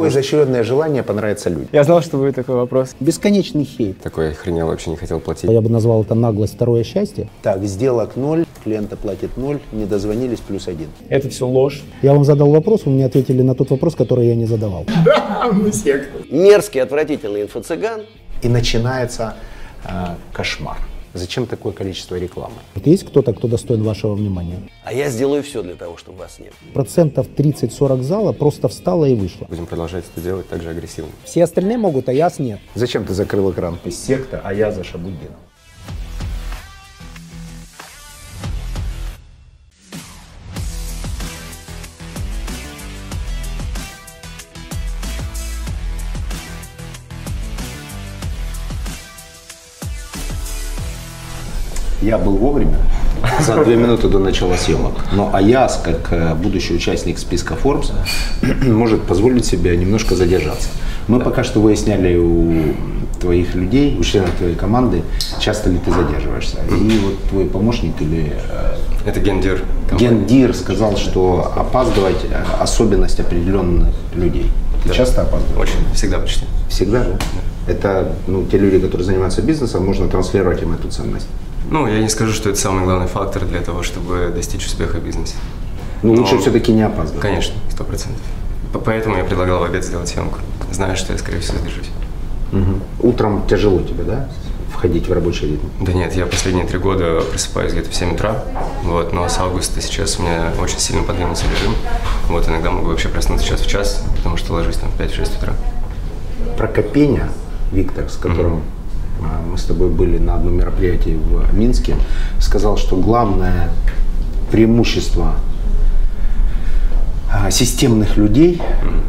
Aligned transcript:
Какое 0.00 0.12
изощренное 0.12 0.64
желание 0.64 1.02
понравиться 1.02 1.50
людям? 1.50 1.68
Я 1.72 1.84
знал, 1.84 2.00
что 2.00 2.16
будет 2.16 2.34
такой 2.34 2.54
вопрос. 2.54 2.96
Бесконечный 3.00 3.64
хейт. 3.64 4.00
Такой 4.00 4.30
охренел, 4.30 4.68
вообще 4.68 4.88
не 4.88 4.96
хотел 4.96 5.20
платить. 5.20 5.50
Я 5.50 5.60
бы 5.60 5.68
назвал 5.68 6.00
это 6.02 6.14
наглость 6.14 6.54
второе 6.54 6.84
счастье. 6.84 7.28
Так, 7.42 7.62
сделок 7.64 8.16
ноль, 8.16 8.46
клиента 8.64 8.96
платит 8.96 9.36
ноль, 9.36 9.58
не 9.72 9.84
дозвонились, 9.84 10.40
плюс 10.40 10.68
один. 10.68 10.88
Это 11.10 11.28
все 11.28 11.46
ложь. 11.46 11.82
Я 12.00 12.14
вам 12.14 12.24
задал 12.24 12.50
вопрос, 12.50 12.86
вы 12.86 12.92
мне 12.92 13.04
ответили 13.04 13.42
на 13.42 13.54
тот 13.54 13.68
вопрос, 13.68 13.94
который 13.94 14.26
я 14.28 14.34
не 14.34 14.46
задавал. 14.46 14.86
мерзкий, 16.30 16.80
отвратительный 16.80 17.42
инфо-цыган. 17.42 18.06
И 18.40 18.48
начинается 18.48 19.34
э, 19.84 19.90
кошмар. 20.32 20.78
Зачем 21.12 21.46
такое 21.46 21.72
количество 21.72 22.16
рекламы? 22.16 22.54
Вот 22.74 22.86
есть 22.86 23.04
кто-то, 23.04 23.32
кто 23.32 23.48
достоин 23.48 23.82
вашего 23.82 24.14
внимания? 24.14 24.58
А 24.84 24.92
я 24.92 25.10
сделаю 25.10 25.42
все 25.42 25.62
для 25.62 25.74
того, 25.74 25.96
чтобы 25.96 26.18
вас 26.18 26.38
нет. 26.38 26.52
Процентов 26.72 27.26
30-40 27.36 28.02
зала 28.02 28.32
просто 28.32 28.68
встала 28.68 29.04
и 29.06 29.14
вышла. 29.14 29.46
Будем 29.48 29.66
продолжать 29.66 30.04
это 30.12 30.20
делать 30.22 30.48
так 30.48 30.62
же 30.62 30.70
агрессивно. 30.70 31.10
Все 31.24 31.44
остальные 31.44 31.78
могут, 31.78 32.08
а 32.08 32.12
яс 32.12 32.38
нет. 32.38 32.60
Зачем 32.74 33.04
ты 33.04 33.14
закрыл 33.14 33.50
экран? 33.50 33.78
Секта, 33.90 34.40
а 34.44 34.54
я 34.54 34.70
за 34.70 34.84
Шабуддином. 34.84 35.34
Я 52.10 52.18
был 52.18 52.32
вовремя, 52.32 52.76
за 53.40 53.62
две 53.62 53.76
минуты 53.76 54.08
до 54.08 54.18
начала 54.18 54.56
съемок. 54.56 54.94
Но 55.12 55.30
Аяс, 55.32 55.80
как 55.80 56.08
э, 56.10 56.34
будущий 56.34 56.74
участник 56.74 57.20
списка 57.20 57.54
Forbes, 57.54 57.92
может 58.68 59.02
позволить 59.02 59.44
себе 59.44 59.76
немножко 59.76 60.16
задержаться. 60.16 60.70
Мы 61.06 61.20
пока 61.20 61.44
что 61.44 61.60
выясняли 61.60 62.16
у 62.16 62.74
твоих 63.20 63.54
людей, 63.54 63.96
у 63.96 64.02
членов 64.02 64.30
твоей 64.32 64.56
команды, 64.56 65.02
часто 65.38 65.70
ли 65.70 65.78
ты 65.78 65.92
задерживаешься. 65.92 66.56
И 66.68 66.98
вот 66.98 67.22
твой 67.28 67.44
помощник 67.44 67.92
или 68.00 68.32
э, 68.32 68.74
Это 69.06 69.20
гендир. 69.20 69.62
гендир 69.96 70.52
сказал, 70.56 70.96
что 70.96 71.52
опаздывать 71.54 72.24
э, 72.28 72.42
особенность 72.60 73.20
определенных 73.20 73.94
людей. 74.16 74.50
Ты 74.82 74.88
Да. 74.88 74.94
часто 74.96 75.22
опаздываешь? 75.22 75.70
Очень, 75.70 75.94
всегда 75.94 76.18
почти. 76.18 76.44
Всегда, 76.68 77.04
да? 77.04 77.72
Это 77.72 78.12
ну, 78.26 78.44
те 78.50 78.58
люди, 78.58 78.80
которые 78.80 79.04
занимаются 79.06 79.42
бизнесом, 79.42 79.86
можно 79.86 80.08
транслировать 80.08 80.60
им 80.62 80.72
эту 80.72 80.88
ценность. 80.88 81.28
Ну, 81.70 81.86
я 81.86 82.00
не 82.00 82.08
скажу, 82.08 82.32
что 82.32 82.50
это 82.50 82.58
самый 82.58 82.84
главный 82.84 83.06
фактор 83.06 83.44
для 83.44 83.60
того, 83.60 83.82
чтобы 83.82 84.32
достичь 84.34 84.66
успеха 84.66 84.96
в 84.98 85.04
бизнесе. 85.04 85.34
Ну, 86.02 86.14
Но- 86.14 86.22
лучше 86.22 86.38
все-таки 86.38 86.72
не 86.72 86.82
опаздывать. 86.82 87.22
Конечно, 87.22 87.54
сто 87.70 87.84
процентов. 87.84 88.22
Поэтому 88.84 89.16
я 89.16 89.24
предлагал 89.24 89.60
в 89.60 89.64
обед 89.64 89.84
сделать 89.84 90.08
съемку, 90.08 90.38
зная, 90.72 90.96
что 90.96 91.12
я, 91.12 91.18
скорее 91.18 91.40
всего, 91.40 91.58
задержусь. 91.58 91.90
Мгм. 92.52 92.80
Утром 93.00 93.46
тяжело 93.48 93.80
тебе, 93.82 94.02
да, 94.04 94.28
входить 94.72 95.08
в 95.08 95.12
рабочий 95.12 95.46
ритм? 95.52 95.66
Да 95.80 95.92
нет, 95.92 96.14
я 96.16 96.26
последние 96.26 96.66
три 96.66 96.78
года 96.78 97.20
просыпаюсь 97.30 97.72
где-то 97.72 97.90
в 97.90 97.94
7 97.94 98.14
утра, 98.14 98.44
вот, 98.82 99.12
но 99.12 99.28
с 99.28 99.38
августа 99.38 99.80
сейчас 99.80 100.18
у 100.18 100.22
меня 100.22 100.52
очень 100.60 100.78
сильно 100.78 101.02
подвинулся 101.02 101.44
режим. 101.52 101.74
Вот, 102.28 102.48
иногда 102.48 102.70
могу 102.70 102.88
вообще 102.88 103.08
проснуться 103.08 103.46
час 103.46 103.60
в 103.60 103.68
час, 103.68 104.04
потому 104.16 104.36
что 104.36 104.52
ложусь 104.54 104.76
там 104.76 104.90
в 104.90 104.96
5-6 105.00 105.36
утра. 105.38 105.52
Про 106.56 106.66
Копеня, 106.68 107.28
Виктор, 107.72 108.08
с 108.08 108.16
которым 108.16 108.56
а, 108.56 108.60
мы 109.50 109.58
с 109.58 109.64
тобой 109.64 109.88
были 109.88 110.18
на 110.18 110.36
одном 110.36 110.56
мероприятии 110.56 111.18
в 111.18 111.54
Минске, 111.54 111.96
сказал, 112.38 112.76
что 112.76 112.96
главное 112.96 113.70
преимущество 114.50 115.34
а, 117.32 117.50
системных 117.50 118.16
людей, 118.16 118.60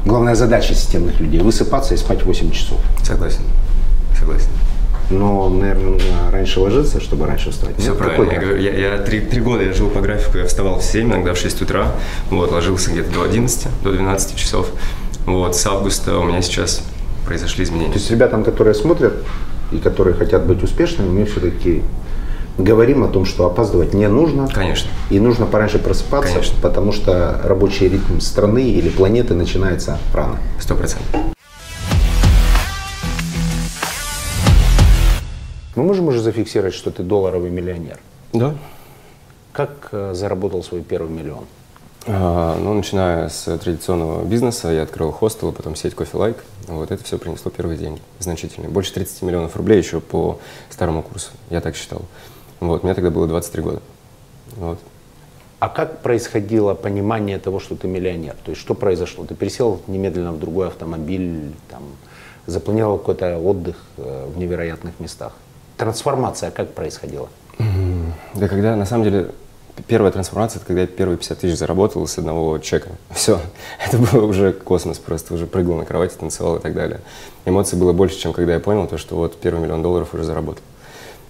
главная 0.05 0.35
задача 0.35 0.73
системных 0.73 1.19
людей– 1.19 1.39
высыпаться 1.41 1.93
и 1.93 1.97
спать 1.97 2.23
8 2.23 2.51
часов. 2.51 2.77
Согласен, 3.03 3.41
согласен. 4.17 4.49
Но, 5.09 5.49
наверное, 5.49 5.99
раньше 6.31 6.59
ложиться, 6.61 7.01
чтобы 7.01 7.25
раньше 7.25 7.51
встать. 7.51 7.75
Все 7.77 7.89
Нет? 7.89 7.97
правильно. 7.97 8.31
Я, 8.31 8.39
говорю, 8.39 8.57
я, 8.61 8.91
я 8.91 8.97
три, 8.99 9.19
три 9.19 9.41
года 9.41 9.63
я 9.63 9.73
жил 9.73 9.89
по 9.89 9.99
графику, 9.99 10.37
я 10.37 10.45
вставал 10.45 10.79
в 10.79 10.83
7, 10.83 11.07
иногда 11.07 11.33
в 11.33 11.37
6 11.37 11.61
утра, 11.63 11.91
вот, 12.29 12.51
ложился 12.51 12.91
где-то 12.91 13.11
до 13.11 13.23
11, 13.23 13.67
до 13.83 13.91
12 13.91 14.35
часов. 14.35 14.69
Вот, 15.25 15.55
с 15.55 15.65
августа 15.65 16.17
у 16.17 16.23
меня 16.23 16.41
сейчас 16.41 16.83
произошли 17.25 17.65
изменения. 17.65 17.91
То 17.91 17.99
есть 17.99 18.09
ребятам, 18.09 18.43
которые 18.43 18.73
смотрят 18.73 19.13
и 19.71 19.77
которые 19.77 20.13
хотят 20.13 20.45
быть 20.45 20.63
успешными, 20.63 21.09
мы 21.09 21.25
все-таки 21.25 21.83
говорим 22.57 23.03
о 23.03 23.07
том, 23.07 23.25
что 23.25 23.45
опаздывать 23.45 23.93
не 23.93 24.07
нужно. 24.07 24.47
Конечно. 24.47 24.89
И 25.09 25.19
нужно 25.19 25.45
пораньше 25.45 25.79
просыпаться, 25.79 26.33
Конечно. 26.33 26.55
потому 26.61 26.91
что 26.91 27.39
рабочий 27.43 27.89
ритм 27.89 28.19
страны 28.19 28.69
или 28.69 28.89
планеты 28.89 29.33
начинается 29.33 29.97
рано. 30.13 30.37
Сто 30.59 30.75
процентов. 30.75 31.07
Мы 35.75 35.83
можем 35.83 36.09
уже 36.09 36.19
зафиксировать, 36.19 36.73
что 36.73 36.91
ты 36.91 37.01
долларовый 37.01 37.49
миллионер. 37.49 37.99
Да. 38.33 38.55
Как 39.53 39.89
э, 39.91 40.13
заработал 40.13 40.63
свой 40.63 40.81
первый 40.81 41.09
миллион? 41.09 41.45
А, 42.07 42.57
ну, 42.59 42.73
начиная 42.73 43.29
с 43.29 43.43
традиционного 43.57 44.25
бизнеса, 44.25 44.69
я 44.69 44.83
открыл 44.83 45.11
хостел, 45.11 45.49
а 45.49 45.51
потом 45.51 45.75
сеть 45.75 45.93
Кофе 45.93 46.17
Лайк. 46.17 46.37
Вот 46.67 46.89
это 46.89 47.03
все 47.03 47.17
принесло 47.17 47.51
первые 47.51 47.77
деньги, 47.77 48.01
значительные. 48.19 48.69
Больше 48.69 48.93
30 48.93 49.21
миллионов 49.21 49.55
рублей 49.55 49.77
еще 49.77 49.99
по 49.99 50.39
старому 50.69 51.03
курсу, 51.03 51.31
я 51.49 51.61
так 51.61 51.75
считал. 51.75 52.01
Вот, 52.59 52.83
мне 52.83 52.93
тогда 52.93 53.11
было 53.11 53.27
23 53.27 53.61
года. 53.61 53.81
Вот. 54.55 54.79
А 55.59 55.69
как 55.69 56.01
происходило 56.01 56.73
понимание 56.73 57.37
того, 57.37 57.59
что 57.59 57.75
ты 57.75 57.87
миллионер? 57.87 58.35
То 58.43 58.49
есть 58.49 58.61
что 58.61 58.73
произошло? 58.73 59.25
Ты 59.25 59.35
пересел 59.35 59.79
немедленно 59.85 60.31
в 60.31 60.39
другой 60.39 60.67
автомобиль, 60.67 61.53
там, 61.69 61.83
запланировал 62.47 62.97
какой-то 62.97 63.37
отдых 63.37 63.75
э, 63.97 64.27
в 64.33 64.39
невероятных 64.39 64.99
местах. 64.99 65.33
Трансформация 65.77 66.49
как 66.49 66.73
происходила? 66.73 67.29
Да 68.33 68.47
когда, 68.47 68.75
на 68.75 68.85
самом 68.85 69.03
деле, 69.03 69.31
первая 69.87 70.11
трансформация, 70.11 70.59
это 70.59 70.67
когда 70.67 70.81
я 70.81 70.87
первые 70.87 71.17
50 71.17 71.39
тысяч 71.39 71.57
заработал 71.57 72.05
с 72.07 72.17
одного 72.17 72.57
чека. 72.59 72.89
Все. 73.11 73.39
Это 73.85 73.97
было 73.97 74.25
уже 74.25 74.53
космос, 74.53 74.99
просто 74.99 75.33
уже 75.33 75.47
прыгал 75.47 75.75
на 75.75 75.85
кровати, 75.85 76.15
танцевал 76.19 76.57
и 76.57 76.61
так 76.61 76.73
далее. 76.73 76.99
Эмоций 77.45 77.77
было 77.77 77.93
больше, 77.93 78.17
чем 78.17 78.33
когда 78.33 78.53
я 78.53 78.59
понял, 78.59 78.87
то, 78.87 78.97
что 78.97 79.15
вот 79.15 79.39
первый 79.39 79.61
миллион 79.61 79.81
долларов 79.81 80.13
уже 80.13 80.23
заработал. 80.23 80.63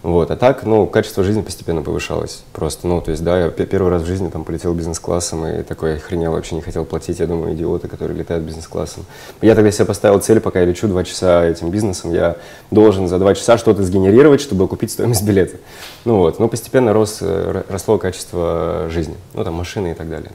Вот. 0.03 0.31
А 0.31 0.35
так, 0.35 0.63
ну, 0.63 0.87
качество 0.87 1.23
жизни 1.23 1.41
постепенно 1.41 1.83
повышалось. 1.83 2.43
Просто, 2.53 2.87
ну, 2.87 3.01
то 3.01 3.11
есть, 3.11 3.23
да, 3.23 3.39
я 3.39 3.49
пе- 3.49 3.67
первый 3.67 3.91
раз 3.91 4.01
в 4.01 4.07
жизни 4.07 4.29
там 4.29 4.43
полетел 4.43 4.73
бизнес-классом 4.73 5.45
и 5.45 5.61
такой 5.61 5.97
охренел, 5.97 6.31
вообще 6.31 6.55
не 6.55 6.61
хотел 6.61 6.85
платить. 6.85 7.19
Я 7.19 7.27
думаю, 7.27 7.53
идиоты, 7.53 7.87
которые 7.87 8.17
летают 8.17 8.43
бизнес-классом. 8.43 9.05
Я 9.41 9.53
тогда 9.53 9.69
себе 9.69 9.85
поставил 9.85 10.19
цель, 10.19 10.39
пока 10.39 10.59
я 10.59 10.65
лечу 10.65 10.87
два 10.87 11.03
часа 11.03 11.45
этим 11.45 11.69
бизнесом, 11.69 12.13
я 12.13 12.37
должен 12.71 13.07
за 13.07 13.19
два 13.19 13.35
часа 13.35 13.59
что-то 13.59 13.83
сгенерировать, 13.83 14.41
чтобы 14.41 14.67
купить 14.67 14.89
стоимость 14.91 15.23
билета. 15.23 15.57
Ну 16.03 16.17
вот, 16.17 16.39
но 16.39 16.47
постепенно 16.47 16.93
рос, 16.93 17.19
э, 17.21 17.63
росло 17.69 17.99
качество 17.99 18.87
жизни. 18.89 19.15
Ну, 19.35 19.43
там, 19.43 19.53
машины 19.53 19.91
и 19.91 19.93
так 19.93 20.09
далее. 20.09 20.31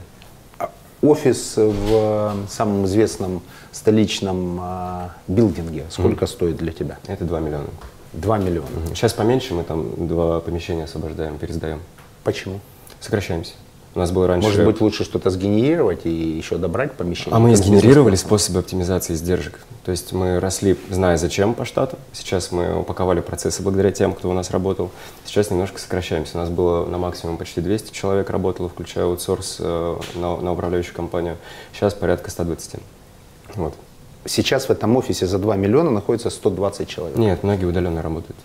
Офис 1.01 1.57
в 1.57 1.89
э, 1.91 2.31
самом 2.49 2.85
известном 2.85 3.41
столичном 3.73 4.59
э, 4.61 5.07
билдинге 5.27 5.83
сколько 5.89 6.25
стоит 6.25 6.57
для 6.57 6.71
тебя? 6.71 6.97
Это 7.05 7.25
2 7.25 7.39
миллиона. 7.41 7.67
2 8.13 8.37
миллиона. 8.37 8.67
Сейчас 8.89 9.13
поменьше, 9.13 9.53
мы 9.53 9.63
там 9.63 10.07
два 10.07 10.39
помещения 10.39 10.85
освобождаем, 10.85 11.37
пересдаем. 11.37 11.81
Почему? 12.23 12.59
Сокращаемся. 12.99 13.53
У 13.97 13.99
нас 13.99 14.11
было 14.11 14.27
раньше... 14.27 14.47
Может 14.47 14.63
быть, 14.63 14.79
лучше 14.79 15.03
что-то 15.03 15.31
сгенерировать 15.31 16.05
и 16.05 16.11
еще 16.11 16.57
добрать 16.57 16.93
помещение? 16.93 17.35
А 17.35 17.39
мы 17.39 17.55
сгенерировали 17.55 18.15
способы 18.15 18.59
оптимизации 18.59 19.13
издержек. 19.13 19.59
То 19.85 19.91
есть 19.91 20.13
мы 20.13 20.39
росли, 20.39 20.77
зная 20.91 21.17
зачем 21.17 21.55
по 21.55 21.65
штату. 21.65 21.97
Сейчас 22.13 22.51
мы 22.51 22.79
упаковали 22.79 23.21
процессы 23.21 23.63
благодаря 23.63 23.91
тем, 23.91 24.13
кто 24.13 24.29
у 24.29 24.33
нас 24.33 24.51
работал. 24.51 24.91
Сейчас 25.25 25.49
немножко 25.49 25.79
сокращаемся. 25.79 26.37
У 26.37 26.41
нас 26.41 26.49
было 26.49 26.85
на 26.85 26.99
максимум 26.99 27.37
почти 27.37 27.59
200 27.59 27.91
человек 27.91 28.29
работало, 28.29 28.69
включая 28.69 29.05
аутсорс 29.05 29.57
э, 29.61 29.97
на, 30.13 30.37
на 30.37 30.51
управляющую 30.51 30.93
компанию. 30.93 31.37
Сейчас 31.73 31.95
порядка 31.95 32.29
120. 32.29 32.75
Вот. 33.55 33.73
Сейчас 34.25 34.65
в 34.67 34.71
этом 34.71 34.95
офисе 34.97 35.25
за 35.25 35.37
2 35.39 35.55
миллиона 35.55 35.91
находится 35.91 36.29
120 36.29 36.87
человек. 36.87 37.17
Нет, 37.17 37.43
многие 37.43 37.65
удаленно 37.65 38.01
работают. 38.01 38.37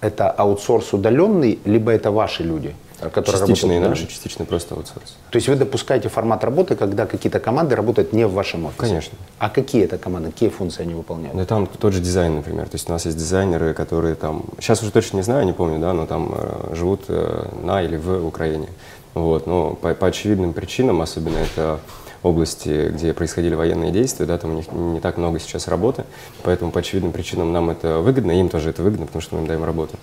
Это 0.00 0.30
аутсорс 0.30 0.92
удаленный, 0.92 1.58
либо 1.64 1.90
это 1.90 2.12
ваши 2.12 2.44
люди, 2.44 2.72
которые 3.00 3.24
Частично 3.40 3.72
и 3.72 3.74
работают 3.74 3.90
наши, 3.90 4.02
удаленно? 4.02 4.06
частично 4.06 4.44
просто 4.44 4.74
аутсорс. 4.76 5.16
То 5.30 5.36
есть 5.36 5.48
вы 5.48 5.56
допускаете 5.56 6.08
формат 6.08 6.44
работы, 6.44 6.76
когда 6.76 7.04
какие-то 7.06 7.40
команды 7.40 7.74
работают 7.74 8.12
не 8.12 8.24
в 8.24 8.32
вашем 8.32 8.66
офисе? 8.66 8.80
Конечно. 8.80 9.18
А 9.40 9.50
какие 9.50 9.82
это 9.84 9.98
команды, 9.98 10.30
какие 10.30 10.50
функции 10.50 10.82
они 10.82 10.94
выполняют? 10.94 11.36
Да 11.36 11.44
там 11.44 11.66
тот 11.66 11.92
же 11.92 12.00
дизайн, 12.00 12.36
например. 12.36 12.68
То 12.68 12.76
есть 12.76 12.88
у 12.88 12.92
нас 12.92 13.06
есть 13.06 13.16
дизайнеры, 13.18 13.74
которые 13.74 14.14
там, 14.14 14.44
сейчас 14.60 14.82
уже 14.82 14.92
точно 14.92 15.16
не 15.16 15.22
знаю, 15.24 15.44
не 15.46 15.52
помню, 15.52 15.80
да, 15.80 15.92
но 15.92 16.06
там 16.06 16.32
э, 16.32 16.74
живут 16.76 17.06
э, 17.08 17.48
на 17.60 17.82
или 17.82 17.96
в 17.96 18.24
Украине. 18.24 18.68
Вот, 19.14 19.48
но 19.48 19.74
по, 19.74 19.94
по 19.94 20.06
очевидным 20.06 20.52
причинам, 20.52 21.02
особенно 21.02 21.38
это 21.38 21.80
области, 22.28 22.90
где 22.90 23.12
происходили 23.12 23.54
военные 23.54 23.90
действия, 23.90 24.26
да, 24.26 24.38
там 24.38 24.52
у 24.52 24.54
них 24.54 24.70
не 24.72 25.00
так 25.00 25.16
много 25.16 25.38
сейчас 25.40 25.68
работы, 25.68 26.04
поэтому 26.42 26.70
по 26.70 26.80
очевидным 26.80 27.12
причинам 27.12 27.52
нам 27.52 27.70
это 27.70 27.98
выгодно, 27.98 28.32
им 28.32 28.48
тоже 28.48 28.70
это 28.70 28.82
выгодно, 28.82 29.06
потому 29.06 29.22
что 29.22 29.34
мы 29.36 29.42
им 29.42 29.46
даем 29.46 29.64
работу. 29.64 29.96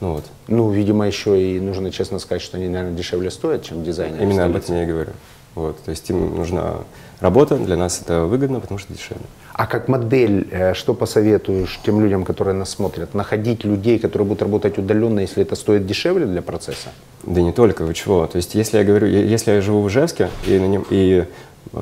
Ну 0.00 0.14
вот, 0.14 0.24
Ну, 0.48 0.70
видимо, 0.70 1.06
еще 1.06 1.40
и 1.40 1.60
нужно 1.60 1.92
честно 1.92 2.18
сказать, 2.18 2.42
что 2.42 2.56
они, 2.56 2.68
наверное, 2.68 2.96
дешевле 2.96 3.30
стоят, 3.30 3.64
чем 3.64 3.84
дизайнеры. 3.84 4.22
именно 4.22 4.46
об 4.46 4.56
этом 4.56 4.74
я 4.74 4.82
и 4.82 4.86
говорю. 4.86 5.12
Вот, 5.54 5.78
то 5.84 5.90
есть 5.90 6.08
им 6.08 6.36
нужна 6.36 6.78
работа, 7.20 7.56
для 7.56 7.76
нас 7.76 8.00
это 8.00 8.24
выгодно, 8.24 8.58
потому 8.58 8.78
что 8.78 8.92
дешевле. 8.92 9.24
А 9.52 9.66
как 9.66 9.86
модель, 9.86 10.48
э, 10.50 10.72
что 10.74 10.94
посоветуешь 10.94 11.78
тем 11.84 12.00
людям, 12.00 12.24
которые 12.24 12.54
нас 12.54 12.70
смотрят? 12.70 13.12
Находить 13.14 13.64
людей, 13.64 13.98
которые 13.98 14.26
будут 14.26 14.42
работать 14.42 14.78
удаленно, 14.78 15.20
если 15.20 15.42
это 15.42 15.54
стоит 15.54 15.86
дешевле 15.86 16.24
для 16.24 16.40
процесса? 16.40 16.88
Да 17.22 17.42
не 17.42 17.52
только, 17.52 17.84
вы 17.84 17.92
чего. 17.92 18.26
То 18.26 18.36
есть 18.36 18.54
если 18.54 18.78
я 18.78 18.84
говорю, 18.84 19.06
если 19.06 19.52
я 19.52 19.60
живу 19.60 19.82
в 19.82 19.88
Ижевске 19.88 20.30
и, 20.46 20.58
на 20.58 20.66
нем, 20.66 20.86
и 20.88 21.26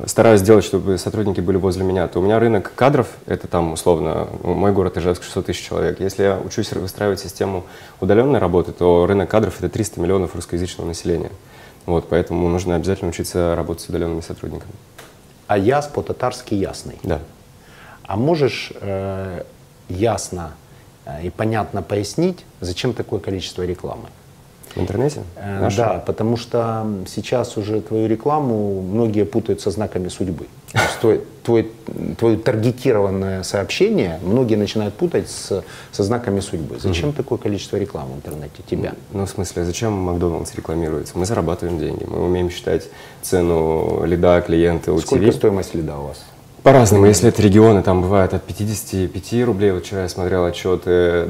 стараюсь 0.05 0.39
сделать, 0.39 0.63
чтобы 0.63 0.97
сотрудники 0.97 1.41
были 1.41 1.57
возле 1.57 1.83
меня, 1.83 2.07
то 2.07 2.19
у 2.19 2.23
меня 2.23 2.39
рынок 2.39 2.71
кадров, 2.75 3.07
это 3.25 3.47
там 3.47 3.73
условно, 3.73 4.27
ну, 4.43 4.53
мой 4.53 4.71
город 4.71 4.97
Ижевск 4.97 5.23
600 5.23 5.45
тысяч 5.47 5.65
человек. 5.65 5.99
Если 5.99 6.23
я 6.23 6.37
учусь 6.37 6.71
выстраивать 6.71 7.19
систему 7.19 7.65
удаленной 7.99 8.39
работы, 8.39 8.71
то 8.71 9.05
рынок 9.05 9.29
кадров 9.29 9.57
это 9.59 9.69
300 9.69 9.99
миллионов 9.99 10.35
русскоязычного 10.35 10.87
населения. 10.87 11.31
Вот, 11.85 12.07
поэтому 12.09 12.47
нужно 12.47 12.75
обязательно 12.75 13.09
учиться 13.09 13.55
работать 13.55 13.83
с 13.83 13.89
удаленными 13.89 14.21
сотрудниками. 14.21 14.73
А 15.47 15.57
яс 15.57 15.87
по-татарски 15.87 16.53
ясный. 16.53 16.97
Да. 17.03 17.19
А 18.03 18.15
можешь 18.15 18.71
э, 18.79 19.43
ясно 19.89 20.53
э, 21.05 21.23
и 21.23 21.29
понятно 21.29 21.81
пояснить, 21.81 22.45
зачем 22.61 22.93
такое 22.93 23.19
количество 23.19 23.63
рекламы? 23.63 24.07
В 24.75 24.79
интернете? 24.81 25.23
Э? 25.35 25.69
Да, 25.75 26.03
потому 26.05 26.37
что 26.37 26.85
сейчас 27.07 27.57
уже 27.57 27.81
твою 27.81 28.07
рекламу 28.07 28.81
многие 28.81 29.25
путают 29.25 29.61
со 29.61 29.71
знаками 29.71 30.07
судьбы. 30.07 30.47
То 30.71 30.79
есть 30.79 30.99
твой, 31.01 31.21
твой, 31.43 31.71
твое 32.17 32.37
таргетированное 32.37 33.43
сообщение 33.43 34.19
многие 34.23 34.55
начинают 34.55 34.93
путать 34.93 35.29
с, 35.29 35.63
со 35.91 36.03
знаками 36.03 36.39
судьбы. 36.39 36.79
Зачем 36.79 37.11
такое 37.11 37.37
количество 37.37 37.75
рекламы 37.75 38.13
в 38.13 38.17
интернете 38.17 38.63
тебя? 38.69 38.93
Ну, 39.11 39.25
в 39.25 39.29
смысле, 39.29 39.65
зачем 39.65 39.91
Макдональдс 39.91 40.55
рекламируется? 40.55 41.17
Мы 41.17 41.25
зарабатываем 41.25 41.77
деньги, 41.77 42.05
мы 42.05 42.25
умеем 42.25 42.49
считать 42.49 42.87
цену 43.21 44.05
лида, 44.05 44.41
клиента, 44.41 44.97
Сколько 44.99 45.25
LTV. 45.25 45.31
стоимость 45.33 45.75
лида 45.75 45.97
у 45.97 46.07
вас? 46.07 46.23
По-разному. 46.63 47.07
Если 47.07 47.27
это 47.27 47.41
регионы, 47.41 47.81
там 47.81 48.03
бывает 48.03 48.35
от 48.35 48.43
55 48.43 49.45
рублей. 49.45 49.71
Вот 49.71 49.83
вчера 49.83 50.03
я 50.03 50.09
смотрел 50.09 50.45
отчеты, 50.45 50.91
э, 50.91 51.27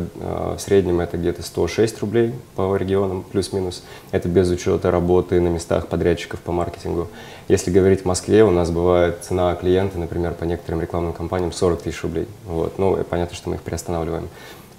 в 0.58 0.60
среднем 0.60 1.00
это 1.00 1.16
где-то 1.16 1.42
106 1.42 2.00
рублей 2.00 2.34
по 2.58 2.76
регионам, 2.76 3.24
плюс-минус. 3.24 3.82
Это 4.12 4.28
без 4.28 4.50
учета 4.50 4.92
работы 4.92 5.40
на 5.40 5.48
местах 5.48 5.88
подрядчиков 5.88 6.42
по 6.42 6.52
маркетингу. 6.52 7.08
Если 7.48 7.72
говорить 7.72 8.02
в 8.02 8.06
Москве, 8.06 8.44
у 8.44 8.52
нас 8.52 8.72
бывает 8.72 9.20
цена 9.22 9.56
клиента, 9.56 9.98
например, 9.98 10.34
по 10.34 10.44
некоторым 10.44 10.82
рекламным 10.82 11.14
компаниям 11.14 11.54
40 11.54 11.84
тысяч 11.84 12.04
рублей. 12.04 12.28
Вот. 12.46 12.78
Ну, 12.78 13.02
понятно, 13.10 13.34
что 13.34 13.50
мы 13.50 13.56
их 13.56 13.62
приостанавливаем. 13.62 14.28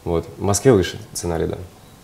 Вот. 0.05 0.26
В 0.37 0.43
Москве 0.43 0.72
выше 0.72 0.98
цена 1.14 1.38
лида, 1.38 1.56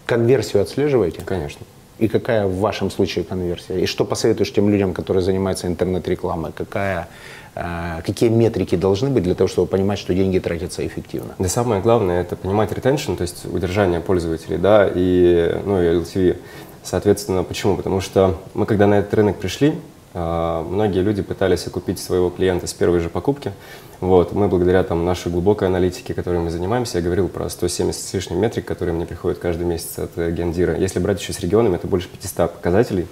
Конверсию 0.07 0.63
отслеживаете? 0.63 1.21
конечно. 1.21 1.67
И 1.99 2.07
какая 2.07 2.47
в 2.47 2.59
вашем 2.59 2.91
случае 2.91 3.25
конверсия? 3.25 3.81
И 3.81 3.87
что 3.87 4.05
посоветуешь 4.05 4.53
тем 4.53 4.71
людям, 4.71 4.95
которые 4.95 5.23
занимаются 5.23 5.67
интернет-рекламой? 5.67 6.53
Какая, 6.53 7.09
какие 7.55 8.29
метрики 8.29 8.77
должны 8.77 9.11
быть 9.11 9.25
для 9.25 9.35
того, 9.35 9.49
чтобы 9.49 9.67
понимать, 9.67 9.99
что 9.99 10.15
деньги 10.15 10.39
тратятся 10.39 10.87
эффективно? 10.87 11.35
Да 11.39 11.49
самое 11.49 11.81
главное 11.81 12.23
это 12.23 12.37
понимать 12.37 12.71
retention, 12.73 13.17
то 13.17 13.23
есть 13.23 13.45
удержание 13.45 14.01
пользователей, 14.01 14.59
да, 14.59 14.89
и, 14.93 15.61
ну, 15.65 15.81
и 15.83 15.87
LTV. 15.87 16.37
Соответственно, 16.83 17.45
почему? 17.45 17.77
Потому 17.77 18.01
что 18.01 18.37
мы, 18.55 18.65
когда 18.65 18.87
на 18.87 18.95
этот 18.95 19.13
рынок 19.15 19.39
пришли, 19.39 19.75
а, 20.15 20.65
многие 20.65 21.01
люди 21.01 21.23
пытались 21.23 21.67
окупить 21.67 21.99
своего 21.99 22.31
клиента 22.31 22.67
с 22.67 22.73
первой 22.73 23.01
же 23.01 23.09
покупки. 23.09 23.53
Вот, 24.01 24.33
мы 24.33 24.49
благодаря 24.49 24.83
там, 24.85 25.05
нашей 25.05 25.31
глубокой 25.31 25.69
аналитике, 25.69 26.15
которой 26.15 26.41
мы 26.41 26.51
занимаемся, 26.51 26.99
я 26.99 27.05
говорил 27.05 27.29
про 27.29 27.49
170 27.49 28.01
с 28.01 28.15
лишним 28.15 28.41
метрик, 28.41 28.65
которые 28.65 28.95
мне 28.95 29.07
приходят 29.07 29.39
каждый 29.39 29.67
месяц 29.67 29.99
от 29.99 30.17
э, 30.17 30.31
Гендира. 30.31 30.77
Если 30.77 30.99
брать 30.99 31.21
еще 31.21 31.33
с 31.33 31.41
регионами, 31.41 31.77
это 31.77 31.89
больше 31.89 32.09
500 32.09 32.55
показателей, 32.55 33.07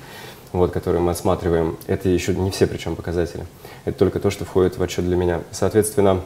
вот, 0.52 0.70
которые 0.70 1.02
мы 1.02 1.10
отсматриваем. 1.10 1.76
Это 1.86 2.08
еще 2.08 2.34
не 2.34 2.50
все 2.50 2.66
причем 2.66 2.96
показатели. 2.96 3.44
Это 3.86 3.98
только 3.98 4.18
то, 4.18 4.30
что 4.30 4.44
входит 4.44 4.76
в 4.76 4.82
отчет 4.82 5.04
для 5.04 5.16
меня. 5.16 5.42
Соответственно, 5.52 6.20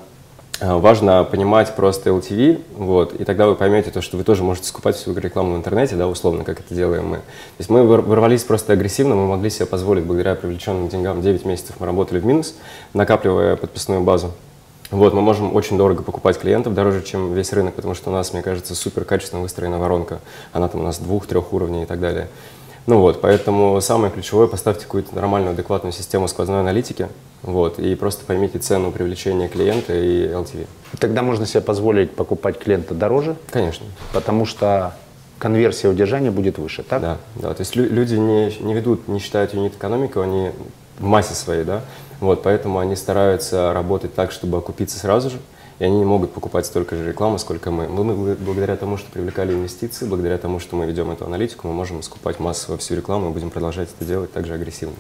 э, 0.61 0.75
важно 0.75 1.23
понимать 1.25 1.77
просто 1.77 2.09
LTV, 2.09 2.63
вот, 2.77 3.13
и 3.13 3.25
тогда 3.25 3.47
вы 3.47 3.55
поймете 3.55 3.91
то, 3.91 4.01
что 4.01 4.17
вы 4.17 4.25
тоже 4.25 4.43
можете 4.43 4.67
скупать 4.67 4.97
всю 4.97 5.15
рекламу 5.15 5.55
в 5.55 5.59
интернете, 5.59 5.95
да, 5.95 6.09
условно, 6.09 6.43
как 6.43 6.61
это 6.61 6.75
делаем 6.75 7.09
мы. 7.09 7.17
То 7.19 7.23
есть 7.59 7.69
мы 7.69 7.85
вор- 7.85 8.01
ворвались 8.01 8.45
просто 8.45 8.73
агрессивно, 8.73 9.15
мы 9.15 9.27
могли 9.27 9.51
себе 9.51 9.67
позволить, 9.67 10.05
благодаря 10.05 10.37
привлеченным 10.37 10.89
деньгам, 10.89 11.21
9 11.21 11.45
месяцев 11.45 11.77
мы 11.81 11.87
работали 11.87 12.19
в 12.19 12.25
минус, 12.25 12.55
накапливая 12.95 13.57
подписную 13.57 14.01
базу. 14.01 14.33
Вот, 14.91 15.13
мы 15.13 15.21
можем 15.21 15.55
очень 15.55 15.77
дорого 15.77 16.03
покупать 16.03 16.39
клиентов, 16.39 16.73
дороже, 16.75 17.03
чем 17.03 17.35
весь 17.35 17.53
рынок, 17.53 17.75
потому 17.75 17.95
что 17.95 18.09
у 18.09 18.13
нас, 18.13 18.33
мне 18.33 18.41
кажется, 18.41 18.75
супер 18.75 19.05
качественно 19.05 19.43
выстроена 19.43 19.79
воронка. 19.79 20.19
Она 20.53 20.67
там 20.69 20.81
у 20.81 20.85
нас 20.85 20.99
двух-трех 20.99 21.53
уровней 21.53 21.83
и 21.83 21.87
так 21.87 22.01
далее. 22.01 22.27
Ну 22.87 23.01
вот, 23.01 23.21
поэтому 23.21 23.79
самое 23.83 24.11
ключевое, 24.11 24.47
поставьте 24.47 24.87
какую-то 24.87 25.15
нормальную, 25.15 25.53
адекватную 25.53 25.93
систему 25.93 26.27
сквозной 26.27 26.61
аналитики, 26.61 27.09
вот, 27.43 27.79
и 27.79 27.95
просто 27.95 28.25
поймите 28.25 28.59
цену 28.59 28.93
привлечения 28.93 29.49
клиента 29.49 29.95
и 29.95 30.29
LTV. 30.29 30.67
Тогда 30.99 31.23
можно 31.23 31.47
себе 31.47 31.61
позволить 31.61 32.11
покупать 32.13 32.59
клиента 32.59 32.95
дороже, 32.95 33.37
Конечно, 33.51 33.87
потому 34.13 34.45
что 34.47 34.95
конверсия 35.39 35.89
удержания 35.89 36.31
будет 36.31 36.59
выше, 36.59 36.83
так? 36.83 37.01
да, 37.01 37.19
да, 37.37 37.55
то 37.55 37.61
есть 37.63 37.75
лю- 37.77 37.89
люди 37.91 38.15
не, 38.15 38.55
не 38.61 38.75
ведут, 38.75 39.09
не 39.09 39.19
считают 39.21 39.55
юнит 39.55 39.75
экономику, 39.75 40.21
они 40.21 40.51
в 40.99 41.05
массе 41.05 41.35
своей, 41.35 41.65
да, 41.65 41.83
вот, 42.21 42.43
поэтому 42.43 42.79
они 42.79 42.95
стараются 42.97 43.73
работать 43.73 44.15
так, 44.15 44.33
чтобы 44.33 44.59
окупиться 44.59 44.99
сразу 44.99 45.31
же, 45.31 45.39
и 45.79 45.85
они 45.85 45.97
не 46.01 46.05
могут 46.05 46.33
покупать 46.33 46.67
столько 46.67 46.95
же 46.95 47.09
рекламы, 47.09 47.39
сколько 47.39 47.71
мы. 47.71 47.89
Мы, 47.89 48.05
мы 48.05 48.35
благодаря 48.35 48.77
тому, 48.77 48.99
что 48.99 49.11
привлекали 49.11 49.55
инвестиции, 49.55 50.05
благодаря 50.05 50.37
тому, 50.37 50.61
что 50.61 50.77
мы 50.77 50.85
ведем 50.85 51.11
эту 51.11 51.25
аналитику, 51.25 51.69
мы 51.69 51.73
можем 51.73 52.03
скупать 52.03 52.39
массово 52.39 52.77
всю 52.77 52.97
рекламу 52.97 53.31
и 53.31 53.33
будем 53.33 53.49
продолжать 53.49 53.89
это 53.97 54.05
делать 54.05 54.31
также 54.31 54.53
агрессивно. 54.53 54.97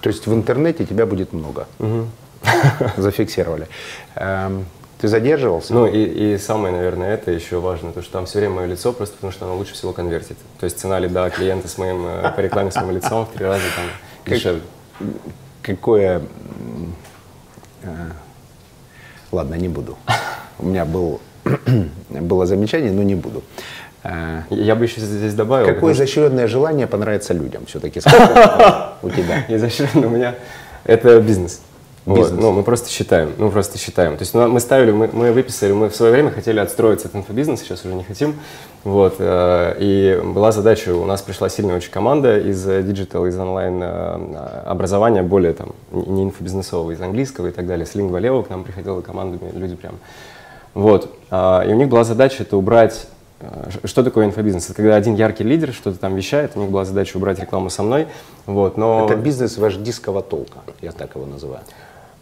То 0.00 0.08
есть 0.08 0.26
в 0.26 0.32
интернете 0.34 0.84
тебя 0.84 1.06
будет 1.06 1.32
много. 1.32 1.66
Зафиксировали. 2.96 3.66
Эм, 4.14 4.66
Ты 5.00 5.08
задерживался? 5.08 5.74
Ну 5.74 5.86
и, 5.86 6.34
и 6.34 6.38
самое, 6.38 6.74
наверное, 6.74 7.14
это 7.14 7.30
еще 7.30 7.60
важно, 7.60 7.92
то, 7.92 8.02
что 8.02 8.12
там 8.12 8.26
все 8.26 8.38
время 8.38 8.54
мое 8.54 8.66
лицо, 8.66 8.92
просто 8.92 9.14
потому 9.16 9.32
что 9.32 9.44
оно 9.46 9.56
лучше 9.56 9.74
всего 9.74 9.92
конвертит. 9.92 10.36
То 10.60 10.64
есть 10.64 10.78
цена 10.78 10.98
лида 10.98 11.28
клиента 11.30 11.68
с 11.68 11.76
моим, 11.78 12.06
э, 12.06 12.32
по 12.34 12.40
рекламе 12.40 12.70
с 12.70 12.76
моим 12.76 12.92
лицом 12.92 13.26
в 13.26 13.30
три 13.32 13.44
раза 13.46 13.64
там 13.76 14.32
дешевле. 14.32 14.62
Какое... 15.62 16.22
э, 17.82 18.10
Ладно, 19.32 19.54
не 19.56 19.68
буду. 19.68 19.98
У 20.58 20.66
меня 20.66 20.84
был, 20.84 21.20
было 22.10 22.46
замечание, 22.46 22.92
но 22.92 23.02
не 23.02 23.14
буду. 23.16 23.42
Э, 24.06 24.42
Я 24.50 24.74
бы 24.74 24.84
еще 24.84 25.00
здесь 25.00 25.34
добавил. 25.34 25.66
Какое 25.66 25.92
изощренное 25.92 26.46
желание 26.46 26.86
понравится 26.86 27.34
людям 27.34 27.66
все-таки 27.66 28.00
у 29.02 29.10
тебя? 29.10 29.44
изощренно 29.48 30.06
у 30.06 30.10
меня 30.10 30.34
это 30.84 31.20
бизнес. 31.20 31.60
Вот, 32.04 32.18
Бизнес. 32.18 32.40
ну, 32.40 32.52
мы 32.52 32.62
просто 32.62 32.88
считаем, 32.88 33.32
ну, 33.36 33.50
просто 33.50 33.78
считаем. 33.78 34.16
То 34.16 34.22
есть 34.22 34.32
ну, 34.32 34.46
мы 34.46 34.60
ставили, 34.60 34.92
мы, 34.92 35.10
мы 35.12 35.32
выписали, 35.32 35.72
мы 35.72 35.90
в 35.90 35.96
свое 35.96 36.12
время 36.12 36.30
хотели 36.30 36.60
отстроиться 36.60 37.08
от 37.08 37.16
инфобизнеса, 37.16 37.64
сейчас 37.64 37.84
уже 37.84 37.94
не 37.94 38.04
хотим. 38.04 38.36
Вот, 38.84 39.16
э, 39.18 39.74
и 39.80 40.22
была 40.22 40.52
задача, 40.52 40.94
у 40.94 41.04
нас 41.04 41.20
пришла 41.20 41.48
сильная 41.48 41.74
очень 41.74 41.90
команда 41.90 42.38
из 42.38 42.64
э, 42.68 42.84
digital, 42.84 43.26
из 43.26 43.36
онлайн 43.36 43.82
э, 43.82 44.62
образования, 44.66 45.24
более 45.24 45.52
там, 45.52 45.72
не 45.90 46.04
не 46.04 46.22
инфобизнесового, 46.22 46.92
из 46.92 47.00
английского 47.00 47.48
и 47.48 47.50
так 47.50 47.66
далее. 47.66 47.84
С 47.84 47.96
LinguaLeo 47.96 48.44
к 48.44 48.50
нам 48.50 48.62
приходила 48.62 49.00
командами, 49.00 49.50
люди 49.52 49.74
прям. 49.74 49.96
Вот, 50.74 51.10
а, 51.30 51.64
и 51.66 51.72
у 51.72 51.74
них 51.74 51.88
была 51.88 52.04
задача 52.04 52.44
это 52.44 52.56
убрать 52.56 53.08
э, 53.08 53.15
что 53.84 54.02
такое 54.02 54.26
инфобизнес? 54.26 54.64
Это 54.66 54.74
когда 54.74 54.96
один 54.96 55.14
яркий 55.14 55.44
лидер 55.44 55.72
что-то 55.72 55.98
там 55.98 56.14
вещает, 56.14 56.52
у 56.54 56.60
них 56.60 56.70
была 56.70 56.84
задача 56.84 57.16
убрать 57.16 57.38
рекламу 57.38 57.70
со 57.70 57.82
мной, 57.82 58.08
вот, 58.46 58.76
но... 58.76 59.06
Это 59.06 59.16
бизнес 59.16 59.58
вождистского 59.58 60.22
толка, 60.22 60.58
я 60.80 60.92
так 60.92 61.14
его 61.14 61.26
называю. 61.26 61.62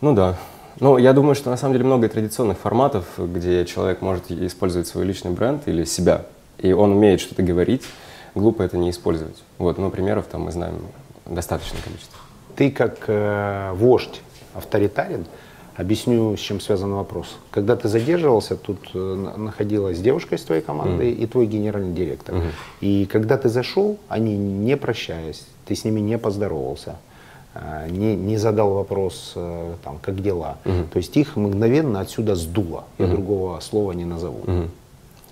Ну 0.00 0.14
да. 0.14 0.36
Ну, 0.80 0.98
я 0.98 1.12
думаю, 1.12 1.36
что 1.36 1.50
на 1.50 1.56
самом 1.56 1.74
деле 1.74 1.84
много 1.84 2.08
традиционных 2.08 2.58
форматов, 2.58 3.04
где 3.16 3.64
человек 3.64 4.02
может 4.02 4.30
использовать 4.30 4.88
свой 4.88 5.04
личный 5.04 5.30
бренд 5.30 5.68
или 5.68 5.84
себя, 5.84 6.22
и 6.58 6.72
он 6.72 6.92
умеет 6.92 7.20
что-то 7.20 7.42
говорить, 7.42 7.84
глупо 8.34 8.62
это 8.62 8.76
не 8.76 8.90
использовать. 8.90 9.40
Вот, 9.58 9.78
ну, 9.78 9.90
примеров 9.90 10.26
там 10.26 10.42
мы 10.42 10.52
знаем 10.52 10.74
достаточное 11.26 11.80
количество. 11.80 12.18
Ты 12.56 12.70
как 12.70 13.04
э, 13.06 13.72
вождь 13.74 14.20
авторитарен, 14.54 15.26
объясню, 15.76 16.36
с 16.36 16.40
чем 16.40 16.60
связан 16.60 16.92
вопрос. 16.94 17.36
Когда 17.50 17.74
ты 17.76 17.88
задерживался, 17.88 18.56
тут 18.56 18.78
э, 18.94 18.98
на- 18.98 19.36
находилась 19.36 20.00
девушка 20.00 20.34
из 20.36 20.42
твоей 20.42 20.62
команды 20.62 21.10
и 21.10 21.26
твой 21.26 21.46
генеральный 21.46 21.92
директор. 21.92 22.34
И 22.80 23.06
когда 23.06 23.36
ты 23.36 23.48
зашел, 23.48 23.98
они 24.08 24.36
не 24.36 24.76
прощаясь, 24.76 25.44
ты 25.66 25.74
с 25.74 25.84
ними 25.84 26.00
не 26.00 26.18
поздоровался, 26.18 26.96
э, 27.54 27.88
не, 27.90 28.14
не 28.16 28.36
задал 28.36 28.74
вопрос, 28.74 29.32
э, 29.36 29.74
там, 29.84 29.98
как 30.02 30.22
дела. 30.22 30.58
То 30.64 30.96
есть 30.98 31.16
их 31.16 31.36
мгновенно 31.36 32.00
отсюда 32.00 32.34
сдуло. 32.36 32.84
Я 32.98 33.06
другого 33.06 33.60
слова 33.60 33.92
не 33.92 34.04
назову. 34.04 34.40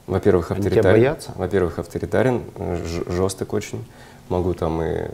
Во-первых, 0.06 0.50
Они 0.50 0.61
тебя 0.61 0.70
авторитарен. 0.70 1.02
Во-первых, 1.37 1.78
авторитарен, 1.78 2.42
жесток 3.08 3.52
очень. 3.52 3.84
Могу 4.33 4.55
там 4.55 4.81
и 4.81 5.11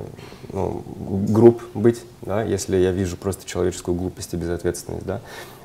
ну, 0.53 0.85
груб 1.29 1.61
быть, 1.75 2.05
да, 2.23 2.45
если 2.45 2.77
я 2.77 2.93
вижу 2.93 3.17
просто 3.17 3.45
человеческую 3.45 3.97
глупость 3.97 4.33
и 4.33 4.37
безответственность, 4.37 5.05
да. 5.05 5.21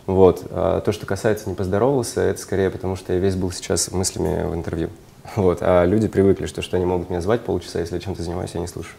Вот. 0.08 0.48
А 0.50 0.82
то, 0.82 0.92
что 0.92 1.06
касается 1.06 1.50
не 1.50 1.54
поздоровался, 1.54 2.22
это 2.22 2.42
скорее 2.42 2.72
потому, 2.72 2.96
что 2.96 3.14
я 3.14 3.20
весь 3.20 3.36
был 3.36 3.52
сейчас 3.52 3.92
мыслями 3.92 4.44
в 4.44 4.56
интервью. 4.56 4.90
Вот. 5.36 5.60
А 5.62 5.86
люди 5.86 6.08
привыкли, 6.08 6.48
что, 6.48 6.64
что 6.64 6.78
они 6.78 6.86
могут 6.88 7.12
меня 7.12 7.22
звать 7.22 7.42
полчаса, 7.42 7.80
если 7.80 7.94
я 7.94 8.02
чем-то 8.02 8.24
занимаюсь, 8.24 8.50
я 8.56 8.60
не 8.60 8.68
слушаю. 8.68 8.96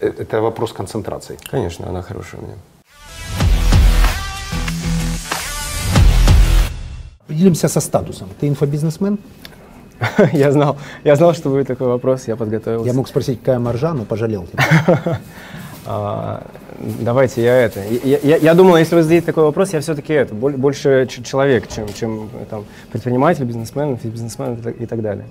Э, 0.00 0.12
Это 0.16 0.40
вопрос 0.40 0.72
концентрации. 0.72 1.36
Конечно, 1.50 1.88
она 1.88 2.02
хорошая 2.02 2.40
у 2.40 2.44
меня. 2.44 2.54
Определимся 7.24 7.66
со 7.66 7.80
статусом. 7.80 8.28
Ты 8.38 8.46
инфобизнесмен? 8.46 9.18
Я 10.32 10.52
знал, 10.52 10.76
я 11.04 11.16
знал, 11.16 11.34
что 11.34 11.50
будет 11.50 11.66
такой 11.66 11.86
вопрос, 11.88 12.26
я 12.28 12.36
подготовился. 12.36 12.86
Я 12.86 12.94
мог 12.94 13.08
спросить, 13.08 13.38
какая 13.40 13.58
маржа, 13.58 13.92
но 13.94 14.04
пожалел. 14.04 14.46
А, 15.84 16.46
давайте 17.00 17.42
я 17.42 17.56
это. 17.56 17.80
Я, 18.04 18.18
я- 18.22 18.36
я 18.36 18.54
думал, 18.54 18.76
если 18.76 18.94
вы 18.94 19.02
зададите 19.02 19.26
такой 19.26 19.42
вопрос, 19.42 19.72
я 19.72 19.80
все-таки 19.80 20.12
это 20.12 20.32
боль- 20.32 20.56
больше 20.56 21.08
человек, 21.08 21.66
чем, 21.68 21.88
чем 21.92 22.28
там, 22.48 22.64
предприниматель, 22.92 23.44
бизнесмен, 23.44 23.96
бизнесмен 23.96 24.54
и 24.54 24.62
так, 24.62 24.80
и 24.80 24.86
так 24.86 25.02
далее. 25.02 25.24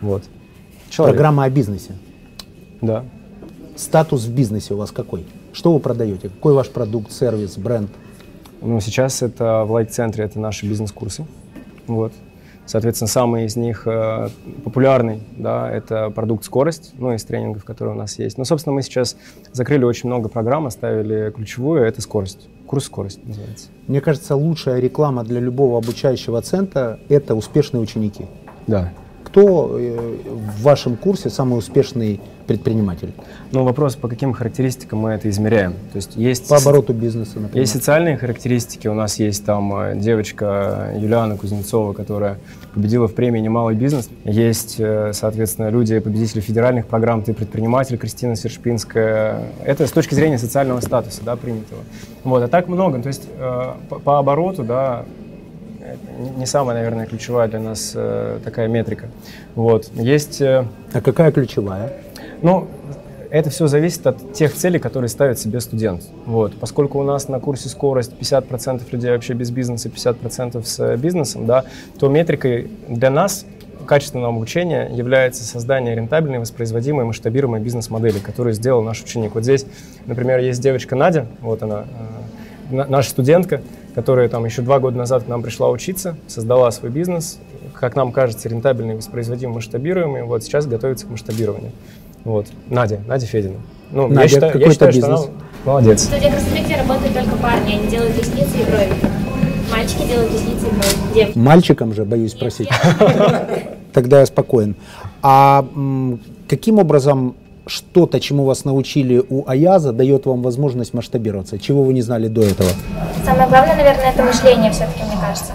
Вот. 0.00 0.24
Человек. 0.90 1.14
Программа 1.14 1.44
о 1.44 1.50
бизнесе. 1.50 1.92
Да. 2.80 3.04
Статус 3.76 4.24
в 4.24 4.32
бизнесе 4.34 4.74
у 4.74 4.76
вас 4.76 4.90
какой? 4.90 5.24
Что 5.52 5.72
вы 5.72 5.78
продаете? 5.78 6.30
Какой 6.30 6.52
ваш 6.54 6.68
продукт, 6.68 7.12
сервис, 7.12 7.56
бренд? 7.56 7.90
Ну, 8.62 8.80
сейчас 8.80 9.22
это 9.22 9.64
в 9.64 9.70
лайк-центре, 9.70 10.24
это 10.24 10.40
наши 10.40 10.66
бизнес-курсы. 10.66 11.24
Вот. 11.86 12.12
Соответственно, 12.66 13.08
самый 13.08 13.44
из 13.44 13.56
них 13.56 13.86
э, 13.86 14.28
популярный, 14.64 15.22
да, 15.36 15.70
это 15.70 16.10
продукт 16.10 16.44
«Скорость», 16.44 16.92
ну, 16.98 17.12
из 17.12 17.24
тренингов, 17.24 17.64
которые 17.64 17.94
у 17.94 17.98
нас 17.98 18.18
есть. 18.18 18.38
Но, 18.38 18.44
собственно, 18.44 18.74
мы 18.74 18.82
сейчас 18.82 19.16
закрыли 19.52 19.84
очень 19.84 20.08
много 20.08 20.28
программ, 20.28 20.66
оставили 20.66 21.30
ключевую, 21.30 21.84
это 21.84 22.02
«Скорость». 22.02 22.48
Курс 22.66 22.86
«Скорость» 22.86 23.24
называется. 23.24 23.68
Мне 23.86 24.00
кажется, 24.00 24.34
лучшая 24.34 24.80
реклама 24.80 25.22
для 25.22 25.38
любого 25.38 25.78
обучающего 25.78 26.42
центра– 26.42 26.98
это 27.08 27.36
успешные 27.36 27.80
ученики. 27.80 28.26
Да. 28.66 28.92
Кто 29.36 29.76
э, 29.78 30.16
в 30.24 30.62
вашем 30.62 30.96
курсе 30.96 31.28
самый 31.28 31.58
успешный 31.58 32.22
предприниматель? 32.46 33.12
Но 33.52 33.66
вопрос, 33.66 33.94
по 33.94 34.08
каким 34.08 34.32
характеристикам 34.32 35.00
мы 35.00 35.10
это 35.10 35.28
измеряем. 35.28 35.74
То 35.92 35.96
есть 35.96 36.16
есть, 36.16 36.48
По 36.48 36.56
обороту 36.56 36.94
бизнеса, 36.94 37.38
например. 37.38 37.60
есть 37.60 37.72
социальные 37.74 38.16
характеристики. 38.16 38.88
У 38.88 38.94
нас 38.94 39.18
есть 39.18 39.44
там 39.44 39.76
э, 39.76 39.96
девочка 39.96 40.90
Юлиана 40.96 41.36
Кузнецова, 41.36 41.92
которая 41.92 42.38
победила 42.72 43.08
в 43.08 43.14
премии 43.14 43.40
«Немалый 43.40 43.74
бизнес». 43.74 44.08
Есть, 44.24 44.76
э, 44.78 45.10
соответственно, 45.12 45.68
люди, 45.68 45.98
победители 45.98 46.40
федеральных 46.40 46.86
программ 46.86 47.22
«Ты 47.22 47.34
предприниматель» 47.34 47.98
Кристина 47.98 48.36
Сершпинская. 48.36 49.50
Это 49.62 49.86
с 49.86 49.92
точки 49.92 50.14
зрения 50.14 50.38
социального 50.38 50.80
статуса, 50.80 51.20
да, 51.22 51.36
принятого. 51.36 51.80
Вот, 52.24 52.42
а 52.42 52.48
так 52.48 52.68
много. 52.68 53.02
То 53.02 53.08
есть 53.08 53.28
по, 53.90 53.98
по 53.98 54.18
обороту, 54.18 54.64
да, 54.64 55.04
не- 56.38 56.46
самая, 56.46 56.76
наверное, 56.76 57.06
ключевая 57.06 57.48
для 57.48 57.60
нас 57.60 57.92
э, 57.94 58.38
такая 58.44 58.68
метрика. 58.68 59.08
Вот. 59.54 59.90
Есть 59.94 60.40
э, 60.40 60.64
А 60.92 61.00
какая 61.00 61.32
ключевая? 61.32 61.92
ну, 62.42 62.68
это 63.30 63.50
все 63.50 63.66
зависит 63.66 64.06
от 64.06 64.32
тех 64.34 64.54
целей, 64.54 64.78
которые 64.78 65.08
ставит 65.08 65.38
себе 65.38 65.60
студент. 65.60 66.04
Вот. 66.26 66.54
Поскольку 66.58 67.00
у 67.00 67.02
нас 67.02 67.28
на 67.28 67.40
курсе 67.40 67.68
скорость 67.68 68.12
50% 68.18 68.82
людей 68.92 69.10
вообще 69.10 69.34
без 69.34 69.50
бизнеса, 69.50 69.88
50% 69.88 70.64
с 70.64 70.80
э, 70.80 70.96
бизнесом, 70.96 71.46
да, 71.46 71.64
то 71.98 72.08
метрикой 72.08 72.70
для 72.88 73.10
нас 73.10 73.44
качественного 73.86 74.34
обучения 74.34 74.88
является 74.92 75.44
создание 75.44 75.94
рентабельной, 75.94 76.38
воспроизводимой, 76.40 77.04
масштабируемой 77.04 77.60
бизнес-модели, 77.60 78.18
которую 78.18 78.52
сделал 78.52 78.82
наш 78.82 79.00
ученик. 79.02 79.34
Вот 79.34 79.44
здесь, 79.44 79.64
например, 80.06 80.40
есть 80.40 80.60
девочка 80.60 80.96
Надя, 80.96 81.26
вот 81.40 81.62
она, 81.62 81.84
на- 82.70 82.86
наша 82.86 83.10
студентка, 83.10 83.60
которая 83.96 84.28
там 84.28 84.44
еще 84.44 84.60
два 84.60 84.78
года 84.78 84.98
назад 84.98 85.22
к 85.22 85.26
нам 85.26 85.42
пришла 85.42 85.70
учиться, 85.70 86.16
создала 86.28 86.70
свой 86.70 86.90
бизнес, 86.90 87.38
как 87.72 87.96
нам 87.96 88.12
кажется, 88.12 88.46
рентабельный, 88.46 88.94
воспроизводимый, 88.94 89.54
масштабируемый. 89.54 90.22
Вот 90.24 90.44
сейчас 90.44 90.66
готовится 90.66 91.06
к 91.06 91.08
масштабированию. 91.08 91.72
Вот. 92.22 92.46
Надя, 92.68 93.00
Надя 93.06 93.24
Федина. 93.24 93.56
Ну, 93.90 94.08
Надя, 94.08 94.20
я 94.20 94.28
считаю, 94.28 94.46
я 94.46 94.52
какой-то 94.52 94.72
считаю, 94.72 94.92
что 94.92 95.06
она 95.06 95.16
бизнес? 95.16 95.30
молодец. 95.64 96.00
В 96.02 96.04
студии 96.04 96.28
красоты 96.28 96.76
работают 96.76 97.14
только 97.14 97.36
парни, 97.36 97.72
они 97.72 97.88
делают 97.88 98.18
ресницы 98.18 98.58
и 98.60 98.64
брови. 98.64 98.92
Мальчики 99.70 100.06
делают 100.06 100.30
ресницы 100.30 100.66
и 100.66 100.70
брови. 100.70 101.14
Девочки. 101.14 101.38
Мальчикам 101.38 101.94
же, 101.94 102.04
боюсь 102.04 102.32
спросить. 102.32 102.68
Тогда 103.94 104.20
я 104.20 104.26
спокоен. 104.26 104.76
А 105.22 105.66
каким 106.46 106.78
образом 106.78 107.34
что-то, 107.66 108.20
чему 108.20 108.44
вас 108.44 108.64
научили 108.64 109.22
у 109.28 109.46
Аяза, 109.48 109.92
дает 109.92 110.26
вам 110.26 110.42
возможность 110.42 110.94
масштабироваться? 110.94 111.58
Чего 111.58 111.82
вы 111.82 111.92
не 111.92 112.02
знали 112.02 112.28
до 112.28 112.42
этого? 112.42 112.70
Самое 113.24 113.48
главное, 113.48 113.76
наверное, 113.76 114.12
это 114.12 114.22
мышление 114.22 114.70
все-таки, 114.70 115.02
мне 115.02 115.20
кажется. 115.20 115.52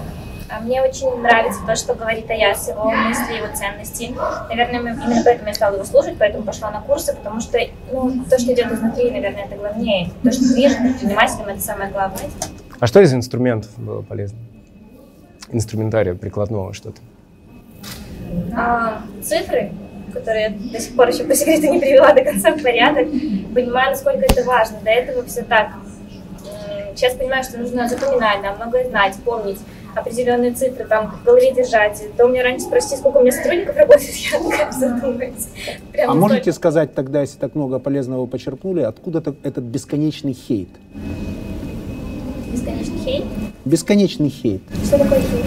А 0.50 0.60
Мне 0.60 0.82
очень 0.82 1.10
нравится 1.22 1.62
то, 1.66 1.76
что 1.78 1.96
говорит 1.96 2.30
Аяс, 2.30 2.68
его 2.68 2.92
мысли, 2.92 3.38
его 3.38 3.48
ценности. 3.56 4.14
Наверное, 4.50 4.82
именно 4.82 5.22
поэтому 5.24 5.48
я 5.48 5.54
стала 5.54 5.76
его 5.76 5.86
слушать, 5.86 6.16
поэтому 6.20 6.44
пошла 6.44 6.72
на 6.72 6.82
курсы, 6.82 7.16
потому 7.16 7.40
что 7.40 7.58
ну, 7.92 8.26
то, 8.30 8.38
что 8.38 8.54
идет 8.54 8.70
изнутри, 8.70 9.12
наверное, 9.12 9.46
это 9.46 9.56
главнее. 9.56 10.10
То, 10.24 10.32
что 10.34 10.54
движет 10.54 10.78
предпринимателем, 10.80 11.48
это 11.48 11.62
самое 11.62 11.90
главное. 11.90 12.30
А 12.82 12.88
что 12.88 13.00
из 13.00 13.14
инструментов 13.14 13.72
было 13.78 14.02
полезно? 14.02 14.38
Инструментария 15.52 16.16
прикладного 16.16 16.74
что-то. 16.74 17.00
А, 18.54 19.02
цифры, 19.24 19.72
которые 20.12 20.44
я 20.44 20.72
до 20.72 20.80
сих 20.80 20.96
пор 20.96 21.10
еще 21.10 21.24
по 21.24 21.36
секрету 21.36 21.68
не 21.68 21.80
привела 21.80 22.14
до 22.14 22.24
конца 22.24 22.52
в 22.52 22.62
порядок, 22.62 23.08
понимаю, 23.54 23.92
насколько 23.92 24.20
это 24.20 24.44
важно. 24.44 24.80
До 24.84 24.90
этого 24.90 25.24
все 25.26 25.44
так. 25.44 25.70
Сейчас 26.96 27.16
понимаю, 27.16 27.44
что 27.44 27.58
нужно 27.58 27.88
запоминать, 27.88 28.42
нам 28.44 28.56
многое 28.58 28.88
знать, 28.90 29.16
помнить 29.24 29.60
определенные 29.96 30.52
цифры, 30.52 30.86
там, 30.86 31.12
в 31.12 31.24
голове 31.24 31.54
держать. 31.54 32.02
То 32.18 32.26
у 32.26 32.30
меня 32.30 32.44
раньше 32.44 32.66
спросили, 32.66 32.98
сколько 32.98 33.18
у 33.18 33.22
меня 33.22 33.32
сотрудников 33.32 33.76
работает, 33.76 34.14
я 34.16 34.40
такая 34.40 34.72
задумаюсь. 34.80 35.48
Прям 35.92 36.12
А 36.12 36.14
можете 36.14 36.54
сказать 36.54 36.94
тогда, 36.94 37.22
если 37.22 37.38
так 37.38 37.56
много 37.56 37.80
полезного 37.80 38.26
почерпнули, 38.26 38.82
откуда 38.82 39.20
этот 39.44 39.64
бесконечный 39.64 40.34
хейт? 40.34 40.70
Бесконечный 42.52 42.98
хейт? 43.00 43.24
Бесконечный 43.66 44.30
хейт. 44.30 44.62
Что 44.86 44.98
такое 44.98 45.20
хейт? 45.22 45.46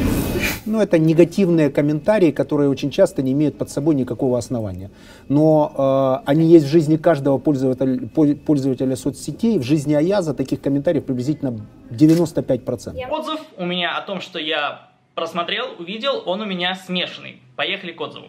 Ну, 0.66 0.80
это 0.80 0.99
негативные 0.99 1.68
комментарии, 1.70 2.30
которые 2.30 2.68
очень 2.70 2.90
часто 2.90 3.23
не 3.23 3.32
имеют 3.32 3.58
под 3.58 3.68
собой 3.70 3.94
никакого 3.94 4.38
основания. 4.38 4.90
Но 5.28 6.23
э, 6.25 6.30
они 6.30 6.46
есть 6.46 6.64
в 6.66 6.68
жизни 6.68 6.96
каждого 6.96 7.38
пользователя, 7.38 8.08
пол- 8.08 8.34
пользователя 8.34 8.96
соцсетей. 8.96 9.58
В 9.58 9.62
жизни 9.62 9.94
Аяза 9.94 10.32
таких 10.34 10.61
комментариев 10.62 11.04
приблизительно 11.04 11.61
95%. 11.90 12.96
Я- 12.96 13.08
Отзыв 13.08 13.40
у 13.58 13.66
меня 13.66 13.96
о 13.99 14.02
том, 14.02 14.20
что 14.20 14.38
я 14.38 14.88
просмотрел, 15.14 15.66
увидел, 15.78 16.23
он 16.25 16.40
у 16.40 16.46
меня 16.46 16.75
смешанный. 16.75 17.40
Поехали 17.56 17.92
к 17.92 18.00
отзыву. 18.00 18.26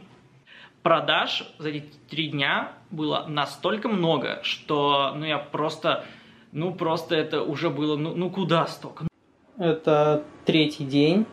Продаж 0.84 1.52
за 1.58 1.70
эти 1.70 1.86
три 2.10 2.28
дня 2.28 2.72
было 2.92 3.26
настолько 3.28 3.88
много, 3.90 4.40
что 4.44 5.14
ну 5.16 5.26
я 5.26 5.40
просто, 5.40 6.04
ну 6.56 6.74
просто 6.74 7.16
это 7.16 7.44
уже 7.44 7.70
было, 7.70 7.98
ну, 7.98 8.16
ну 8.16 8.30
куда 8.30 8.66
столько? 8.66 9.06
Это 9.58 10.24
третий 10.46 10.86
день. 10.86 11.26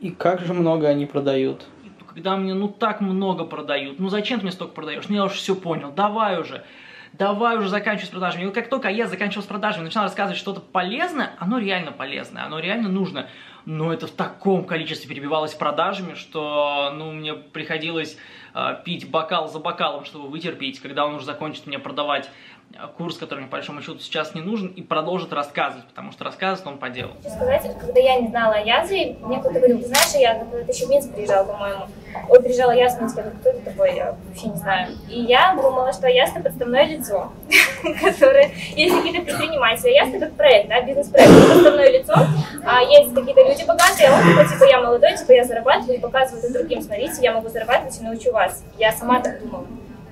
И 0.00 0.10
как 0.10 0.40
же 0.40 0.54
много 0.54 0.88
они 0.88 1.04
продают? 1.04 1.66
Когда 2.08 2.36
мне 2.38 2.54
ну 2.54 2.68
так 2.68 3.02
много 3.02 3.44
продают, 3.44 4.00
ну 4.00 4.08
зачем 4.08 4.40
ты 4.40 4.46
мне 4.46 4.52
столько 4.52 4.72
продаешь? 4.72 5.04
Ну 5.08 5.16
я 5.16 5.24
уже 5.24 5.34
все 5.34 5.54
понял, 5.54 5.92
давай 5.92 6.40
уже. 6.40 6.64
Давай 7.12 7.58
уже 7.58 7.68
заканчивай 7.68 8.06
с 8.06 8.10
продажами. 8.10 8.42
И 8.42 8.46
вот 8.46 8.54
как 8.54 8.68
только 8.68 8.88
я 8.88 9.06
заканчивал 9.06 9.42
с 9.42 9.46
продажами, 9.46 9.84
начинал 9.84 10.04
рассказывать 10.04 10.38
что-то 10.38 10.60
полезное, 10.60 11.32
оно 11.38 11.58
реально 11.58 11.92
полезное, 11.92 12.44
оно 12.44 12.58
реально 12.58 12.88
нужно. 12.88 13.28
Но 13.66 13.92
это 13.92 14.06
в 14.06 14.12
таком 14.12 14.64
количестве 14.64 15.08
перебивалось 15.08 15.54
продажами, 15.54 16.14
что 16.14 16.92
ну, 16.94 17.12
мне 17.12 17.34
приходилось 17.34 18.16
э, 18.54 18.76
пить 18.84 19.10
бокал 19.10 19.48
за 19.48 19.58
бокалом, 19.58 20.04
чтобы 20.04 20.28
вытерпеть, 20.28 20.80
когда 20.80 21.04
он 21.04 21.16
уже 21.16 21.24
закончит 21.24 21.66
мне 21.66 21.78
продавать 21.78 22.30
курс, 22.98 23.16
который 23.16 23.40
мне 23.40 23.48
по 23.48 23.56
большому 23.56 23.80
счету 23.80 23.98
сейчас 23.98 24.34
не 24.34 24.42
нужен, 24.42 24.68
и 24.68 24.82
продолжит 24.82 25.32
рассказывать, 25.32 25.86
потому 25.86 26.12
что 26.12 26.24
рассказывает 26.24 26.66
он 26.66 26.78
по 26.78 26.90
делу. 26.90 27.12
Хочу 27.22 27.34
сказать, 27.34 27.78
когда 27.78 28.00
я 28.00 28.20
не 28.20 28.28
знала 28.28 28.54
Аязы, 28.54 29.16
мне 29.20 29.38
кто-то 29.38 29.58
говорил, 29.58 29.80
ты 29.80 29.86
знаешь, 29.86 30.14
я 30.14 30.38
когда-то 30.38 30.72
еще 30.72 30.86
в 30.86 30.90
Минск 30.90 31.12
приезжал, 31.12 31.46
по-моему. 31.46 31.86
Ой, 32.28 32.42
приезжала 32.42 32.72
я 32.72 32.88
в 32.88 33.00
Минск, 33.00 33.16
я 33.16 33.22
говорю, 33.22 33.38
кто 33.40 33.50
это 33.50 33.60
такой, 33.62 33.94
я 33.94 34.16
вообще 34.28 34.48
не 34.48 34.56
знаю. 34.56 34.92
И 35.08 35.20
я 35.20 35.54
думала, 35.54 35.92
что 35.92 36.06
это 36.06 36.40
подставное 36.40 36.84
лицо, 36.84 37.32
которое, 38.00 38.50
есть 38.74 38.94
какие-то 38.94 39.24
предприниматели, 39.24 39.92
это 39.92 40.26
как 40.26 40.34
проект, 40.34 40.68
да, 40.68 40.82
бизнес-проект, 40.82 41.32
подставное 41.48 41.90
лицо, 41.90 42.14
а 42.64 42.82
есть 42.82 43.14
какие-то 43.14 43.42
люди 43.48 43.64
богатые, 43.66 44.08
а 44.08 44.18
он 44.18 44.28
такой, 44.28 44.48
типа, 44.48 44.64
я 44.64 44.80
молодой, 44.80 45.16
типа, 45.16 45.32
я 45.32 45.44
зарабатываю 45.44 45.96
и 45.96 46.00
показываю 46.00 46.52
другим, 46.52 46.82
смотрите, 46.82 47.22
я 47.22 47.32
могу 47.32 47.48
зарабатывать 47.48 47.98
и 48.00 48.04
научу 48.04 48.32
вас. 48.32 48.64
Я 48.78 48.92
сама 48.92 49.20
так 49.20 49.40
думала. 49.40 49.66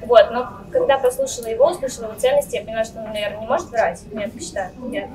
Вот, 0.06 0.30
но 0.32 0.48
когда 0.72 0.98
послушала 0.98 1.46
его, 1.46 1.70
услышала 1.70 2.06
его 2.06 2.14
ценности, 2.18 2.56
я 2.56 2.62
поняла, 2.62 2.84
что 2.84 2.98
он, 3.00 3.06
наверное, 3.06 3.40
не 3.40 3.46
может 3.46 3.70
врать. 3.70 4.00
Я 4.12 4.28
так 4.28 4.40
считаю. 4.40 4.70
Я- 4.90 5.08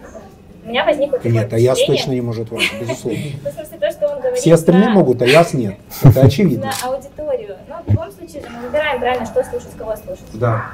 У 0.65 0.69
меня 0.69 0.84
возникло 0.86 1.17
такое 1.17 1.31
Нет, 1.31 1.53
Аяз 1.53 1.77
впечатление. 1.77 1.98
точно 2.03 2.12
не 2.12 2.22
может 2.22 2.50
врать, 2.51 2.72
безусловно. 2.81 3.19
Ну, 3.43 3.50
в 3.50 3.53
смысле, 3.53 3.77
то, 3.79 3.91
что 3.91 4.08
он 4.10 4.19
говорит 4.19 4.39
Все 4.39 4.53
остальные 4.53 4.89
могут, 4.89 5.22
Аяз 5.22 5.53
нет. 5.53 5.75
Это 6.03 6.22
очевидно. 6.22 6.65
на 6.84 6.89
аудиторию. 6.91 7.55
Но 7.69 7.75
в 7.86 7.89
любом 7.89 8.12
случае 8.12 8.41
же 8.41 8.50
мы 8.50 8.67
выбираем 8.67 9.00
правильно, 9.00 9.25
что 9.25 9.43
слушать, 9.43 9.72
кого 9.77 9.96
слушать. 9.96 10.25
Да. 10.34 10.65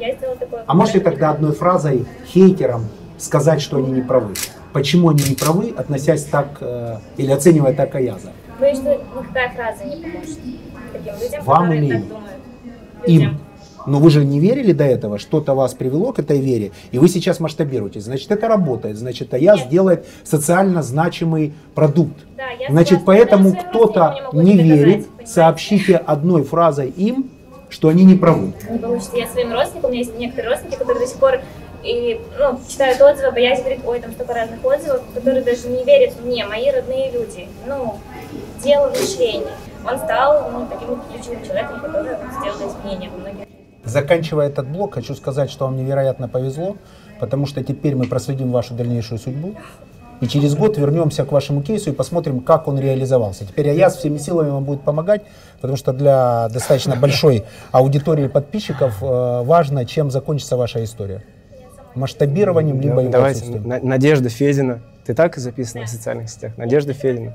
Я 0.00 0.14
сделала 0.14 0.36
такое. 0.36 0.64
А 0.66 0.74
можете 0.74 1.00
тогда 1.00 1.30
одной 1.30 1.52
фразой 1.52 2.06
хейтерам 2.26 2.86
сказать, 3.18 3.60
что 3.60 3.76
они 3.78 3.92
не 3.92 4.00
правы? 4.02 4.34
Почему 4.72 5.10
они 5.10 5.22
не 5.28 5.34
правы, 5.34 5.74
относясь 5.76 6.24
так 6.24 6.46
э, 6.60 6.98
или 7.16 7.30
оценивая 7.32 7.74
так 7.74 7.94
Аяза? 7.96 8.32
Боюсь, 8.60 8.78
что 8.78 8.94
никакая 9.20 9.50
фраза 9.50 9.84
не 9.84 9.96
поможет 10.02 10.38
таким 10.92 11.14
людям, 11.20 11.44
Вам 11.44 11.62
которые 11.64 11.78
или 11.80 11.88
так 11.92 12.00
им? 12.02 12.08
думают. 12.08 12.38
Им. 13.06 13.40
Но 13.88 14.00
вы 14.00 14.10
же 14.10 14.24
не 14.24 14.38
верили 14.38 14.72
до 14.72 14.84
этого, 14.84 15.18
что-то 15.18 15.54
вас 15.54 15.72
привело 15.72 16.12
к 16.12 16.18
этой 16.18 16.38
вере, 16.40 16.72
и 16.92 16.98
вы 16.98 17.08
сейчас 17.08 17.40
масштабируете. 17.40 18.00
Значит, 18.00 18.30
это 18.30 18.46
работает. 18.46 18.98
Значит, 18.98 19.32
АЯС 19.32 19.60
Нет. 19.60 19.68
делает 19.70 20.06
социально 20.24 20.82
значимый 20.82 21.54
продукт. 21.74 22.16
Да, 22.36 22.44
Значит, 22.68 23.00
поэтому 23.06 23.54
кто-то 23.56 24.30
не 24.34 24.54
это 24.54 24.62
верит, 24.62 25.06
понимаете? 25.06 25.26
сообщите 25.26 25.96
одной 25.96 26.44
фразой 26.44 26.90
им, 26.90 27.30
что 27.70 27.88
они 27.88 28.04
не 28.04 28.14
правы. 28.14 28.52
не 28.70 28.78
получится. 28.78 29.16
Я 29.16 29.26
своим 29.26 29.52
родственникам, 29.52 29.90
у 29.90 29.92
меня 29.92 30.02
есть 30.04 30.18
некоторые 30.18 30.50
родственники, 30.50 30.78
которые 30.78 31.06
до 31.06 31.10
сих 31.10 31.18
пор 31.18 31.40
и, 31.82 32.20
ну, 32.38 32.60
читают 32.68 33.00
отзывы, 33.00 33.32
боясь 33.32 33.60
говорить, 33.60 33.80
ой, 33.86 34.00
там 34.00 34.12
столько 34.12 34.34
разных 34.34 34.62
отзывов, 34.64 35.02
которые 35.14 35.42
даже 35.42 35.68
не 35.68 35.84
верят 35.84 36.14
мне, 36.22 36.44
мои 36.44 36.70
родные 36.70 37.10
люди. 37.10 37.48
Ну, 37.66 37.96
дело 38.62 38.92
в 38.92 39.00
мышлении. 39.00 39.46
Он 39.86 39.96
стал 39.98 40.50
ну, 40.50 40.66
таким 40.68 41.00
ключевым 41.10 41.42
человеком, 41.44 41.80
который 41.80 42.16
сделал 42.40 42.70
изменения 42.70 43.08
во 43.10 43.18
многих 43.18 43.47
Заканчивая 43.88 44.48
этот 44.48 44.68
блок, 44.68 44.94
хочу 44.94 45.14
сказать, 45.14 45.50
что 45.50 45.64
вам 45.64 45.76
невероятно 45.76 46.28
повезло, 46.28 46.76
потому 47.18 47.46
что 47.46 47.62
теперь 47.64 47.96
мы 47.96 48.06
проследим 48.06 48.52
вашу 48.52 48.74
дальнейшую 48.74 49.18
судьбу. 49.18 49.54
И 50.20 50.26
через 50.26 50.56
год 50.56 50.76
вернемся 50.78 51.24
к 51.24 51.30
вашему 51.30 51.62
кейсу 51.62 51.90
и 51.90 51.92
посмотрим, 51.92 52.40
как 52.40 52.66
он 52.66 52.78
реализовался. 52.78 53.46
Теперь 53.46 53.70
Аяс 53.70 53.96
всеми 53.96 54.18
силами 54.18 54.50
вам 54.50 54.64
будет 54.64 54.82
помогать, 54.82 55.22
потому 55.60 55.76
что 55.76 55.92
для 55.92 56.48
достаточно 56.48 56.96
большой 56.96 57.44
аудитории 57.70 58.26
подписчиков 58.26 59.00
э, 59.00 59.42
важно, 59.44 59.86
чем 59.86 60.10
закончится 60.10 60.56
ваша 60.56 60.82
история. 60.82 61.22
Масштабированием, 61.94 62.80
либо 62.80 63.00
его 63.00 63.12
Давайте, 63.12 63.60
Надежда 63.60 64.28
Федина. 64.28 64.80
Ты 65.06 65.14
так 65.14 65.38
и 65.38 65.40
записана 65.40 65.86
в 65.86 65.88
социальных 65.88 66.30
сетях? 66.30 66.52
Надежда 66.56 66.92
Федина. 66.92 67.34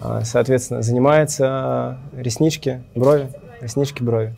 А, 0.00 0.22
Соответственно, 0.24 0.82
занимается 0.82 1.98
реснички, 2.16 2.82
брови, 2.94 3.28
реснички, 3.60 4.02
брови. 4.02 4.34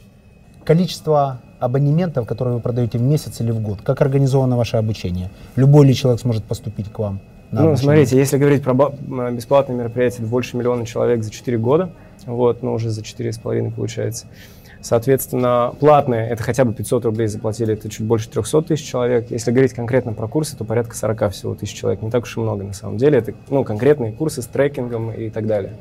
Количество 0.68 1.40
абонементов, 1.60 2.26
которые 2.26 2.56
вы 2.56 2.60
продаете 2.60 2.98
в 2.98 3.00
месяц 3.00 3.40
или 3.40 3.50
в 3.52 3.58
год, 3.58 3.78
как 3.82 4.02
организовано 4.02 4.58
ваше 4.58 4.76
обучение? 4.76 5.30
Любой 5.56 5.86
ли 5.86 5.94
человек 5.94 6.20
сможет 6.20 6.44
поступить 6.44 6.92
к 6.92 6.98
вам? 6.98 7.20
на 7.50 7.62
Ну, 7.62 7.68
обучение? 7.68 7.84
смотрите, 7.84 8.18
если 8.18 8.36
говорить 8.36 8.62
про 8.62 8.74
бесплатные 9.30 9.78
мероприятия, 9.78 10.24
больше 10.24 10.58
миллиона 10.58 10.84
человек 10.84 11.22
за 11.24 11.30
4 11.30 11.56
года, 11.56 11.88
вот, 12.26 12.62
ну, 12.62 12.74
уже 12.74 12.90
за 12.90 13.00
4,5 13.00 13.70
получается. 13.70 14.26
Соответственно, 14.82 15.72
платные, 15.80 16.28
это 16.28 16.42
хотя 16.42 16.66
бы 16.66 16.74
500 16.74 17.06
рублей 17.06 17.28
заплатили, 17.28 17.72
это 17.72 17.88
чуть 17.88 18.04
больше 18.04 18.28
300 18.28 18.60
тысяч 18.60 18.84
человек. 18.84 19.30
Если 19.30 19.50
говорить 19.50 19.72
конкретно 19.72 20.12
про 20.12 20.28
курсы, 20.28 20.54
то 20.54 20.66
порядка 20.66 20.94
40 20.94 21.32
всего 21.32 21.54
тысяч 21.54 21.72
человек. 21.72 22.02
Не 22.02 22.10
так 22.10 22.24
уж 22.24 22.36
и 22.36 22.40
много 22.40 22.64
на 22.64 22.74
самом 22.74 22.98
деле. 22.98 23.16
Это 23.16 23.32
ну, 23.48 23.64
конкретные 23.64 24.12
курсы 24.12 24.42
с 24.42 24.46
трекингом 24.46 25.12
и 25.12 25.30
так 25.30 25.46
далее. 25.46 25.72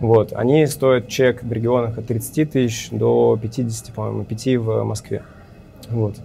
Вот. 0.00 0.32
Они 0.34 0.66
стоят 0.66 1.08
чек 1.08 1.42
в 1.42 1.50
регионах 1.50 1.98
от 1.98 2.06
30 2.06 2.50
тысяч 2.50 2.88
до 2.90 3.38
50, 3.40 3.94
по-моему, 3.94 4.24
5 4.24 4.46
в 4.56 4.82
Москве. 4.84 5.22
Вот. 5.88 6.16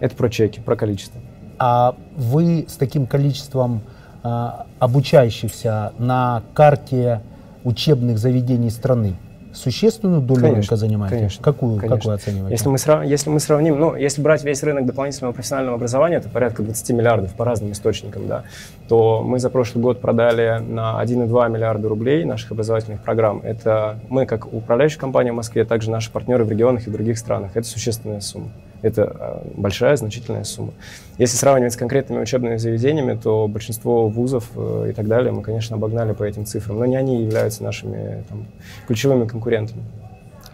Это 0.00 0.14
про 0.16 0.28
чеки, 0.28 0.60
про 0.60 0.76
количество. 0.76 1.20
А 1.58 1.94
вы 2.16 2.66
с 2.68 2.76
таким 2.76 3.06
количеством 3.06 3.82
а, 4.22 4.66
обучающихся 4.78 5.92
на 5.98 6.42
карте 6.54 7.20
учебных 7.64 8.18
заведений 8.18 8.70
страны 8.70 9.14
существенную 9.52 10.20
долю 10.20 10.40
Конечно, 10.40 10.60
рынка 10.60 10.76
занимаете? 10.76 11.16
конечно, 11.16 11.42
Какую, 11.44 11.76
как 11.78 11.88
конечно. 11.88 12.10
вы 12.10 12.14
оцениваете? 12.14 12.54
Если 12.54 12.68
мы, 12.68 12.78
срав- 12.78 13.04
если 13.04 13.30
мы 13.30 13.40
сравним, 13.40 13.78
ну, 13.78 13.94
если 13.96 14.22
брать 14.22 14.44
весь 14.44 14.62
рынок 14.62 14.86
дополнительного 14.86 15.32
профессионального 15.32 15.76
образования, 15.76 16.16
это 16.16 16.28
порядка 16.28 16.62
20 16.62 16.90
миллиардов 16.90 17.34
по 17.34 17.44
разным 17.44 17.72
источникам, 17.72 18.26
да, 18.28 18.44
то 18.88 19.22
мы 19.22 19.38
за 19.38 19.50
прошлый 19.50 19.82
год 19.82 20.00
продали 20.00 20.58
на 20.60 21.02
1,2 21.02 21.48
миллиарда 21.50 21.88
рублей 21.88 22.24
наших 22.24 22.52
образовательных 22.52 23.00
программ. 23.02 23.40
Это 23.42 23.98
мы, 24.08 24.26
как 24.26 24.52
управляющая 24.52 24.98
компания 25.00 25.32
в 25.32 25.36
Москве, 25.36 25.62
а 25.62 25.64
также 25.64 25.90
наши 25.90 26.10
партнеры 26.10 26.44
в 26.44 26.50
регионах 26.50 26.86
и 26.86 26.90
других 26.90 27.18
странах. 27.18 27.52
Это 27.54 27.66
существенная 27.66 28.20
сумма. 28.20 28.50
Это 28.82 29.42
э, 29.44 29.48
большая, 29.56 29.96
значительная 29.96 30.44
сумма. 30.44 30.72
Если 31.18 31.36
сравнивать 31.36 31.72
с 31.74 31.76
конкретными 31.76 32.20
учебными 32.22 32.56
заведениями, 32.56 33.18
то 33.22 33.46
большинство 33.46 34.08
вузов 34.08 34.50
э, 34.56 34.88
и 34.90 34.92
так 34.92 35.06
далее 35.06 35.32
мы, 35.32 35.42
конечно, 35.42 35.76
обогнали 35.76 36.12
по 36.12 36.24
этим 36.24 36.46
цифрам, 36.46 36.78
но 36.78 36.86
не 36.86 36.96
они 36.96 37.22
являются 37.22 37.62
нашими 37.62 38.24
там, 38.28 38.46
ключевыми 38.86 39.26
конкурентами. 39.26 39.82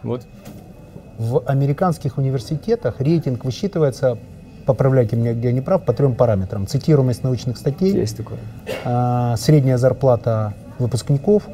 Вот. 0.03 0.27
В 1.19 1.43
американских 1.47 2.19
университетах 2.19 3.01
рейтинг 3.01 3.45
высчитывается, 3.45 4.19
поправляйте 4.67 5.17
меня, 5.17 5.33
где 5.33 5.49
я 5.49 5.55
не 5.55 5.61
прав, 5.61 5.85
по 5.85 5.93
трем 5.93 6.15
параметрам. 6.15 6.67
Цитируемость 6.67 7.23
научных 7.23 7.57
статей, 7.57 7.93
Есть 7.93 8.17
такое. 8.17 8.39
а, 8.85 9.37
средняя 9.37 9.79
зарплата 9.79 10.53
выпускников 10.79 11.45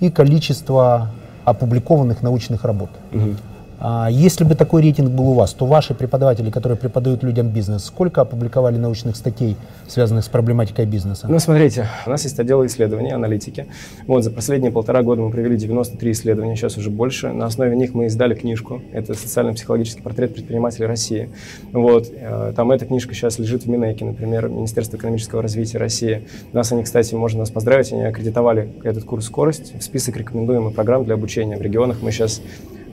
и 0.00 0.10
количество 0.10 1.10
опубликованных 1.44 2.22
научных 2.22 2.64
работ. 2.64 2.90
Мгм. 3.12 3.36
А 3.78 4.08
Если 4.10 4.44
бы 4.44 4.54
такой 4.54 4.82
рейтинг 4.82 5.10
был 5.10 5.28
у 5.28 5.34
вас, 5.34 5.52
то 5.52 5.66
ваши 5.66 5.94
преподаватели, 5.94 6.50
которые 6.50 6.78
преподают 6.78 7.22
людям 7.22 7.48
бизнес, 7.48 7.84
сколько 7.84 8.22
опубликовали 8.22 8.78
научных 8.78 9.16
статей, 9.16 9.56
связанных 9.86 10.24
с 10.24 10.28
проблематикой 10.28 10.86
бизнеса? 10.86 11.26
Ну, 11.28 11.38
смотрите, 11.38 11.86
у 12.06 12.10
нас 12.10 12.24
есть 12.24 12.38
отдел 12.38 12.64
исследований, 12.64 13.10
аналитики. 13.10 13.66
Вот, 14.06 14.24
за 14.24 14.30
последние 14.30 14.72
полтора 14.72 15.02
года 15.02 15.20
мы 15.20 15.30
провели 15.30 15.56
93 15.56 16.12
исследования, 16.12 16.56
сейчас 16.56 16.78
уже 16.78 16.90
больше. 16.90 17.32
На 17.32 17.46
основе 17.46 17.76
них 17.76 17.92
мы 17.92 18.06
издали 18.06 18.34
книжку. 18.34 18.80
Это 18.92 19.14
«Социально-психологический 19.14 20.02
портрет 20.02 20.34
предпринимателей 20.34 20.86
России». 20.86 21.30
Вот, 21.72 22.10
э, 22.12 22.52
там 22.56 22.70
эта 22.70 22.86
книжка 22.86 23.14
сейчас 23.14 23.38
лежит 23.38 23.64
в 23.64 23.68
Минэке, 23.68 24.04
например, 24.04 24.48
Министерство 24.48 24.96
экономического 24.96 25.42
развития 25.42 25.78
России. 25.78 26.26
Нас 26.52 26.72
они, 26.72 26.82
кстати, 26.82 27.14
можно 27.14 27.40
нас 27.40 27.50
поздравить, 27.50 27.92
они 27.92 28.04
аккредитовали 28.04 28.72
этот 28.84 29.04
курс 29.04 29.26
«Скорость» 29.26 29.78
в 29.78 29.82
список 29.82 30.16
рекомендуемых 30.16 30.74
программ 30.74 31.04
для 31.04 31.14
обучения. 31.14 31.56
В 31.56 31.62
регионах 31.62 31.98
мы 32.00 32.10
сейчас 32.10 32.40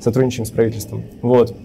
сотрудничаем 0.03 0.45
с 0.45 0.51
правительством. 0.51 1.03
Вот. 1.21 1.55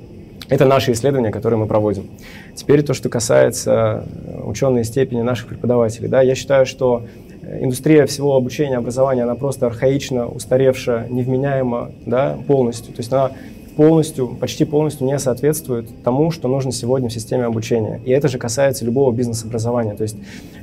Это 0.48 0.64
наши 0.64 0.92
исследования, 0.92 1.30
которые 1.30 1.58
мы 1.58 1.66
проводим. 1.66 2.08
Теперь 2.54 2.82
то, 2.82 2.94
что 2.94 3.10
касается 3.10 4.06
э, 4.24 4.40
ученой 4.44 4.84
степени 4.84 5.20
наших 5.20 5.48
преподавателей. 5.48 6.08
Да, 6.08 6.22
я 6.22 6.34
считаю, 6.34 6.64
что 6.64 7.04
э, 7.42 7.62
индустрия 7.62 8.06
всего 8.06 8.34
обучения, 8.34 8.78
образования, 8.78 9.24
она 9.24 9.34
просто 9.34 9.66
архаична, 9.66 10.26
устаревшая, 10.26 11.06
невменяема 11.08 11.90
да, 12.06 12.38
полностью. 12.46 12.94
То 12.94 13.00
есть 13.00 13.12
она 13.12 13.32
полностью, 13.78 14.26
почти 14.26 14.64
полностью 14.64 15.06
не 15.06 15.16
соответствует 15.20 15.88
тому, 16.02 16.32
что 16.32 16.48
нужно 16.48 16.72
сегодня 16.72 17.08
в 17.08 17.12
системе 17.12 17.44
обучения. 17.44 18.00
И 18.04 18.10
это 18.10 18.26
же 18.26 18.36
касается 18.36 18.84
любого 18.84 19.12
бизнес-образования. 19.12 19.94
То 19.94 20.02
есть 20.02 20.16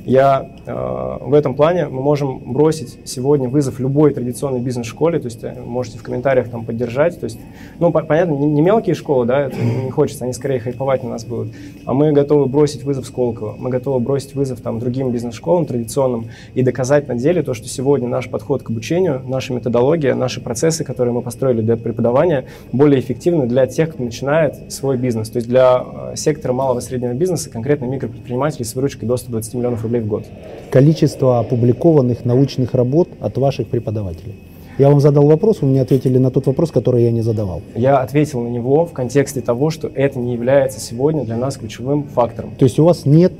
я 0.04 0.50
э, 0.66 1.18
в 1.22 1.32
этом 1.32 1.54
плане 1.54 1.86
мы 1.86 2.02
можем 2.02 2.52
бросить 2.52 2.98
сегодня 3.06 3.48
вызов 3.48 3.80
любой 3.80 4.12
традиционной 4.12 4.60
бизнес-школе, 4.60 5.18
то 5.18 5.24
есть 5.24 5.42
э, 5.44 5.54
можете 5.64 5.96
в 5.96 6.02
комментариях 6.02 6.50
там 6.50 6.66
поддержать. 6.66 7.18
То 7.18 7.24
есть, 7.24 7.38
ну, 7.78 7.90
по- 7.90 8.02
понятно, 8.02 8.34
не, 8.34 8.48
не 8.48 8.60
мелкие 8.60 8.94
школы, 8.94 9.24
да, 9.24 9.46
это 9.46 9.56
не 9.62 9.90
хочется, 9.90 10.24
они 10.24 10.34
скорее 10.34 10.60
хайповать 10.60 11.02
на 11.02 11.08
нас 11.08 11.24
будут. 11.24 11.54
А 11.86 11.94
мы 11.94 12.12
готовы 12.12 12.44
бросить 12.44 12.84
вызов 12.84 13.06
Сколково, 13.06 13.56
мы 13.58 13.70
готовы 13.70 13.98
бросить 13.98 14.34
вызов 14.34 14.60
там 14.60 14.78
другим 14.78 15.10
бизнес-школам 15.10 15.64
традиционным 15.64 16.26
и 16.52 16.60
доказать 16.60 17.08
на 17.08 17.14
деле 17.14 17.42
то, 17.42 17.54
что 17.54 17.66
сегодня 17.66 18.08
наш 18.08 18.28
подход 18.28 18.62
к 18.62 18.68
обучению, 18.68 19.22
наша 19.26 19.54
методология, 19.54 20.14
наши 20.14 20.42
процессы, 20.42 20.84
которые 20.84 21.14
мы 21.14 21.22
построили 21.22 21.62
для 21.62 21.78
преподавания, 21.78 22.44
более 22.72 23.05
эффективны 23.06 23.46
для 23.46 23.66
тех, 23.66 23.90
кто 23.90 24.02
начинает 24.02 24.72
свой 24.72 24.96
бизнес. 24.96 25.30
То 25.30 25.36
есть 25.36 25.48
для 25.48 25.84
э, 26.12 26.16
сектора 26.16 26.52
малого 26.52 26.80
и 26.80 26.82
среднего 26.82 27.12
бизнеса, 27.12 27.48
конкретно 27.50 27.86
микропредпринимателей 27.86 28.64
с 28.64 28.74
выручкой 28.74 29.08
до 29.08 29.16
120 29.16 29.54
миллионов 29.54 29.82
рублей 29.82 30.00
в 30.00 30.06
год. 30.06 30.24
Количество 30.70 31.38
опубликованных 31.38 32.24
научных 32.24 32.74
работ 32.74 33.08
от 33.20 33.38
ваших 33.38 33.68
преподавателей. 33.68 34.34
Я 34.78 34.90
вам 34.90 35.00
задал 35.00 35.26
вопрос, 35.26 35.62
вы 35.62 35.68
мне 35.68 35.80
ответили 35.80 36.18
на 36.18 36.30
тот 36.30 36.46
вопрос, 36.46 36.70
который 36.70 37.04
я 37.04 37.10
не 37.10 37.22
задавал. 37.22 37.62
Я 37.74 37.98
ответил 37.98 38.42
на 38.42 38.48
него 38.48 38.84
в 38.84 38.92
контексте 38.92 39.40
того, 39.40 39.70
что 39.70 39.90
это 39.94 40.18
не 40.18 40.34
является 40.34 40.80
сегодня 40.80 41.24
для 41.24 41.38
нас 41.38 41.56
ключевым 41.56 42.04
фактором. 42.04 42.50
То 42.58 42.64
есть 42.64 42.78
у 42.78 42.84
вас 42.84 43.06
нет 43.06 43.32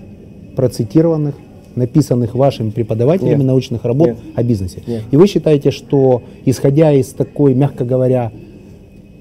процитированных, 0.55 1.35
написанных 1.74 2.35
вашими 2.35 2.70
преподавателями 2.70 3.40
Нет. 3.40 3.46
научных 3.46 3.85
работ 3.85 4.09
Нет. 4.09 4.16
о 4.35 4.42
бизнесе. 4.42 4.83
Нет. 4.87 5.02
И 5.11 5.16
вы 5.18 5.26
считаете, 5.26 5.70
что 5.70 6.22
исходя 6.46 6.90
из 6.92 7.09
такой, 7.09 7.55
мягко 7.55 7.85
говоря, 7.85 8.33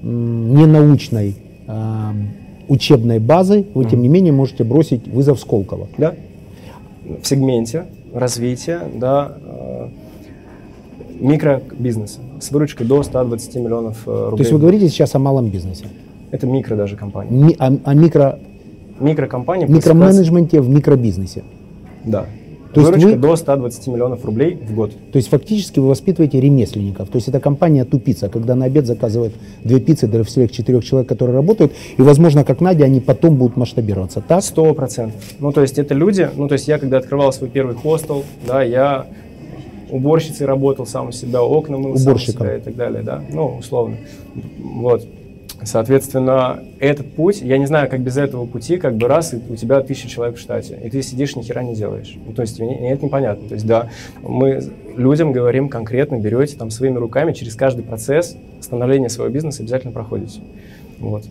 ненаучной 0.06 1.34
ам, 1.66 2.28
учебной 2.68 3.18
базы, 3.18 3.64
вы 3.74 3.84
тем 3.84 4.02
не 4.02 4.08
менее 4.08 4.32
можете 4.32 4.64
бросить 4.64 5.06
вызов 5.08 5.40
Сколково. 5.40 5.88
Да? 5.98 6.14
В 7.22 7.26
сегменте 7.26 7.84
развития 8.12 8.80
да, 8.94 9.36
э, 9.44 9.88
микробизнеса 11.20 12.20
с 12.40 12.50
выручкой 12.50 12.86
до 12.86 13.02
120 13.02 13.54
миллионов 13.56 14.02
э, 14.06 14.10
рублей. 14.10 14.36
То 14.36 14.42
есть 14.42 14.52
вы 14.52 14.58
говорите 14.58 14.88
сейчас 14.88 15.14
о 15.14 15.18
малом 15.18 15.48
бизнесе, 15.48 15.86
Это 16.30 16.46
микро 16.46 16.76
даже 16.76 16.96
компания. 16.96 17.30
Ми- 17.30 17.56
о, 17.58 17.76
о 17.84 17.94
микро, 17.94 18.38
Микрокомпания. 19.00 19.66
микроменеджменте 19.66 20.60
в 20.60 20.68
микробизнесе. 20.68 21.44
Да. 22.04 22.26
То 22.76 22.80
есть 22.82 22.92
Выручка 22.92 23.16
вы- 23.16 23.28
до 23.28 23.36
120 23.36 23.86
миллионов 23.86 24.24
рублей 24.26 24.58
в 24.68 24.74
год. 24.74 24.92
То 25.10 25.16
есть 25.16 25.30
фактически 25.30 25.78
вы 25.78 25.88
воспитываете 25.88 26.38
ремесленников. 26.42 27.08
То 27.08 27.16
есть 27.16 27.26
это 27.26 27.40
компания 27.40 27.86
тупица, 27.86 28.28
когда 28.28 28.54
на 28.54 28.66
обед 28.66 28.84
заказывают 28.84 29.32
две 29.64 29.80
пиццы 29.80 30.06
для 30.06 30.22
всех 30.24 30.52
четырех 30.52 30.84
человек, 30.84 31.08
которые 31.08 31.34
работают, 31.36 31.72
и, 31.96 32.02
возможно, 32.02 32.44
как 32.44 32.60
Надя, 32.60 32.84
они 32.84 33.00
потом 33.00 33.36
будут 33.36 33.56
масштабироваться. 33.56 34.20
Так? 34.20 34.42
Сто 34.42 34.74
процентов. 34.74 35.18
Ну, 35.40 35.52
то 35.52 35.62
есть 35.62 35.78
это 35.78 35.94
люди, 35.94 36.28
ну, 36.36 36.48
то 36.48 36.52
есть 36.52 36.68
я 36.68 36.78
когда 36.78 36.98
открывал 36.98 37.32
свой 37.32 37.48
первый 37.48 37.76
хостел, 37.76 38.24
да, 38.46 38.62
я 38.62 39.06
уборщицей 39.90 40.44
работал 40.46 40.84
сам 40.84 41.08
у 41.08 41.12
себя, 41.12 41.42
окна 41.42 41.78
мыл 41.78 41.96
сам 41.96 42.08
у 42.08 42.10
Уборщиком. 42.10 42.46
себя 42.46 42.56
и 42.56 42.60
так 42.60 42.76
далее, 42.76 43.02
да, 43.02 43.22
ну, 43.32 43.56
условно. 43.58 43.96
Вот. 44.58 45.02
Соответственно, 45.62 46.62
этот 46.80 47.12
путь, 47.12 47.40
я 47.40 47.58
не 47.58 47.66
знаю, 47.66 47.88
как 47.88 48.00
без 48.00 48.16
этого 48.16 48.46
пути, 48.46 48.76
как 48.76 48.96
бы 48.96 49.08
раз, 49.08 49.32
и 49.34 49.40
у 49.48 49.56
тебя 49.56 49.80
тысяча 49.80 50.08
человек 50.08 50.36
в 50.36 50.40
штате, 50.40 50.78
и 50.84 50.90
ты 50.90 51.02
сидишь, 51.02 51.34
ни 51.34 51.42
хера 51.42 51.62
не 51.62 51.74
делаешь. 51.74 52.16
Ну, 52.26 52.32
то 52.32 52.42
есть, 52.42 52.60
мне 52.60 52.92
это 52.92 53.04
непонятно. 53.04 53.48
То 53.48 53.54
есть, 53.54 53.66
да, 53.66 53.88
мы 54.22 54.62
людям 54.96 55.32
говорим 55.32 55.68
конкретно, 55.68 56.18
берете 56.18 56.56
там 56.56 56.70
своими 56.70 56.98
руками, 56.98 57.32
через 57.32 57.54
каждый 57.54 57.84
процесс 57.84 58.36
становления 58.60 59.08
своего 59.08 59.32
бизнеса 59.32 59.62
обязательно 59.62 59.92
проходите. 59.92 60.40
Вот. 60.98 61.24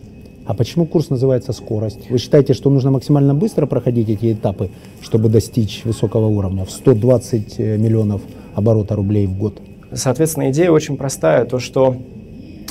А 0.46 0.54
почему 0.54 0.86
курс 0.86 1.10
называется 1.10 1.52
«Скорость»? 1.52 2.08
Вы 2.08 2.18
считаете, 2.18 2.54
что 2.54 2.70
нужно 2.70 2.92
максимально 2.92 3.34
быстро 3.34 3.66
проходить 3.66 4.08
эти 4.08 4.32
этапы, 4.32 4.70
чтобы 5.02 5.28
достичь 5.28 5.82
высокого 5.84 6.26
уровня 6.26 6.64
в 6.64 6.70
120 6.70 7.54
э, 7.58 7.76
миллионов 7.76 8.22
оборота 8.54 8.94
рублей 8.94 9.26
в 9.26 9.36
год? 9.36 9.60
Соответственно, 9.92 10.50
идея 10.50 10.70
очень 10.70 10.96
простая, 10.96 11.44
то, 11.46 11.58
что 11.58 11.96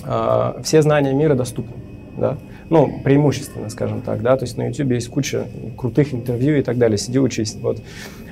э, 0.06 0.54
все 0.64 0.82
знания 0.82 1.14
мира 1.14 1.36
доступны, 1.36 1.74
да, 2.18 2.38
ну, 2.70 3.00
преимущественно, 3.04 3.70
скажем 3.70 4.02
так, 4.02 4.22
да, 4.22 4.38
то 4.38 4.46
есть 4.46 4.58
на 4.58 4.68
YouTube 4.68 4.92
есть 4.92 5.10
куча 5.10 5.46
крутых 5.78 6.14
интервью 6.14 6.58
и 6.58 6.62
так 6.62 6.78
далее, 6.78 6.98
сиди 6.98 7.20
учись, 7.20 7.58
вот. 7.62 7.82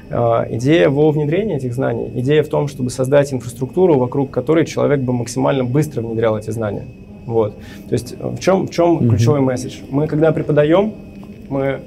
Э, 0.09 0.45
идея 0.49 0.89
во 0.89 1.11
внедрении 1.11 1.55
этих 1.55 1.73
знаний, 1.73 2.11
идея 2.15 2.43
в 2.43 2.47
том, 2.47 2.67
чтобы 2.67 2.89
создать 2.89 3.33
инфраструктуру, 3.33 3.97
вокруг 3.97 4.31
которой 4.31 4.65
человек 4.65 4.99
бы 4.99 5.13
максимально 5.13 5.63
быстро 5.63 6.01
внедрял 6.01 6.37
эти 6.37 6.51
знания. 6.51 6.85
Вот. 7.25 7.55
То 7.87 7.93
есть 7.93 8.15
в 8.19 8.37
чем, 8.39 8.67
в 8.67 8.71
чем 8.71 8.97
mm-hmm. 8.97 9.09
ключевой 9.09 9.41
месседж? 9.41 9.79
Мы 9.89 10.07
когда 10.07 10.31
преподаем, 10.31 10.93
мы 11.49 11.79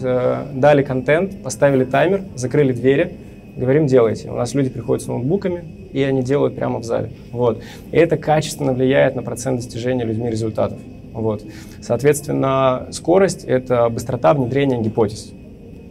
э, 0.00 0.42
дали 0.54 0.82
контент, 0.82 1.42
поставили 1.42 1.84
таймер, 1.84 2.22
закрыли 2.34 2.72
двери, 2.72 3.14
говорим 3.56 3.86
делайте. 3.86 4.30
У 4.30 4.36
нас 4.36 4.54
люди 4.54 4.70
приходят 4.70 5.04
с 5.04 5.08
ноутбуками, 5.08 5.64
и 5.96 6.02
они 6.02 6.22
делают 6.22 6.54
прямо 6.54 6.78
в 6.80 6.84
зале. 6.84 7.10
Вот. 7.32 7.62
И 7.90 7.96
это 7.96 8.18
качественно 8.18 8.74
влияет 8.74 9.16
на 9.16 9.22
процент 9.22 9.60
достижения 9.60 10.04
людьми 10.04 10.28
результатов. 10.28 10.78
Вот. 11.14 11.42
Соответственно, 11.80 12.88
скорость– 12.90 13.44
это 13.46 13.88
быстрота 13.88 14.34
внедрения 14.34 14.78
гипотез. 14.78 15.32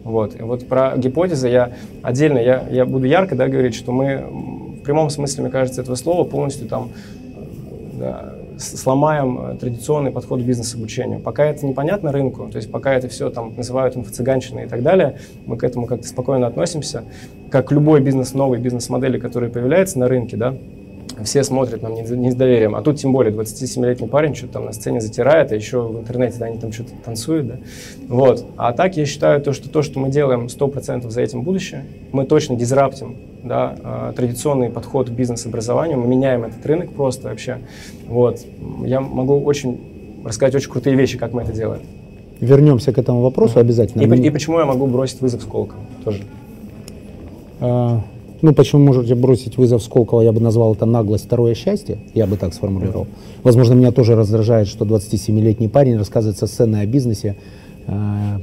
Вот. 0.03 0.39
И 0.39 0.43
вот 0.43 0.67
про 0.67 0.95
гипотезы 0.95 1.49
я 1.49 1.71
отдельно, 2.03 2.37
я, 2.37 2.67
я 2.69 2.85
буду 2.85 3.07
ярко 3.07 3.35
да, 3.35 3.47
говорить, 3.47 3.73
что 3.73 3.91
мы 3.91 4.17
в 4.79 4.83
прямом 4.83 5.09
смысле, 5.09 5.45
мне 5.45 5.51
кажется, 5.51 5.81
этого 5.81 5.95
слова 5.95 6.23
полностью 6.23 6.67
там 6.67 6.91
э, 7.35 7.99
да, 7.99 8.35
сломаем 8.59 9.39
э, 9.39 9.57
традиционный 9.57 10.11
подход 10.11 10.41
к 10.41 10.43
бизнес-обучению. 10.43 11.19
Пока 11.19 11.45
это 11.45 11.65
непонятно 11.65 12.11
рынку, 12.11 12.47
то 12.51 12.57
есть 12.57 12.71
пока 12.71 12.93
это 12.93 13.09
все 13.09 13.31
там 13.31 13.55
называют 13.55 13.95
инфо-цыганщиной 13.95 14.65
и 14.65 14.67
так 14.67 14.83
далее, 14.83 15.17
мы 15.47 15.57
к 15.57 15.63
этому 15.63 15.87
как-то 15.87 16.07
спокойно 16.07 16.45
относимся. 16.45 17.03
Как 17.55 17.71
любой 17.71 18.01
бизнес, 18.01 18.33
новый 18.33 18.59
бизнес-модели, 18.59 19.17
который 19.17 19.47
появляется 19.47 19.97
на 19.97 20.09
рынке, 20.09 20.35
да, 20.35 20.55
все 21.23 21.41
смотрят 21.41 21.81
нам 21.81 21.93
не 21.93 22.29
с 22.29 22.35
доверием. 22.35 22.75
А 22.75 22.81
тут 22.81 22.97
тем 22.97 23.13
более 23.13 23.33
27-летний 23.33 24.09
парень 24.09 24.35
что-то 24.35 24.55
там 24.55 24.65
на 24.65 24.73
сцене 24.73 24.99
затирает, 24.99 25.53
а 25.53 25.55
еще 25.55 25.87
в 25.87 25.97
интернете 25.97 26.35
да, 26.37 26.47
они 26.47 26.57
там 26.57 26.73
что-то 26.73 26.91
танцуют. 27.05 27.47
Да? 27.47 27.55
Вот. 28.09 28.45
А 28.57 28.73
так 28.73 28.97
я 28.97 29.05
считаю, 29.05 29.39
то, 29.39 29.53
что 29.53 29.69
то, 29.69 29.83
что 29.83 30.01
мы 30.01 30.09
делаем 30.09 30.47
100% 30.47 31.09
за 31.09 31.21
этим 31.21 31.43
будущее, 31.43 31.85
мы 32.11 32.25
точно 32.25 32.57
дизраптим 32.57 33.15
да, 33.41 33.77
а, 33.81 34.11
традиционный 34.11 34.69
подход 34.69 35.07
к 35.07 35.13
бизнес-образованию, 35.13 35.97
мы 35.97 36.07
меняем 36.07 36.43
этот 36.43 36.65
рынок 36.65 36.91
просто 36.91 37.29
вообще. 37.29 37.59
Вот. 38.05 38.41
Я 38.83 38.99
могу 38.99 39.41
очень 39.41 39.79
рассказать 40.25 40.55
очень 40.55 40.69
крутые 40.69 40.97
вещи, 40.97 41.17
как 41.17 41.31
мы 41.31 41.43
это 41.43 41.53
делаем. 41.53 41.83
Вернемся 42.41 42.91
к 42.91 42.97
этому 42.97 43.21
вопросу 43.21 43.59
обязательно. 43.59 44.01
И, 44.01 44.27
и 44.27 44.29
почему 44.29 44.59
я 44.59 44.65
могу 44.65 44.87
бросить 44.87 45.21
вызов 45.21 45.41
Сколково 45.41 45.79
тоже. 46.03 46.21
А, 47.59 48.01
ну, 48.41 48.53
почему 48.53 48.83
можете 48.83 49.15
бросить 49.15 49.57
вызов 49.57 49.81
Сколково, 49.83 50.21
я 50.21 50.31
бы 50.31 50.39
назвал 50.39 50.73
это 50.73 50.85
наглость, 50.85 51.25
второе 51.25 51.55
счастье, 51.55 51.97
я 52.13 52.27
бы 52.27 52.37
так 52.37 52.53
сформулировал. 52.53 53.07
Возможно, 53.43 53.73
меня 53.73 53.91
тоже 53.91 54.15
раздражает, 54.15 54.67
что 54.67 54.85
27-летний 54.85 55.67
парень 55.67 55.97
рассказывает 55.97 56.37
со 56.37 56.47
сцены 56.47 56.77
о 56.77 56.85
бизнесе, 56.85 57.35
а, 57.87 58.39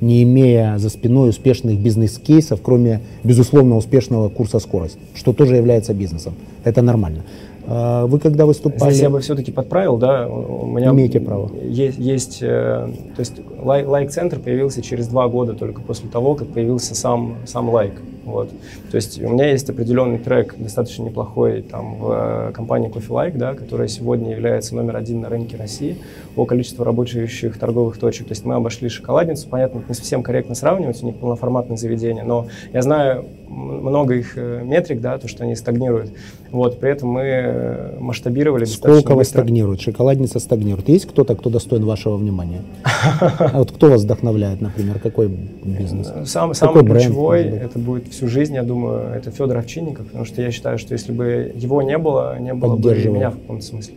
не 0.00 0.24
имея 0.24 0.78
за 0.78 0.90
спиной 0.90 1.30
успешных 1.30 1.78
бизнес-кейсов, 1.78 2.60
кроме, 2.62 3.00
безусловно, 3.22 3.76
успешного 3.76 4.28
курса 4.28 4.58
«Скорость», 4.58 4.98
что 5.14 5.32
тоже 5.32 5.56
является 5.56 5.94
бизнесом. 5.94 6.34
Это 6.64 6.82
нормально. 6.82 7.22
А 7.66 8.06
вы 8.06 8.18
когда 8.18 8.44
выступали... 8.44 8.90
Здесь 8.90 9.02
я 9.02 9.10
бы 9.10 9.20
все-таки 9.20 9.52
подправил, 9.52 9.96
да, 9.96 10.26
у 10.28 10.66
меня... 10.66 10.90
Имеете 10.90 11.20
право. 11.20 11.50
Есть, 11.62 11.98
есть 11.98 12.38
э, 12.42 12.88
то 13.14 13.20
есть 13.20 13.34
лайк-центр 13.62 14.40
появился 14.40 14.82
через 14.82 15.06
два 15.06 15.28
года 15.28 15.54
только 15.54 15.80
после 15.80 16.08
того, 16.08 16.34
как 16.34 16.48
появился 16.48 16.94
сам, 16.94 17.36
сам 17.46 17.70
лайк. 17.70 17.94
Вот. 18.24 18.50
То 18.90 18.96
есть 18.96 19.20
у 19.22 19.28
меня 19.28 19.50
есть 19.50 19.68
определенный 19.68 20.18
трек, 20.18 20.54
достаточно 20.56 21.02
неплохой, 21.02 21.62
там, 21.62 21.96
в 21.96 22.12
э, 22.12 22.52
компании 22.52 22.90
Coffee 22.90 23.08
Like, 23.08 23.36
да, 23.36 23.54
которая 23.54 23.88
сегодня 23.88 24.32
является 24.32 24.74
номер 24.74 24.96
один 24.96 25.20
на 25.20 25.28
рынке 25.28 25.56
России 25.56 25.98
по 26.34 26.44
количеству 26.44 26.84
работающих 26.84 27.58
торговых 27.58 27.98
точек. 27.98 28.28
То 28.28 28.32
есть 28.32 28.44
мы 28.44 28.54
обошли 28.54 28.88
шоколадницу, 28.88 29.48
понятно, 29.48 29.82
не 29.88 29.94
совсем 29.94 30.22
корректно 30.22 30.54
сравнивать, 30.54 31.02
у 31.02 31.06
них 31.06 31.16
полноформатное 31.16 31.76
заведение, 31.76 32.24
но 32.24 32.46
я 32.72 32.82
знаю 32.82 33.26
много 33.52 34.14
их 34.14 34.36
э, 34.36 34.62
метрик, 34.64 35.00
да, 35.00 35.18
то, 35.18 35.28
что 35.28 35.44
они 35.44 35.54
стагнируют. 35.54 36.10
Вот, 36.50 36.80
при 36.80 36.90
этом 36.90 37.10
мы 37.10 37.22
э, 37.22 37.98
масштабировали 37.98 38.64
Сколько 38.64 39.22
стагнирует? 39.24 39.80
Шоколадница 39.80 40.38
стагнирует. 40.38 40.88
Есть 40.88 41.06
кто-то, 41.06 41.34
кто 41.34 41.50
достоин 41.50 41.84
вашего 41.84 42.16
внимания? 42.16 42.62
А 43.22 43.58
вот 43.58 43.72
кто 43.72 43.90
вас 43.90 44.04
вдохновляет, 44.04 44.60
например, 44.60 44.98
какой 44.98 45.28
бизнес? 45.28 46.12
Сам, 46.26 46.54
самый 46.54 46.84
ключевой, 46.84 47.42
это 47.42 47.78
будет 47.78 48.11
всю 48.12 48.28
жизнь, 48.28 48.54
я 48.54 48.62
думаю, 48.62 49.14
это 49.14 49.30
Федор 49.30 49.58
Овчинников, 49.58 50.06
потому 50.06 50.24
что 50.24 50.40
я 50.42 50.50
считаю, 50.50 50.78
что 50.78 50.92
если 50.92 51.12
бы 51.12 51.52
его 51.54 51.82
не 51.82 51.98
было, 51.98 52.38
не 52.38 52.54
было 52.54 52.76
бы 52.76 52.94
меня 52.94 53.30
в 53.30 53.38
каком-то 53.38 53.64
смысле. 53.64 53.94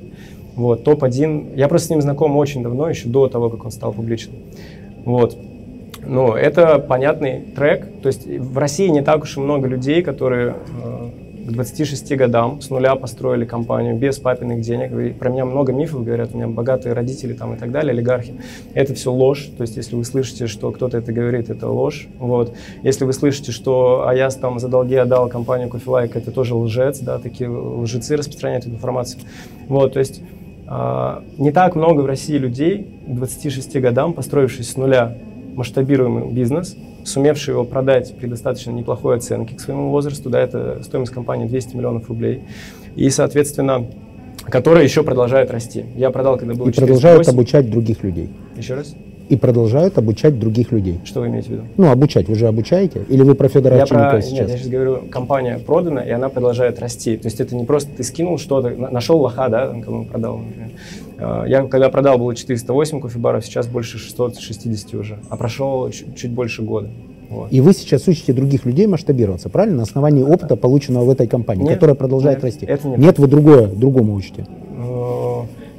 Вот, 0.56 0.84
топ-1. 0.84 1.56
Я 1.56 1.68
просто 1.68 1.88
с 1.88 1.90
ним 1.92 2.02
знаком 2.02 2.38
очень 2.38 2.64
давно, 2.64 2.90
еще 2.90 3.10
до 3.10 3.28
того, 3.28 3.50
как 3.50 3.66
он 3.66 3.72
стал 3.72 3.92
публичным. 3.94 4.38
Вот. 5.04 5.38
Ну, 6.08 6.34
это 6.34 6.80
понятный 6.80 7.42
трек. 7.42 7.88
То 8.02 8.08
есть 8.08 8.26
в 8.26 8.58
России 8.58 8.88
не 8.88 9.02
так 9.02 9.24
уж 9.24 9.38
и 9.38 9.40
много 9.40 9.68
людей, 9.68 10.02
которые 10.02 10.56
э, 10.84 11.05
к 11.46 11.52
26 11.52 12.16
годам 12.16 12.60
с 12.62 12.70
нуля 12.70 12.96
построили 12.96 13.46
компанию 13.46 13.96
без 13.96 14.18
папиных 14.18 14.62
денег. 14.62 14.92
И 14.92 15.10
про 15.12 15.30
меня 15.30 15.46
много 15.46 15.72
мифов 15.74 16.04
говорят, 16.04 16.32
у 16.34 16.38
меня 16.38 16.48
богатые 16.48 16.94
родители 16.94 17.34
там 17.34 17.54
и 17.54 17.58
так 17.58 17.72
далее, 17.72 17.92
олигархи. 17.92 18.34
Это 18.74 18.96
все 18.96 19.12
ложь. 19.12 19.50
То 19.56 19.62
есть 19.62 19.78
если 19.78 19.96
вы 19.96 20.04
слышите, 20.04 20.48
что 20.48 20.72
кто-то 20.72 20.98
это 20.98 21.14
говорит, 21.14 21.50
это 21.50 21.70
ложь. 21.70 22.08
Вот. 22.18 22.56
Если 22.82 23.06
вы 23.06 23.14
слышите, 23.14 23.52
что 23.52 24.06
а 24.08 24.16
я 24.16 24.30
там 24.30 24.60
за 24.60 24.68
долги 24.70 24.96
отдал 24.96 25.30
компанию 25.30 25.70
Coffee 25.70 26.12
это 26.14 26.32
тоже 26.32 26.56
лжец, 26.56 27.00
да, 27.00 27.20
такие 27.20 27.50
лжецы 27.50 28.16
распространяют 28.16 28.66
эту 28.66 28.76
информацию. 28.76 29.22
Вот, 29.68 29.94
то 29.94 30.00
есть 30.00 30.22
э, 30.68 31.22
не 31.38 31.52
так 31.52 31.76
много 31.76 32.02
в 32.02 32.06
России 32.06 32.38
людей 32.38 32.88
к 33.08 33.16
26 33.16 33.80
годам, 33.80 34.14
построившись 34.14 34.72
с 34.72 34.78
нуля 34.78 35.16
масштабируемый 35.56 36.32
бизнес, 36.32 36.76
сумевший 37.04 37.54
его 37.54 37.64
продать 37.64 38.16
при 38.18 38.28
достаточно 38.28 38.72
неплохой 38.72 39.18
оценке 39.18 39.56
к 39.56 39.60
своему 39.60 39.90
возрасту, 39.90 40.30
да, 40.30 40.40
это 40.40 40.82
стоимость 40.84 41.12
компании 41.12 41.48
200 41.48 41.76
миллионов 41.76 42.10
рублей, 42.10 42.44
и, 42.96 43.10
соответственно, 43.10 43.86
которая 44.46 44.84
еще 44.84 45.04
продолжает 45.04 45.52
расти. 45.52 45.86
Я 45.96 46.12
продал, 46.12 46.38
когда 46.38 46.54
был 46.54 46.68
И 46.68 46.72
продолжает 46.72 47.28
обучать 47.28 47.70
других 47.70 48.04
людей. 48.04 48.30
Еще 48.56 48.76
раз? 48.76 48.96
и 49.30 49.36
продолжают 49.36 49.98
обучать 49.98 50.40
других 50.40 50.72
людей. 50.72 51.00
Что 51.04 51.22
вы 51.22 51.28
имеете 51.28 51.48
в 51.48 51.52
виду? 51.52 51.64
Ну, 51.78 51.90
обучать. 51.90 52.28
Вы 52.28 52.36
же 52.36 52.48
обучаете? 52.48 53.06
Или 53.10 53.24
вы 53.24 53.36
про 53.36 53.48
Федора 53.48 53.78
я 53.78 53.86
про... 53.86 54.22
сейчас? 54.22 54.32
Нет, 54.34 54.50
я 54.50 54.58
сейчас 54.58 54.70
говорю, 54.70 55.04
компания 55.10 55.60
продана, 55.60 56.02
и 56.02 56.12
она 56.12 56.30
продолжает 56.30 56.80
расти. 56.80 57.18
То 57.18 57.28
есть 57.28 57.40
это 57.40 57.56
не 57.56 57.66
просто 57.66 57.90
ты 57.98 58.04
скинул 58.04 58.38
что-то, 58.38 58.70
нашел 58.70 59.20
лоха, 59.20 59.50
да, 59.50 59.74
кому 59.84 60.06
продал, 60.06 60.38
например. 60.38 60.70
А, 61.18 61.46
я 61.46 61.66
когда 61.66 61.90
продал, 61.90 62.18
было 62.18 62.36
408 62.36 63.02
кофебаров, 63.02 63.46
сейчас 63.46 63.68
больше 63.68 63.98
660 63.98 64.94
уже, 64.96 65.20
а 65.30 65.38
прошел 65.38 65.90
чуть, 65.90 66.16
чуть 66.16 66.32
больше 66.32 66.62
года. 66.62 66.90
Вот. 67.30 67.52
И 67.52 67.60
вы 67.60 67.74
сейчас 67.74 68.08
учите 68.08 68.34
других 68.34 68.66
людей 68.66 68.88
масштабироваться, 68.88 69.50
правильно? 69.50 69.78
На 69.78 69.84
основании 69.84 70.24
опыта, 70.24 70.56
полученного 70.56 71.06
в 71.06 71.10
этой 71.10 71.28
компании, 71.28 71.64
нет, 71.64 71.74
которая 71.74 71.96
продолжает 71.96 72.38
нет, 72.38 72.44
расти. 72.44 72.66
Это 72.66 72.88
нет. 72.88 73.00
нет, 73.00 73.20
вы 73.20 73.28
другое, 73.28 73.68
другому 73.68 74.14
учите. 74.14 74.46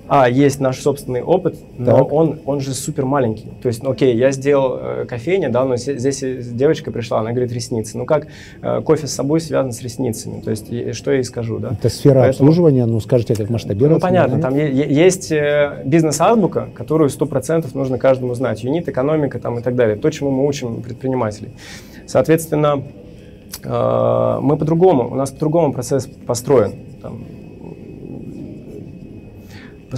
А, 0.08 0.28
есть 0.28 0.60
наш 0.60 0.80
собственный 0.80 1.22
опыт, 1.22 1.56
но 1.78 2.04
он, 2.04 2.38
он 2.46 2.60
же 2.60 2.74
супер 2.74 3.04
маленький. 3.04 3.48
То 3.62 3.68
есть, 3.68 3.82
ну, 3.82 3.90
окей, 3.90 4.16
я 4.16 4.30
сделал 4.30 4.78
э, 4.80 5.04
кофейня, 5.08 5.50
да, 5.50 5.64
но 5.64 5.76
здесь 5.76 6.20
девочка 6.20 6.92
пришла, 6.92 7.20
она 7.20 7.30
говорит 7.30 7.52
ресницы. 7.52 7.98
Ну 7.98 8.04
как 8.04 8.28
э, 8.62 8.80
кофе 8.82 9.08
с 9.08 9.12
собой 9.12 9.40
связан 9.40 9.72
с 9.72 9.82
ресницами? 9.82 10.40
То 10.40 10.50
есть, 10.50 10.70
и, 10.70 10.92
что 10.92 11.10
я 11.10 11.18
ей 11.18 11.24
скажу, 11.24 11.58
да? 11.58 11.72
Это 11.72 11.88
сфера 11.88 12.20
Поэтому, 12.20 12.50
обслуживания, 12.50 12.86
ну 12.86 13.00
скажите, 13.00 13.34
как 13.34 13.50
масштабироваться? 13.50 14.06
Ну 14.06 14.12
понятно, 14.12 14.40
там 14.40 14.54
есть 14.54 15.32
э, 15.32 15.82
бизнес-азбука, 15.84 16.68
которую 16.74 17.10
100% 17.10 17.66
нужно 17.74 17.98
каждому 17.98 18.34
знать. 18.34 18.62
Юнит, 18.62 18.88
экономика 18.88 19.40
там 19.40 19.58
и 19.58 19.62
так 19.62 19.74
далее. 19.74 19.96
То, 19.96 20.10
чему 20.10 20.30
мы 20.30 20.46
учим 20.46 20.82
предпринимателей. 20.82 21.50
Соответственно, 22.06 22.84
э, 23.64 24.38
мы 24.40 24.56
по-другому, 24.56 25.10
у 25.10 25.14
нас 25.16 25.30
по-другому 25.30 25.72
процесс 25.72 26.06
построен. 26.06 26.74
Там, 27.02 27.24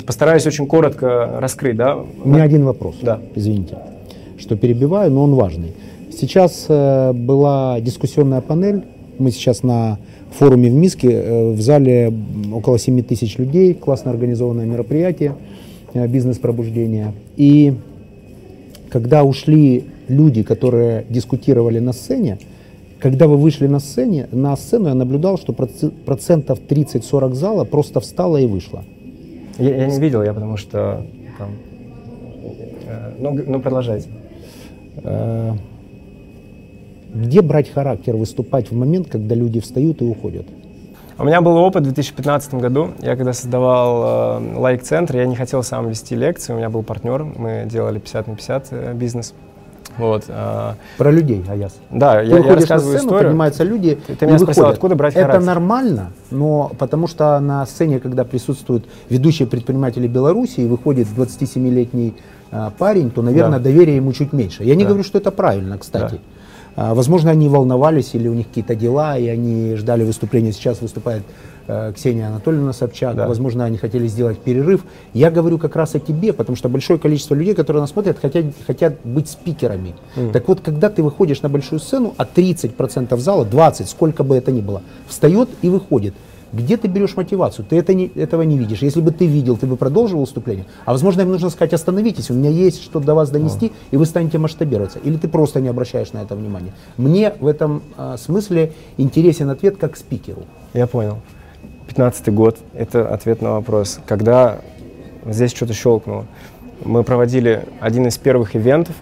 Постараюсь 0.07 0.47
очень 0.47 0.67
коротко 0.67 1.39
раскрыть, 1.41 1.77
да? 1.77 1.99
Меня 2.25 2.43
один 2.43 2.65
вопрос, 2.65 2.97
да. 3.03 3.21
извините, 3.35 3.79
что 4.39 4.57
перебиваю, 4.57 5.11
но 5.11 5.25
он 5.25 5.35
важный. 5.35 5.73
Сейчас 6.13 6.67
э, 6.69 7.13
была 7.13 7.81
дискуссионная 7.81 8.41
панель, 8.41 8.85
мы 9.19 9.31
сейчас 9.31 9.63
на 9.63 9.99
форуме 10.31 10.71
в 10.71 10.75
Миске, 10.75 11.11
э, 11.11 11.53
в 11.53 11.61
зале 11.61 12.13
около 12.53 12.79
7 12.79 13.03
тысяч 13.03 13.39
людей, 13.39 13.75
классно 13.75 14.11
организованное 14.11 14.67
мероприятие. 14.67 15.35
э, 15.95 16.07
бизнес-пробуждения. 16.07 17.15
И 17.37 17.75
когда 18.91 19.25
ушли 19.25 19.85
люди, 20.09 20.43
которые 20.43 21.07
дискутировали 21.09 21.79
на 21.79 21.93
сцене, 21.93 22.39
когда 22.99 23.27
вы 23.27 23.37
вышли 23.37 23.69
на, 23.69 23.79
сцене, 23.79 24.29
на 24.33 24.57
сцену, 24.57 24.89
я 24.89 24.95
наблюдал, 24.95 25.39
что 25.39 25.53
проц- 25.53 25.91
процентов 26.05 26.59
30-40 26.69 27.35
зала 27.35 27.65
просто 27.65 28.01
встала 28.01 28.37
и 28.39 28.47
вышла. 28.47 28.85
Я, 29.59 29.77
я 29.77 29.87
не 29.87 29.99
видел, 29.99 30.23
я 30.23 30.33
потому 30.33 30.57
что 30.57 31.05
там... 31.39 31.51
э, 32.87 33.13
ну, 33.19 33.39
ну, 33.47 33.61
продолжайте. 33.61 34.09
Э, 35.03 35.53
Где 37.13 37.43
брать 37.43 37.71
характер 37.71 38.17
выступать 38.17 38.71
в 38.71 38.77
момент, 38.77 39.09
когда 39.11 39.35
люди 39.35 39.61
встают 39.61 40.01
и 40.01 40.05
уходят? 40.05 40.47
У 41.19 41.25
меня 41.25 41.41
был 41.41 41.57
опыт 41.57 41.83
в 41.83 41.85
2015 41.87 42.55
году. 42.55 42.91
Я 43.01 43.17
когда 43.17 43.33
создавал 43.33 44.41
э, 44.41 44.59
лайк-центр, 44.59 45.17
я 45.17 45.27
не 45.27 45.35
хотел 45.35 45.65
сам 45.65 45.89
вести 45.89 46.15
лекции, 46.15 46.53
у 46.53 46.57
меня 46.57 46.71
был 46.71 46.85
партнер, 46.85 47.25
мы 47.25 47.65
делали 47.67 47.99
50 47.99 48.29
на 48.29 48.37
50 48.37 48.69
э, 48.71 48.95
бизнес. 48.95 49.35
Вот. 49.99 50.25
э, 50.29 50.73
Про 50.97 51.11
людей, 51.11 51.45
Аяс. 51.49 51.77
да, 51.91 52.21
Ты 52.21 52.27
я, 52.27 52.37
я 52.37 52.37
выходишь 52.37 52.47
на 52.49 52.55
рассказываю 52.57 52.97
сцену, 52.99 53.09
историю. 53.11 53.29
поднимаются 53.31 53.65
люди 53.65 53.99
Ты- 54.07 54.15
ты 54.15 54.27
меня 54.27 54.39
спросил, 54.39 54.67
откуда 54.67 54.95
брать 54.95 55.15
Это 55.15 55.23
характер? 55.27 55.47
нормально, 55.47 56.13
но 56.31 56.71
потому 56.79 57.07
что 57.09 57.39
на 57.41 57.67
сцене, 57.67 57.99
когда 58.01 58.25
присутствуют 58.25 58.87
ведущие 59.11 59.47
предприниматели 59.49 60.07
Беларуси 60.07 60.61
и 60.61 60.67
выходит 60.67 61.09
27-летний 61.09 62.15
а, 62.51 62.71
парень, 62.79 63.11
то, 63.11 63.21
наверное, 63.21 63.59
Да. 63.59 63.65
доверия 63.65 63.97
ему 63.97 64.11
чуть 64.15 64.33
меньше. 64.33 64.65
Я 64.65 64.75
не 64.75 64.85
Да. 64.85 64.89
говорю, 64.89 65.05
что 65.05 65.19
это 65.19 65.31
правильно, 65.31 65.77
кстати. 65.77 66.19
А, 66.77 66.95
Возможно, 66.95 67.31
они 67.31 67.49
волновались 67.49 68.15
или 68.15 68.27
у 68.29 68.33
них 68.35 68.47
какие-то 68.49 68.75
дела, 68.75 69.19
и 69.19 69.27
они 69.29 69.75
ждали 69.77 70.03
выступления. 70.05 70.53
Сейчас 70.53 70.81
выступает 70.81 71.25
Ксения 71.95 72.29
Анатольевна 72.29 72.73
Собчак. 72.73 73.17
Да. 73.17 73.29
Возможно, 73.29 73.65
они 73.65 73.77
хотели 73.77 74.07
сделать 74.07 74.39
перерыв. 74.39 74.85
Я 75.13 75.31
говорю 75.31 75.59
как 75.59 75.77
раз 75.77 75.95
о 75.95 76.01
тебе, 76.01 76.33
потому 76.33 76.57
что 76.57 76.69
большое 76.69 76.99
количество 76.99 77.35
людей, 77.35 77.55
которые 77.55 77.83
нас 77.83 77.91
смотрят, 77.91 78.19
хотят, 78.19 78.47
хотят 78.67 78.95
быть 79.05 79.29
спикерами. 79.29 79.95
Так 80.33 80.49
вот, 80.49 80.61
когда 80.61 80.89
ты 80.89 81.03
выходишь 81.03 81.43
на 81.43 81.49
большую 81.49 81.79
сцену, 81.79 82.15
а 82.17 82.25
30% 82.25 83.17
зала, 83.19 83.45
20, 83.45 83.89
сколько 83.89 84.25
бы 84.25 84.37
это 84.37 84.51
ни 84.51 84.61
было, 84.61 84.83
встает 85.07 85.49
и 85.63 85.69
выходит. 85.69 86.15
Где 86.53 86.79
ты 86.79 86.89
берешь 86.89 87.15
мотивацию? 87.15 87.67
Ты 87.69 87.77
это 87.77 87.93
не, 87.93 88.07
этого 88.07 88.43
не 88.43 88.57
видишь. 88.57 88.81
Если 88.81 89.01
бы 89.01 89.11
ты 89.11 89.27
видел, 89.27 89.57
ты 89.57 89.67
бы 89.67 89.77
продолжил 89.77 90.21
выступление. 90.21 90.65
А 90.87 90.93
возможно, 90.93 91.21
им 91.21 91.31
нужно 91.31 91.51
сказать, 91.51 91.75
остановитесь, 91.75 92.31
у 92.31 92.35
меня 92.35 92.49
есть 92.49 92.83
что 92.83 93.01
до 93.01 93.15
вас 93.15 93.31
донести, 93.31 93.73
и 93.91 93.97
вы 93.97 94.07
станете 94.07 94.39
масштабироваться. 94.39 94.99
Или 94.99 95.17
ты 95.17 95.29
просто 95.29 95.61
не 95.61 95.69
обращаешь 95.69 96.13
на 96.13 96.23
это 96.23 96.35
внимания. 96.35 96.73
Мне 96.97 97.35
в 97.39 97.47
этом 97.47 97.83
а, 97.97 98.17
смысле 98.17 98.73
интересен 98.97 99.51
ответ 99.51 99.77
как 99.77 99.97
спикеру. 99.97 100.45
Я 100.73 100.87
понял. 100.87 101.19
15 101.89 102.29
год— 102.33 102.59
это 102.75 103.09
ответ 103.09 103.43
на 103.43 103.53
вопрос. 103.53 103.99
Когда 104.07 104.59
здесь 105.27 105.55
что-то 105.55 105.73
щелкнуло. 105.73 106.27
Мы 106.85 107.03
проводили 107.03 107.65
один 107.81 108.07
из 108.07 108.17
первых 108.19 108.55
ивентов, 108.55 108.95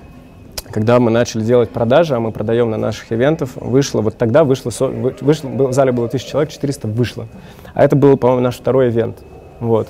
когда 0.70 0.98
мы 0.98 1.10
начали 1.10 1.42
делать 1.42 1.70
продажи, 1.70 2.14
а 2.14 2.20
мы 2.20 2.32
продаем 2.32 2.70
на 2.70 2.76
наших 2.76 3.12
ивентах, 3.12 3.50
вышло, 3.56 4.00
вот 4.00 4.16
тогда 4.16 4.44
вышло, 4.44 4.70
вышло 4.88 5.48
в 5.48 5.72
зале 5.72 5.92
было 5.92 6.06
1000 6.06 6.28
человек, 6.28 6.50
400 6.50 6.88
вышло. 6.88 7.26
А 7.74 7.84
это 7.84 7.96
был, 7.96 8.16
по-моему, 8.16 8.42
наш 8.42 8.56
второй 8.56 8.88
ивент. 8.88 9.18
Вот. 9.60 9.88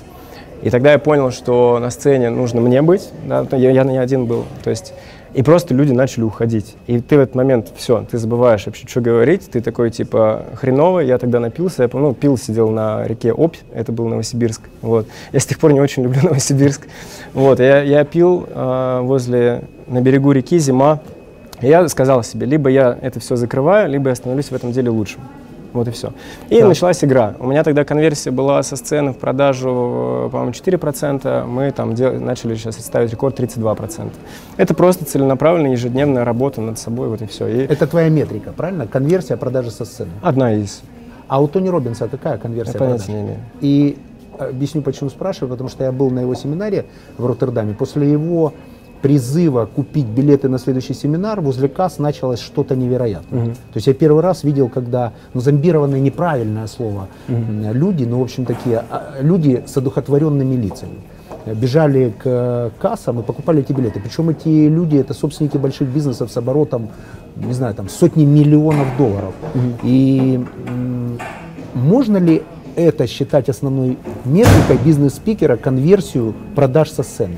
И 0.63 0.69
тогда 0.69 0.91
я 0.91 0.99
понял, 0.99 1.31
что 1.31 1.77
на 1.79 1.91
сцене 1.91 2.29
нужно 2.29 2.61
мне 2.61 2.81
быть, 2.81 3.09
да, 3.25 3.45
я, 3.51 3.71
я 3.71 3.83
не 3.83 3.97
один 3.97 4.25
был. 4.25 4.45
То 4.63 4.69
есть, 4.69 4.93
и 5.37 5.43
просто 5.43 5.75
люди 5.75 5.91
начали 5.91 6.23
уходить. 6.23 6.75
И 6.87 6.99
ты 6.99 7.15
в 7.15 7.19
этот 7.19 7.35
момент, 7.35 7.71
все, 7.75 8.03
ты 8.09 8.17
забываешь 8.17 8.65
вообще, 8.65 8.87
что 8.87 9.01
говорить, 9.01 9.47
ты 9.51 9.61
такой, 9.61 9.91
типа, 9.91 10.45
хреновый. 10.55 11.05
Я 11.05 11.19
тогда 11.19 11.39
напился, 11.39 11.83
я, 11.83 11.89
ну, 11.93 12.15
пил, 12.15 12.39
сидел 12.39 12.71
на 12.71 13.05
реке 13.05 13.31
Обь, 13.31 13.55
это 13.71 13.91
был 13.91 14.07
Новосибирск. 14.07 14.63
Вот. 14.81 15.05
Я 15.31 15.39
с 15.39 15.45
тех 15.45 15.59
пор 15.59 15.73
не 15.73 15.79
очень 15.79 16.01
люблю 16.01 16.21
Новосибирск. 16.23 16.87
Вот, 17.35 17.59
я, 17.59 17.83
я 17.83 18.03
пил 18.03 18.47
э, 18.49 18.99
возле, 19.03 19.65
на 19.85 20.01
берегу 20.01 20.31
реки, 20.31 20.57
зима. 20.57 21.01
И 21.61 21.67
я 21.67 21.87
сказал 21.87 22.23
себе, 22.23 22.47
либо 22.47 22.71
я 22.71 22.97
это 22.99 23.19
все 23.19 23.35
закрываю, 23.35 23.91
либо 23.91 24.09
я 24.09 24.15
становлюсь 24.15 24.49
в 24.49 24.55
этом 24.55 24.71
деле 24.71 24.89
лучшим. 24.89 25.21
Вот 25.73 25.87
и 25.87 25.91
все. 25.91 26.13
И 26.49 26.63
началась 26.63 27.03
игра. 27.03 27.33
У 27.39 27.47
меня 27.47 27.63
тогда 27.63 27.83
конверсия 27.83 28.31
была 28.31 28.63
со 28.63 28.75
сцены 28.75 29.11
в 29.13 29.17
продажу, 29.17 30.25
э, 30.27 30.29
по-моему, 30.31 30.51
4%. 30.53 31.45
Мы 31.45 31.71
там 31.71 31.93
дел- 31.93 32.19
начали 32.19 32.55
сейчас 32.55 32.77
ставить 32.77 33.11
рекорд 33.11 33.35
32%. 33.39 34.11
Это 34.57 34.73
просто 34.73 35.05
целенаправленная 35.05 35.71
ежедневная 35.71 36.25
работа 36.25 36.61
над 36.61 36.79
собой, 36.79 37.09
вот 37.09 37.21
и 37.21 37.25
все. 37.27 37.47
И 37.47 37.57
Это 37.65 37.85
твоя 37.87 38.09
метрика, 38.09 38.51
правильно? 38.51 38.87
Конверсия 38.87 39.37
продажи 39.37 39.71
со 39.71 39.85
сцены. 39.85 40.11
одна 40.21 40.53
из. 40.53 40.81
А 41.27 41.41
у 41.41 41.47
Тони 41.47 41.67
Робинса 41.69 42.07
какая 42.07 42.37
конверсия 42.37 42.77
понятия 42.77 43.05
продаж? 43.05 43.07
не 43.09 43.21
имею. 43.21 43.37
И 43.59 43.97
объясню, 44.39 44.81
почему 44.81 45.09
спрашиваю, 45.09 45.49
потому 45.51 45.69
что 45.69 45.83
я 45.83 45.91
был 45.91 46.09
на 46.09 46.21
его 46.21 46.33
семинаре 46.35 46.85
в 47.17 47.25
Роттердаме. 47.25 47.73
После 47.73 48.09
его 48.09 48.53
призыва 49.01 49.65
купить 49.65 50.05
билеты 50.05 50.49
на 50.49 50.57
следующий 50.59 50.93
семинар, 50.93 51.41
возле 51.41 51.67
касс 51.67 51.99
началось 51.99 52.39
что-то 52.39 52.75
невероятное. 52.75 53.45
То 53.47 53.75
есть 53.75 53.87
я 53.87 53.93
первый 53.93 54.21
раз 54.21 54.43
видел, 54.43 54.69
когда, 54.69 55.13
ну, 55.33 55.41
зомбированные 55.41 56.01
неправильное 56.01 56.67
слово, 56.67 57.07
м, 57.27 57.71
люди, 57.73 58.03
ну, 58.05 58.19
в 58.19 58.23
общем, 58.23 58.45
такие 58.45 58.83
а, 58.89 59.17
люди 59.21 59.63
с 59.65 59.77
одухотворенными 59.77 60.55
лицами 60.55 60.95
э, 61.45 61.53
бежали 61.53 62.13
к 62.17 62.23
э, 62.25 62.69
кассам 62.79 63.19
и 63.19 63.23
покупали 63.23 63.61
эти 63.61 63.73
билеты. 63.73 63.99
Причем 63.99 64.29
эти 64.29 64.67
люди 64.67 64.97
это 64.97 65.13
собственники 65.13 65.57
больших 65.57 65.87
бизнесов 65.89 66.31
с 66.31 66.37
оборотом, 66.37 66.89
не 67.35 67.53
знаю, 67.53 67.75
там 67.75 67.89
сотни 67.89 68.25
миллионов 68.25 68.87
долларов. 68.97 69.33
И 69.83 70.43
м, 70.67 71.19
можно 71.73 72.17
ли 72.17 72.43
это 72.75 73.07
считать 73.07 73.49
основной 73.49 73.97
метрикой 74.25 74.77
бизнес-спикера 74.83 75.57
конверсию 75.57 76.33
продаж 76.55 76.91
со 76.91 77.03
сцены? 77.03 77.37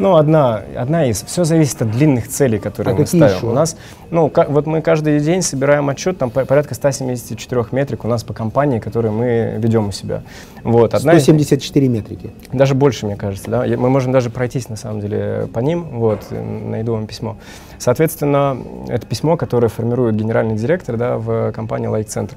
Ну, 0.00 0.16
одна, 0.16 0.62
одна 0.78 1.04
из. 1.10 1.22
Все 1.24 1.44
зависит 1.44 1.82
от 1.82 1.90
длинных 1.90 2.26
целей, 2.26 2.58
которые 2.58 2.94
А 2.94 2.98
мы 2.98 3.04
ставим. 3.06 3.36
еще? 3.36 3.46
У 3.46 3.52
нас, 3.52 3.76
ну, 4.10 4.30
ка- 4.30 4.46
вот 4.48 4.66
мы 4.66 4.80
каждый 4.80 5.20
день 5.20 5.42
собираем 5.42 5.90
отчет, 5.90 6.16
там 6.16 6.30
по- 6.30 6.46
порядка 6.46 6.74
174 6.74 7.66
метрик 7.72 8.06
у 8.06 8.08
нас 8.08 8.24
по 8.24 8.32
компании, 8.32 8.78
которые 8.78 9.12
мы 9.12 9.56
ведем 9.58 9.88
у 9.88 9.92
себя. 9.92 10.22
Вот, 10.64 10.94
одна 10.94 11.12
из- 11.12 11.22
174 11.24 11.86
метрики. 11.88 12.30
Даже 12.50 12.74
больше, 12.74 13.04
мне 13.04 13.16
кажется, 13.16 13.50
да. 13.50 13.66
Мы 13.76 13.90
можем 13.90 14.10
даже 14.10 14.30
пройтись, 14.30 14.70
на 14.70 14.76
самом 14.76 15.00
деле, 15.02 15.48
по 15.52 15.58
ним, 15.58 15.84
вот, 15.98 16.24
э, 16.30 16.42
найду 16.42 16.92
вам 16.94 17.06
письмо. 17.06 17.36
Соответственно, 17.78 18.56
это 18.88 19.06
письмо, 19.06 19.36
которое 19.36 19.68
формирует 19.68 20.16
генеральный 20.16 20.56
директор, 20.56 20.96
да, 20.96 21.18
в 21.18 21.52
компании 21.52 21.90
Like 21.90 22.06
Center. 22.06 22.36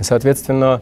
Соответственно, 0.00 0.80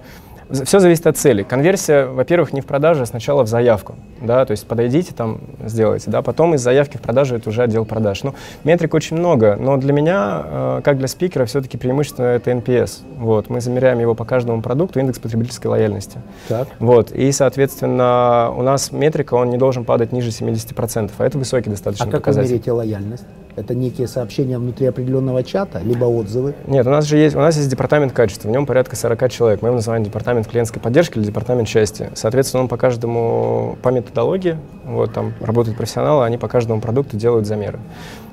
все 0.51 0.79
зависит 0.81 1.07
от 1.07 1.17
цели. 1.17 1.43
Конверсия, 1.43 2.07
во-первых, 2.07 2.53
не 2.53 2.61
в 2.61 2.67
продаже, 2.67 3.03
а 3.03 3.07
сначала 3.07 3.43
в 3.43 3.49
заявку, 3.49 3.97
да, 4.21 4.45
то 4.45 4.51
есть 4.51 4.67
подойдите 4.67 5.13
там, 5.15 5.41
сделайте, 5.65 6.11
да, 6.11 6.23
потом 6.23 6.55
из 6.55 6.61
заявки 6.61 6.97
в 6.97 7.01
продажу 7.01 7.37
это 7.37 7.49
уже 7.49 7.63
отдел 7.63 7.85
продаж. 7.85 8.23
Ну, 8.23 8.35
метрик 8.65 8.95
очень 8.95 9.17
много, 9.17 9.57
но 9.59 9.77
для 9.77 9.93
меня, 9.93 10.43
э, 10.45 10.81
как 10.85 10.99
для 10.99 11.09
спикера, 11.09 11.45
все-таки 11.47 11.77
преимущество 11.79 12.25
это 12.25 12.51
NPS. 12.51 13.01
Вот, 13.19 13.51
мы 13.51 13.61
замеряем 13.61 13.99
его 13.99 14.15
по 14.15 14.25
каждому 14.25 14.63
продукту, 14.63 15.01
индекс 15.01 15.19
потребительской 15.19 15.71
лояльности. 15.71 16.19
Так. 16.49 16.69
Вот, 16.79 17.13
и, 17.13 17.31
соответственно, 17.33 18.53
у 18.57 18.63
нас 18.63 18.93
метрика, 18.93 19.35
он 19.35 19.51
не 19.51 19.59
должен 19.59 19.85
падать 19.85 20.13
ниже 20.13 20.31
70%, 20.31 21.11
а 21.19 21.25
это 21.25 21.39
высокий 21.39 21.71
достаточно 21.71 22.05
А 22.05 22.07
как 22.07 22.15
вы 22.15 22.21
показатель. 22.21 22.51
меряете 22.51 22.73
лояльность? 22.73 23.25
Это 23.55 23.75
некие 23.75 24.09
сообщения 24.09 24.57
внутри 24.57 24.87
определенного 24.87 25.43
чата, 25.43 25.81
либо 25.81 26.07
отзывы? 26.07 26.55
Нет, 26.67 26.87
у 26.87 26.91
нас 26.91 27.05
же 27.05 27.19
есть, 27.19 27.37
у 27.37 27.39
нас 27.39 27.57
есть 27.57 27.69
департамент 27.69 28.13
качества, 28.13 28.49
в 28.49 28.51
нем 28.51 28.65
порядка 28.65 28.97
40 28.97 29.31
человек. 29.31 29.61
Мы 29.61 29.69
его 29.69 29.77
называем 29.77 30.03
департамент 30.03 30.49
клиентской 30.49 30.81
поддержки 30.81 31.19
или 31.19 31.25
департамент 31.25 31.69
счастья. 31.69 32.11
Соответственно, 32.15 32.63
он 32.63 32.69
по 32.69 32.79
каждому, 32.79 33.77
по 33.83 33.91
методологии, 33.91 34.57
вот 34.87 35.13
там 35.13 35.35
работают 35.41 35.77
профессионалы, 35.77 36.25
они 36.25 36.39
по 36.39 36.49
каждому 36.49 36.81
продукту 36.81 37.19
делают 37.19 37.47
замеры. 37.47 37.79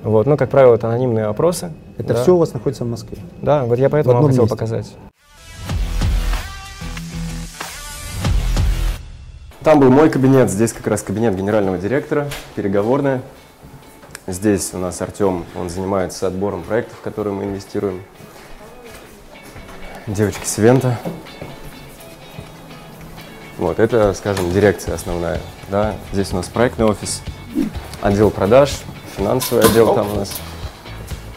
Вот, 0.03 0.25
ну, 0.25 0.37
как 0.37 0.49
правило, 0.49 0.75
это 0.75 0.87
анонимные 0.87 1.25
опросы. 1.25 1.71
Это 1.97 2.13
да. 2.13 2.21
все 2.21 2.35
у 2.35 2.37
вас 2.37 2.53
находится 2.53 2.85
в 2.85 2.87
Москве. 2.87 3.17
Да, 3.41 3.65
вот 3.65 3.77
я 3.77 3.89
поэтому 3.89 4.15
вам 4.15 4.27
хотел 4.27 4.43
месте. 4.43 4.55
показать. 4.55 4.95
Там 9.63 9.81
был 9.81 9.89
мой 9.89 10.09
кабинет, 10.09 10.49
здесь 10.49 10.71
как 10.71 10.87
раз 10.87 11.01
кабинет 11.01 11.35
генерального 11.35 11.77
директора, 11.77 12.27
переговорная. 12.55 13.21
Здесь 14.31 14.75
у 14.75 14.77
нас 14.77 15.01
Артем, 15.01 15.43
он 15.55 15.71
занимается 15.71 16.27
отбором 16.27 16.61
проектов, 16.61 16.99
в 16.99 17.01
которые 17.01 17.33
мы 17.33 17.45
инвестируем. 17.45 18.03
Девочки 20.05 20.45
с 20.45 20.59
ивента. 20.59 20.99
Вот, 23.57 23.79
это, 23.79 24.13
скажем, 24.13 24.51
дирекция 24.51 24.93
основная. 24.93 25.41
Да? 25.69 25.95
Здесь 26.13 26.31
у 26.31 26.35
нас 26.35 26.47
проектный 26.47 26.85
офис, 26.85 27.23
отдел 28.01 28.29
продаж, 28.29 28.77
финансовый 29.17 29.65
отдел 29.65 29.95
там 29.95 30.11
у 30.11 30.15
нас. 30.17 30.39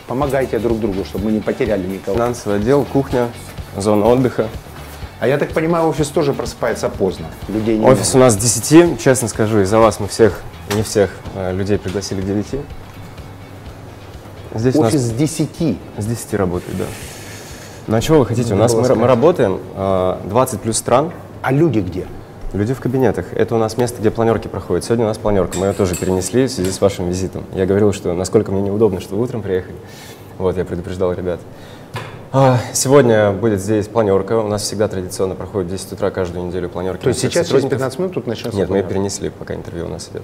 Помогайте 0.07 0.59
друг 0.59 0.79
другу, 0.79 1.07
чтобы 1.07 1.27
мы 1.27 1.33
не 1.33 1.41
потеряли 1.41 1.87
никого. 1.87 2.15
Финансовый 2.15 2.59
отдел, 2.59 2.85
кухня, 2.85 3.31
зона 3.75 4.05
отдыха. 4.07 4.49
А 5.19 5.27
я 5.27 5.39
так 5.39 5.53
понимаю, 5.53 5.89
офис 5.89 6.09
тоже 6.09 6.35
просыпается 6.35 6.91
поздно. 6.91 7.29
Людей 7.49 7.79
не 7.79 7.87
Офис 7.87 8.15
у 8.15 8.19
нас 8.19 8.35
с 8.35 8.37
10, 8.37 9.01
честно 9.01 9.29
скажу, 9.29 9.63
из-за 9.63 9.79
вас 9.79 9.99
мы 9.99 10.09
всех, 10.09 10.43
не 10.75 10.83
всех 10.83 11.11
э, 11.35 11.53
людей 11.53 11.79
пригласили 11.79 12.21
к 12.21 12.25
9. 12.25 12.47
Здесь 14.55 14.77
Офис 14.77 14.95
нас 14.95 15.03
с 15.03 15.11
10. 15.11 15.79
с 15.99 16.07
10 16.07 16.35
работает, 16.35 16.77
да. 16.79 16.85
Ну 17.87 17.97
а 17.97 18.01
чего 18.01 18.19
вы 18.21 18.27
хотите? 18.27 18.55
У 18.55 18.57
нас 18.57 18.75
мы, 18.75 18.95
мы 18.95 19.07
работаем 19.07 19.61
э, 19.75 20.17
20 20.25 20.61
плюс 20.61 20.77
стран. 20.77 21.13
А 21.43 21.53
люди 21.53 21.81
где? 21.81 22.07
Люди 22.53 22.75
в 22.75 22.81
кабинетах. 22.81 23.33
Это 23.33 23.55
у 23.55 23.59
нас 23.59 23.77
место, 23.77 24.01
где 24.01 24.11
планерки 24.11 24.47
проходят. 24.47 24.85
Сегодня 24.85 25.07
у 25.07 25.09
нас 25.09 25.19
планерка. 25.19 25.59
Мы 25.59 25.67
ее 25.67 25.73
тоже 25.73 25.95
перенесли 25.95 26.47
в 26.47 26.51
связи 26.51 26.71
с 26.71 26.81
вашим 26.81 27.09
визитом. 27.09 27.45
Я 27.55 27.67
говорил, 27.67 27.93
что 27.93 28.13
насколько 28.13 28.53
мне 28.53 28.63
неудобно, 28.63 29.01
что 29.01 29.17
вы 29.17 29.25
утром 29.25 29.43
приехали. 29.43 29.75
Вот, 30.39 30.57
я 30.57 30.65
предупреждал 30.65 31.13
ребят. 31.13 31.41
А, 32.33 32.59
Сегодня 32.73 33.33
будет 33.33 33.61
здесь 33.61 33.89
планерка. 33.89 34.39
У 34.41 34.49
нас 34.49 34.63
всегда 34.63 34.89
традиционно 34.89 35.35
проходит 35.35 35.69
в 35.69 35.71
10 35.73 35.93
утра 35.93 36.11
каждую 36.11 36.47
неделю 36.47 36.69
планерки. 36.71 37.03
То 37.03 37.09
есть 37.09 37.21
сейчас 37.21 37.33
через 37.33 37.49
сотрудников. 37.49 37.79
15 37.79 37.99
минут 37.99 38.15
тут 38.15 38.27
начнется 38.27 38.57
Нет, 38.57 38.69
мы 38.69 38.77
планерка? 38.77 38.95
перенесли, 38.95 39.29
пока 39.31 39.55
интервью 39.55 39.87
у 39.87 39.89
нас 39.89 40.09
идет. 40.09 40.23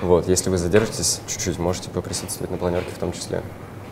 Вот, 0.00 0.26
если 0.26 0.48
вы 0.48 0.56
задержитесь 0.58 1.20
чуть-чуть, 1.26 1.58
можете 1.58 1.90
поприсутствовать 1.90 2.50
на 2.50 2.56
планерке 2.56 2.90
в 2.94 2.98
том 2.98 3.12
числе. 3.12 3.42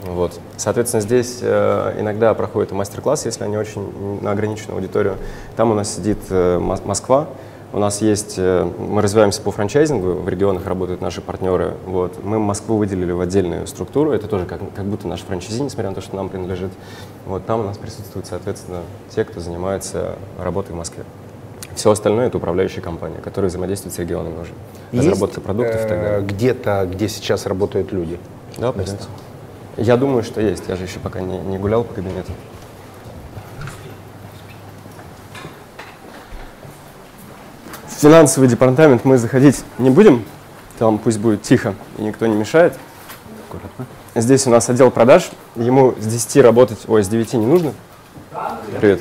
Вот. 0.06 0.32
Соответственно, 0.56 1.00
здесь 1.02 1.38
э, 1.42 1.96
иногда 2.00 2.34
проходит 2.34 2.72
мастер-класс, 2.72 3.26
если 3.26 3.44
они 3.44 3.56
очень 3.56 4.20
на 4.20 4.32
ограниченную 4.32 4.76
аудиторию. 4.76 5.16
Там 5.54 5.70
у 5.70 5.74
нас 5.74 5.94
сидит 5.94 6.18
э, 6.30 6.58
Мос- 6.58 6.84
Москва. 6.84 7.28
У 7.74 7.78
нас 7.78 8.02
есть, 8.02 8.34
э, 8.36 8.70
мы 8.78 9.00
развиваемся 9.00 9.40
по 9.40 9.50
франчайзингу, 9.50 10.12
в 10.12 10.28
регионах 10.28 10.66
работают 10.66 11.00
наши 11.00 11.22
партнеры. 11.22 11.74
Вот. 11.86 12.22
Мы 12.22 12.38
Москву 12.38 12.76
выделили 12.76 13.12
в 13.12 13.20
отдельную 13.20 13.66
структуру, 13.66 14.12
это 14.12 14.28
тоже 14.28 14.44
как, 14.44 14.60
как 14.74 14.84
будто 14.84 15.08
наш 15.08 15.20
франчайзи, 15.20 15.62
несмотря 15.62 15.88
на 15.88 15.94
то, 15.94 16.02
что 16.02 16.14
нам 16.14 16.28
принадлежит. 16.28 16.70
Вот 17.26 17.46
там 17.46 17.60
у 17.60 17.62
нас 17.62 17.78
присутствуют, 17.78 18.26
соответственно, 18.26 18.80
те, 19.08 19.24
кто 19.24 19.40
занимается 19.40 20.16
работой 20.38 20.72
в 20.72 20.76
Москве. 20.76 21.04
Все 21.74 21.90
остальное 21.90 22.26
это 22.26 22.36
управляющая 22.36 22.82
компания, 22.82 23.16
которая 23.24 23.48
взаимодействует 23.48 23.94
с 23.94 23.98
регионами 23.98 24.42
уже. 24.42 24.52
Есть, 24.92 25.08
Разработка 25.08 25.40
продуктов 25.40 25.76
и 25.76 25.88
так 25.88 25.98
э, 25.98 26.02
далее. 26.02 26.26
Где-то, 26.28 26.88
где 26.92 27.08
сейчас 27.08 27.46
работают 27.46 27.90
люди. 27.90 28.18
Да, 28.58 28.72
пойдемте. 28.72 29.04
Я 29.78 29.96
думаю, 29.96 30.22
что 30.22 30.42
есть. 30.42 30.64
Я 30.68 30.76
же 30.76 30.84
еще 30.84 30.98
пока 30.98 31.20
не, 31.20 31.38
не 31.38 31.56
гулял 31.56 31.84
по 31.84 31.94
кабинету. 31.94 32.32
Финансовый 38.02 38.48
департамент 38.48 39.04
мы 39.04 39.16
заходить 39.16 39.62
не 39.78 39.88
будем. 39.88 40.24
Там 40.78 40.98
пусть 40.98 41.20
будет 41.20 41.42
тихо 41.42 41.74
и 41.98 42.02
никто 42.02 42.26
не 42.26 42.34
мешает. 42.34 42.76
Здесь 44.16 44.44
у 44.48 44.50
нас 44.50 44.68
отдел 44.68 44.90
продаж. 44.90 45.30
Ему 45.54 45.94
с 45.98 46.04
10 46.04 46.42
работать, 46.42 46.80
ой, 46.88 47.04
с 47.04 47.08
9 47.08 47.34
не 47.34 47.46
нужно. 47.46 47.72
Привет. 48.80 49.00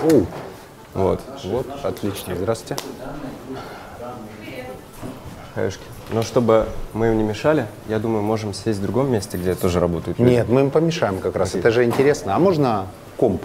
Вот. 0.93 1.19
Вот, 1.43 1.67
отлично. 1.81 2.35
Здравствуйте. 2.35 2.83
Хаешки. 5.55 5.83
Но 6.11 6.21
чтобы 6.21 6.67
мы 6.93 7.07
им 7.07 7.17
не 7.17 7.23
мешали, 7.23 7.65
я 7.87 7.97
думаю, 7.97 8.21
можем 8.21 8.53
сесть 8.53 8.79
в 8.79 8.81
другом 8.83 9.11
месте, 9.11 9.37
где 9.37 9.55
тоже 9.55 9.79
работают 9.79 10.19
люди. 10.19 10.29
Нет, 10.29 10.47
мы 10.47 10.61
им 10.61 10.69
помешаем 10.69 11.17
как 11.19 11.35
раз. 11.35 11.55
Это 11.55 11.71
же 11.71 11.85
интересно. 11.85 12.35
А 12.35 12.39
можно 12.39 12.85
комп 13.17 13.41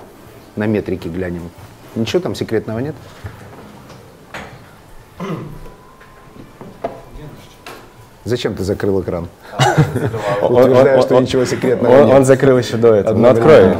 на 0.57 0.66
метрике 0.66 1.09
глянем? 1.09 1.49
Ничего 1.95 2.21
там 2.21 2.35
секретного 2.35 2.81
нет? 2.81 2.95
Зачем 8.26 8.56
ты 8.56 8.64
закрыл 8.64 9.00
экран? 9.02 9.28
Утверждаю, 10.42 11.00
что 11.00 11.20
ничего 11.20 11.44
секретного 11.44 12.00
он, 12.00 12.06
нет. 12.06 12.16
он 12.16 12.24
закрыл 12.24 12.58
еще 12.58 12.76
до 12.76 12.92
этого. 12.92 13.16
Ну 13.16 13.28
открой. 13.28 13.76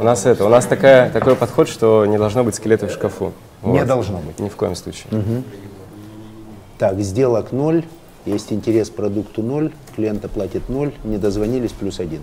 У 0.00 0.02
нас 0.02 0.24
это, 0.24 0.46
у 0.46 0.48
нас 0.48 0.64
такая, 0.64 1.10
такой 1.10 1.36
подход, 1.36 1.68
что 1.68 2.06
не 2.06 2.16
должно 2.16 2.44
быть 2.44 2.54
скелета 2.54 2.88
в 2.88 2.90
шкафу. 2.90 3.32
Не 3.62 3.80
Вот. 3.80 3.86
должно 3.86 4.18
быть. 4.18 4.38
Ни 4.38 4.48
в 4.48 4.56
коем 4.56 4.74
случае. 4.74 5.04
Так, 6.78 6.98
сделок 7.00 7.52
ноль, 7.52 7.84
есть 8.24 8.52
интерес 8.52 8.88
к 8.88 8.94
продукту 8.94 9.42
ноль, 9.42 9.70
клиента 9.94 10.28
платит 10.28 10.70
ноль, 10.70 10.92
не 11.04 11.18
дозвонились 11.18 11.72
плюс 11.72 12.00
один. 12.00 12.22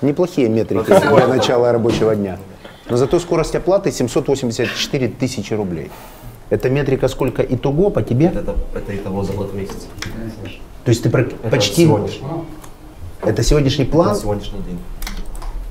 Неплохие 0.00 0.48
метрики 0.48 0.86
для 0.86 1.26
начала 1.28 1.70
рабочего 1.72 2.16
дня. 2.16 2.38
Но 2.88 2.96
зато 2.96 3.20
скорость 3.20 3.54
оплаты 3.54 3.92
784 3.92 5.08
тысячи 5.08 5.52
рублей. 5.52 5.90
Это 6.50 6.70
метрика 6.70 7.08
сколько 7.08 7.42
итого 7.42 7.90
по 7.90 8.02
тебе? 8.02 8.26
Это, 8.26 8.54
это 8.74 8.94
итого 8.96 9.24
за 9.24 9.32
год 9.32 9.54
месяц. 9.54 9.86
То 10.84 10.90
есть 10.90 11.02
ты 11.02 11.08
прак- 11.08 11.34
Это 11.42 11.50
почти... 11.50 11.84
сегодняшний, 11.84 12.26
Это 13.22 13.42
сегодняшний 13.42 13.84
план 13.86 14.14
сегодняшний 14.14 14.60
день. 14.60 14.78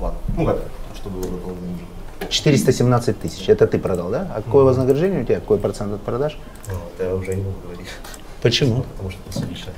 Ладно. 0.00 0.18
Ну 0.36 0.46
как, 0.46 0.58
чтобы 0.96 1.20
было 1.20 1.30
готово 1.30 1.52
уже. 1.52 2.28
417 2.28 3.20
тысяч. 3.20 3.48
Это 3.48 3.66
ты 3.66 3.78
продал, 3.78 4.10
да? 4.10 4.28
А 4.34 4.42
какое 4.42 4.64
вознаграждение 4.64 5.22
у 5.22 5.24
тебя? 5.24 5.36
Какой 5.36 5.58
процент 5.58 5.92
от 5.92 6.00
продаж? 6.00 6.36
Ну, 6.68 6.74
это 6.98 7.08
я 7.10 7.14
уже 7.14 7.34
не 7.34 7.42
буду 7.42 7.56
говорить. 7.64 7.86
Почему? 8.42 8.82
Потому 8.96 9.10
что 9.10 9.20
это 9.30 9.48
лично. 9.48 9.72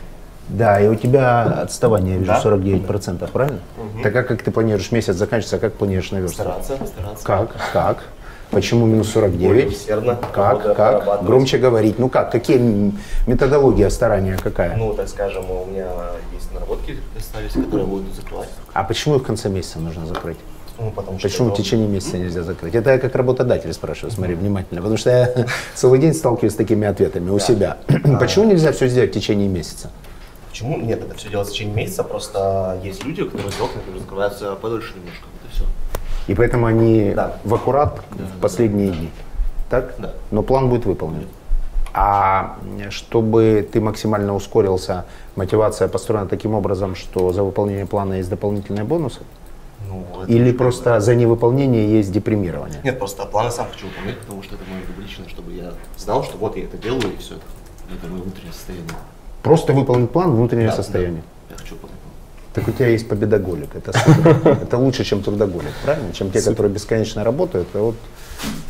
Да, 0.48 0.80
и 0.80 0.86
у 0.86 0.94
тебя 0.94 1.42
отставание, 1.42 2.14
я 2.14 2.18
вижу, 2.20 2.32
Да? 2.32 2.40
49%, 2.40 3.30
правильно? 3.32 3.58
Так 4.02 4.14
а 4.14 4.22
как 4.22 4.42
ты 4.42 4.50
планируешь 4.52 4.92
месяц 4.92 5.16
заканчивается, 5.16 5.56
а 5.56 5.58
как 5.58 5.74
планируешь 5.74 6.12
наверстывать? 6.12 6.64
Стараться, 6.64 6.86
стараться. 6.86 7.24
Как? 7.24 7.56
Как? 7.72 8.04
Почему 8.50 8.86
минус 8.86 9.10
49? 9.10 9.46
Более 9.46 9.68
усердно. 9.68 10.18
Как? 10.32 10.76
Как? 10.76 11.24
Громче 11.24 11.58
говорить. 11.58 11.98
Ну 11.98 12.08
как? 12.08 12.30
Какие 12.30 12.92
методология 13.26 13.90
старания 13.90 14.36
какая? 14.42 14.76
Ну, 14.76 14.94
так 14.94 15.08
скажем, 15.08 15.50
у 15.50 15.66
меня 15.66 15.88
есть 16.32 16.52
наработки 16.52 16.98
остались, 17.16 17.52
которые 17.52 17.86
будут 17.86 18.14
закрывать. 18.14 18.48
А 18.72 18.84
почему 18.84 19.16
их 19.16 19.22
в 19.22 19.26
конце 19.26 19.48
месяца 19.48 19.78
нужно 19.78 20.06
закрыть? 20.06 20.38
Ну, 20.78 20.90
потому 20.90 21.18
что 21.18 21.28
Почему 21.28 21.50
в 21.50 21.56
течение 21.56 21.88
месяца 21.88 22.18
нельзя 22.18 22.42
закрыть? 22.42 22.74
Это 22.74 22.90
я 22.90 22.98
как 22.98 23.14
работодатель 23.14 23.72
спрашиваю, 23.72 24.10
смотри 24.10 24.34
внимательно. 24.34 24.80
Потому 24.80 24.98
что 24.98 25.10
я 25.10 25.46
целый 25.74 25.98
день 25.98 26.12
сталкиваюсь 26.12 26.52
с 26.52 26.56
такими 26.56 26.86
ответами 26.86 27.30
у 27.30 27.38
себя. 27.38 27.78
Почему 28.20 28.44
нельзя 28.44 28.72
все 28.72 28.86
сделать 28.88 29.10
в 29.10 29.14
течение 29.14 29.48
месяца? 29.48 29.90
Почему? 30.50 30.78
Нет, 30.78 31.02
это 31.02 31.14
все 31.16 31.28
делается 31.28 31.52
в 31.52 31.56
течение 31.56 31.74
месяца, 31.74 32.02
просто 32.02 32.78
есть 32.82 33.04
люди, 33.04 33.24
которых 33.24 33.52
сделки, 33.52 33.76
например, 33.76 34.00
закрываются 34.00 34.54
подольше 34.56 34.94
немножко. 34.96 35.24
Вот 35.32 35.50
и 35.50 35.54
все. 35.54 35.64
И 36.28 36.34
поэтому 36.34 36.66
они 36.66 37.12
Да. 37.14 37.36
в 37.44 37.54
аккурат 37.54 38.00
в 38.10 38.40
последние 38.40 38.90
дни. 38.90 39.10
Так? 39.70 39.94
Да. 39.98 40.12
Но 40.30 40.42
план 40.42 40.68
будет 40.68 40.86
выполнен. 40.86 41.26
А 41.94 42.56
чтобы 42.90 43.66
ты 43.72 43.80
максимально 43.80 44.34
ускорился, 44.34 45.04
мотивация 45.34 45.88
построена 45.88 46.26
таким 46.26 46.54
образом, 46.54 46.94
что 46.94 47.32
за 47.32 47.42
выполнение 47.42 47.86
плана 47.86 48.14
есть 48.14 48.28
дополнительные 48.28 48.84
бонусы? 48.84 49.20
Ну, 49.88 50.04
Или 50.26 50.52
просто 50.52 50.94
бы- 50.94 51.00
за 51.00 51.14
невыполнение 51.14 51.88
есть 51.98 52.12
депримирование? 52.12 52.80
Нет, 52.84 52.98
просто 52.98 53.24
планы 53.24 53.50
сам 53.50 53.66
хочу 53.72 53.86
выполнять, 53.86 54.18
потому 54.20 54.42
что 54.42 54.56
это 54.56 54.64
мое 54.68 54.82
личное, 55.06 55.28
чтобы 55.28 55.52
я 55.52 55.72
знал, 55.96 56.24
что 56.24 56.36
вот 56.38 56.56
я 56.56 56.64
это 56.64 56.76
делаю, 56.76 57.12
и 57.14 57.16
все 57.18 57.34
это. 57.34 57.44
Это 57.94 58.12
мое 58.12 58.22
внутреннее 58.22 58.52
состояние. 58.52 58.90
Просто 59.42 59.72
выполнить 59.72 60.10
план, 60.10 60.34
внутреннее 60.34 60.68
Да, 60.70 60.74
состояние. 60.76 61.22
да. 61.48 61.54
Я 61.54 61.58
хочу 61.60 61.74
выполнить 61.76 61.98
план. 62.00 62.05
Так 62.56 62.66
у 62.68 62.72
тебя 62.72 62.88
есть 62.88 63.06
победоголик. 63.06 63.68
Это, 63.76 63.92
это 64.62 64.78
лучше, 64.78 65.04
чем 65.04 65.22
трудоголик, 65.22 65.72
правильно? 65.84 66.10
Чем 66.14 66.30
те, 66.30 66.40
которые 66.40 66.72
бесконечно 66.72 67.22
работают. 67.22 67.68
А 67.74 67.80
вот 67.80 67.96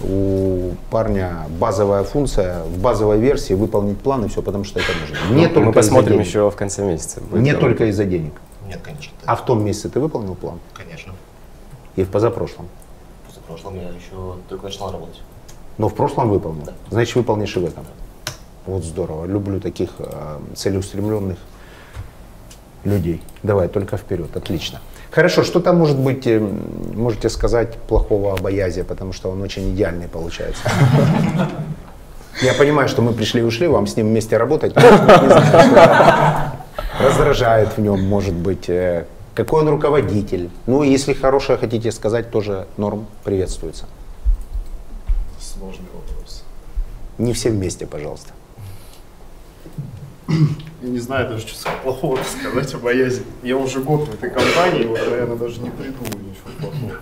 у 0.01 0.73
парня 0.91 1.47
базовая 1.61 2.03
функция 2.03 2.65
в 2.65 2.79
базовой 2.79 3.21
версии 3.21 3.55
выполнить 3.55 3.97
план 4.01 4.25
и 4.25 4.29
все, 4.29 4.43
потому 4.43 4.65
что 4.65 4.81
это 4.81 4.89
нужно. 5.01 5.37
Не 5.37 5.47
Ну, 5.47 5.55
только 5.55 5.67
мы 5.69 5.73
посмотрим 5.73 6.19
еще 6.19 6.51
в 6.51 6.57
конце 6.57 6.85
месяца. 6.85 7.21
будет 7.21 7.41
Не 7.43 7.55
только 7.55 7.85
из-за 7.85 8.05
денег. 8.07 8.33
Нет, 8.67 8.81
конечно. 8.83 9.13
А 9.25 9.37
в 9.37 9.45
том 9.45 9.65
месяце 9.65 9.89
ты 9.89 10.01
выполнил 10.01 10.35
план? 10.35 10.59
Конечно. 10.75 11.15
И 11.95 12.03
в 12.03 12.11
позапрошлом. 12.11 12.67
В 13.29 13.47
прошлом 13.47 13.77
я 13.77 13.83
еще 13.91 14.35
только 14.49 14.65
начинал 14.65 14.91
работать. 14.91 15.21
Но 15.79 15.89
в 15.89 15.95
прошлом 15.95 16.31
выполнил. 16.31 16.65
Значит, 16.91 17.15
выполнишь 17.15 17.57
и 17.57 17.61
в 17.61 17.65
этом. 17.65 17.85
Вот 18.67 18.83
здорово. 18.83 19.27
Люблю 19.27 19.61
таких 19.61 19.91
э, 20.01 20.39
целеустремленных 20.57 21.39
людей. 22.87 23.23
Давай, 23.43 23.69
только 23.69 23.97
вперед. 23.97 24.37
Отлично. 24.37 24.81
Хорошо, 25.11 25.45
что 25.45 25.61
там 25.61 25.77
может 25.77 25.99
быть, 25.99 26.27
э, 26.27 26.39
можете 26.95 27.29
сказать, 27.29 27.77
плохого 27.89 28.35
об 28.35 28.47
Аязе, 28.47 28.85
потому 28.85 29.13
что 29.13 29.31
он 29.31 29.43
очень 29.43 29.75
идеальный 29.75 30.09
получается. 30.09 30.63
Я 32.43 32.53
понимаю, 32.53 32.89
что 32.89 33.03
мы 33.03 33.13
пришли 33.13 33.41
и 33.41 33.45
ушли, 33.45 33.67
вам 33.67 33.87
с 33.87 33.97
ним 33.97 34.09
вместе 34.09 34.37
работать. 34.37 34.75
раздражает 37.01 37.77
в 37.77 37.81
нем, 37.81 38.03
может 38.07 38.35
быть, 38.35 38.69
э, 38.69 39.07
какой 39.35 39.63
он 39.63 39.69
руководитель. 39.69 40.51
Ну, 40.67 40.83
если 40.83 41.13
хорошее 41.13 41.59
хотите 41.59 41.93
сказать, 41.93 42.31
тоже 42.31 42.67
норм 42.77 43.07
приветствуется. 43.25 43.87
Сложный 45.41 45.87
вопрос. 45.95 46.43
Не 47.19 47.33
все 47.33 47.51
вместе, 47.51 47.87
пожалуйста. 47.87 48.33
Я 50.83 50.89
не 50.89 50.99
знаю 50.99 51.29
даже, 51.29 51.47
что 51.47 51.71
плохого 51.83 52.19
сказать 52.25 52.75
об 52.75 52.87
Аязе. 52.87 53.23
Я 53.43 53.57
уже 53.57 53.81
год 53.81 54.09
в 54.09 54.15
этой 54.15 54.31
компании, 54.31 54.87
вот, 54.87 54.99
наверное, 55.09 55.37
даже 55.37 55.61
не 55.61 55.71
придумаю 55.71 56.13
ничего 56.25 56.51
плохого 56.61 56.93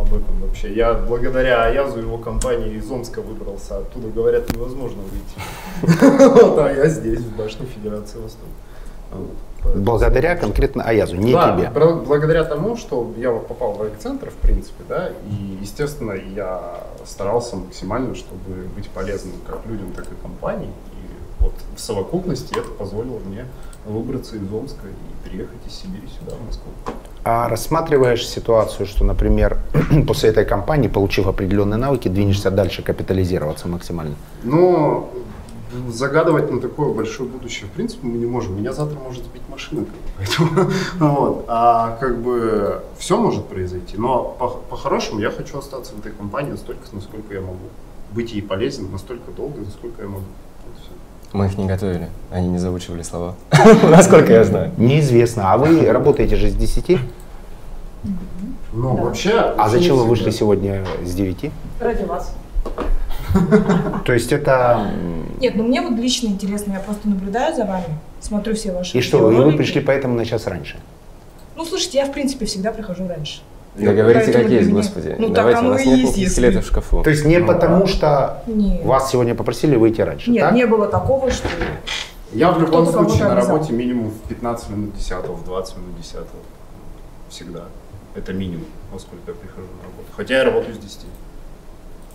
об- 0.00 0.14
этом 0.14 0.40
вообще. 0.40 0.72
Я 0.74 0.94
благодаря 0.94 1.64
Аязу 1.64 1.98
его 2.00 2.18
компании 2.18 2.74
из 2.76 2.90
Омска 2.90 3.20
выбрался, 3.22 3.78
оттуда, 3.78 4.08
говорят, 4.08 4.52
невозможно 4.52 5.02
выйти. 5.02 6.00
Вот, 6.44 6.58
А 6.58 6.72
я 6.72 6.86
здесь, 6.88 7.20
в 7.20 7.36
башне 7.36 7.66
Федерации 7.66 8.18
Восток. 8.18 8.48
Вот, 9.12 9.30
поэтому- 9.62 9.84
Благодаря 9.84 10.36
конкретно 10.36 10.82
Аязу, 10.84 11.16
не 11.16 11.32
тебе. 11.32 11.70
благодаря 11.70 12.44
тому, 12.44 12.76
что 12.76 13.12
я 13.16 13.30
попал 13.32 13.72
в 13.74 13.88
эпицентр, 13.88 14.30
в 14.30 14.34
принципе, 14.34 14.82
да, 14.88 15.08
и, 15.30 15.58
естественно, 15.62 16.12
я 16.12 16.80
старался 17.04 17.56
максимально, 17.56 18.14
чтобы 18.14 18.62
быть 18.76 18.88
полезным 18.90 19.34
как 19.46 19.60
людям, 19.66 19.92
так 19.92 20.04
и 20.06 20.14
компании. 20.22 20.70
Вот 21.44 21.54
в 21.76 21.80
совокупности 21.80 22.54
это 22.56 22.68
позволило 22.70 23.18
мне 23.18 23.44
выбраться 23.86 24.36
из 24.36 24.50
Омска 24.50 24.86
и 24.88 25.28
переехать 25.28 25.58
из 25.66 25.74
Сибири 25.74 26.08
сюда, 26.18 26.36
в 26.36 26.46
Москву. 26.46 26.72
А 27.22 27.48
рассматриваешь 27.48 28.26
ситуацию, 28.26 28.86
что, 28.86 29.04
например, 29.04 29.58
после 30.06 30.30
этой 30.30 30.46
кампании, 30.46 30.88
получив 30.88 31.26
определенные 31.26 31.76
навыки, 31.78 32.08
двинешься 32.08 32.50
дальше 32.50 32.82
капитализироваться 32.82 33.68
максимально? 33.68 34.14
Но 34.42 35.10
загадывать 35.90 36.50
на 36.50 36.60
такое 36.60 36.94
большое 36.94 37.28
будущее, 37.28 37.66
в 37.66 37.72
принципе, 37.72 38.06
мы 38.06 38.16
не 38.16 38.26
можем. 38.26 38.56
Меня 38.56 38.72
завтра 38.72 38.98
может 38.98 39.24
сбить 39.24 39.42
машина, 39.48 39.84
поэтому, 40.16 40.70
вот. 40.98 41.44
А 41.48 41.98
как 42.00 42.22
бы 42.22 42.82
все 42.96 43.18
может 43.18 43.46
произойти. 43.46 43.98
Но 43.98 44.34
по- 44.38 44.48
по-хорошему 44.48 45.20
я 45.20 45.30
хочу 45.30 45.58
остаться 45.58 45.92
в 45.92 45.98
этой 45.98 46.12
компании 46.12 46.52
настолько, 46.52 46.82
насколько 46.92 47.34
я 47.34 47.40
могу. 47.42 47.68
Быть 48.12 48.32
ей 48.32 48.42
полезен 48.42 48.90
настолько 48.92 49.30
долго, 49.32 49.60
насколько 49.60 50.00
я 50.02 50.08
могу. 50.08 50.24
Вот 50.66 50.76
всё. 50.82 50.92
Мы 51.34 51.46
их 51.46 51.58
не 51.58 51.66
готовили, 51.66 52.10
они 52.30 52.46
не 52.46 52.58
заучивали 52.58 53.02
слова. 53.02 53.34
Насколько 53.90 54.32
я 54.32 54.44
знаю. 54.44 54.70
Неизвестно. 54.76 55.52
А 55.52 55.58
вы 55.58 55.84
работаете 55.90 56.36
же 56.36 56.48
с 56.48 56.54
10? 56.54 56.96
Но 58.72 58.94
вообще... 58.94 59.32
А 59.58 59.68
зачем 59.68 59.96
вы 59.96 60.04
вышли 60.04 60.30
сегодня 60.30 60.84
с 61.04 61.12
9? 61.12 61.50
Ради 61.80 62.04
вас. 62.04 62.36
То 64.04 64.12
есть 64.12 64.30
это... 64.30 64.92
Нет, 65.40 65.56
ну 65.56 65.64
мне 65.64 65.82
вот 65.82 65.98
лично 65.98 66.28
интересно, 66.28 66.74
я 66.74 66.78
просто 66.78 67.08
наблюдаю 67.08 67.52
за 67.56 67.64
вами, 67.64 67.98
смотрю 68.20 68.54
все 68.54 68.70
ваши 68.70 68.96
И 68.96 69.00
что, 69.00 69.28
и 69.32 69.34
вы 69.34 69.56
пришли 69.56 69.80
поэтому 69.80 70.14
на 70.14 70.24
час 70.24 70.46
раньше? 70.46 70.76
Ну, 71.56 71.64
слушайте, 71.64 71.98
я 71.98 72.06
в 72.06 72.12
принципе 72.12 72.46
всегда 72.46 72.70
прихожу 72.70 73.08
раньше. 73.08 73.40
Да 73.74 73.92
говорите, 73.92 74.32
как 74.32 74.48
есть, 74.48 74.68
меня- 74.68 74.76
господи. 74.76 75.16
Ну, 75.18 75.26
так 75.26 75.34
Давайте, 75.36 75.58
оно 75.60 75.68
у 75.70 75.72
нас 75.72 75.82
и 75.82 75.88
нет 75.88 75.98
есть, 75.98 76.16
если- 76.16 76.58
в 76.60 76.64
шкафу. 76.64 77.02
То 77.02 77.10
есть 77.10 77.24
не 77.24 77.40
потому, 77.40 77.86
что 77.86 78.42
Нет. 78.46 78.84
вас 78.84 79.10
сегодня 79.10 79.34
попросили 79.34 79.76
выйти 79.76 80.00
раньше, 80.00 80.30
Нет, 80.30 80.42
так? 80.44 80.54
не 80.54 80.66
было 80.66 80.86
такого, 80.86 81.30
что... 81.30 81.48
Я 82.32 82.50
в 82.52 82.60
любом 82.60 82.86
случае 82.86 83.24
на 83.24 83.34
работе 83.34 83.72
минимум 83.72 84.10
в 84.10 84.28
15 84.28 84.70
минут 84.70 84.96
10, 84.96 85.28
в 85.28 85.44
20 85.44 85.76
минут 85.76 85.96
10. 85.96 86.18
Всегда. 87.28 87.64
Это 88.14 88.32
минимум, 88.32 88.66
во 88.92 88.98
сколько 88.98 89.22
я 89.28 89.34
прихожу 89.34 89.66
на 89.66 89.82
работу. 89.88 90.08
Хотя 90.16 90.38
я 90.38 90.44
работаю 90.44 90.74
с 90.74 90.78
10. 90.78 91.06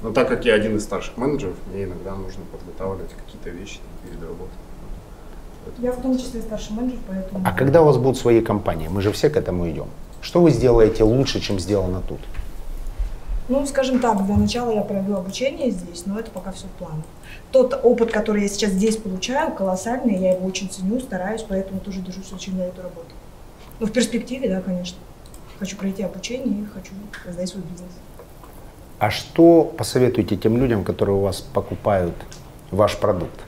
Но 0.02 0.12
так 0.12 0.30
как 0.30 0.46
я 0.46 0.54
один 0.54 0.78
из 0.78 0.84
старших 0.84 1.18
менеджеров, 1.18 1.56
мне 1.74 1.84
иногда 1.84 2.16
нужно 2.16 2.44
подготавливать 2.52 3.12
какие-то 3.26 3.50
вещи 3.50 3.80
перед 4.04 4.22
работой. 4.22 4.56
Я 5.78 5.92
в 5.92 6.02
том 6.02 6.18
числе 6.18 6.42
старший 6.42 6.76
менеджер, 6.76 7.00
поэтому... 7.08 7.44
А 7.46 7.52
когда 7.52 7.82
у 7.82 7.86
вас 7.86 7.98
будут 7.98 8.18
свои 8.18 8.42
компании? 8.42 8.88
Мы 8.88 9.02
же 9.02 9.12
все 9.12 9.30
к 9.30 9.36
этому 9.38 9.70
идем. 9.70 9.88
Что 10.22 10.42
вы 10.42 10.52
сделаете 10.52 11.04
лучше, 11.04 11.40
чем 11.40 11.60
сделано 11.60 12.02
тут? 12.08 12.20
Ну, 13.50 13.66
скажем 13.66 14.00
так, 14.00 14.26
для 14.26 14.38
начала 14.38 14.72
я 14.72 14.82
проведу 14.82 15.16
обучение 15.16 15.72
здесь, 15.72 16.06
но 16.06 16.20
это 16.20 16.30
пока 16.30 16.52
все 16.52 16.68
в 16.68 16.72
планах. 16.72 17.06
Тот 17.52 17.80
опыт, 17.84 18.12
который 18.12 18.44
я 18.44 18.48
сейчас 18.48 18.72
здесь 18.72 18.98
получаю, 18.98 19.54
колоссальный, 19.56 20.16
я 20.18 20.34
его 20.34 20.46
очень 20.46 20.70
ценю, 20.70 21.00
стараюсь, 21.00 21.44
поэтому 21.48 21.80
тоже 21.80 22.02
держусь 22.02 22.32
очень 22.32 22.56
на 22.56 22.62
эту 22.62 22.84
работу. 22.84 23.10
Ну, 23.80 23.88
в 23.88 23.92
перспективе, 23.92 24.50
да, 24.50 24.62
конечно. 24.62 25.00
Хочу 25.58 25.78
пройти 25.78 26.04
обучение 26.04 26.62
и 26.62 26.66
хочу 26.66 26.92
создать 27.26 27.50
свой 27.50 27.64
бизнес. 27.64 27.90
А 29.00 29.10
что 29.10 29.64
посоветуете 29.64 30.36
тем 30.36 30.58
людям, 30.58 30.84
которые 30.84 31.16
у 31.16 31.22
вас 31.22 31.42
покупают 31.42 32.14
ваш 32.70 32.98
продукт? 32.98 33.40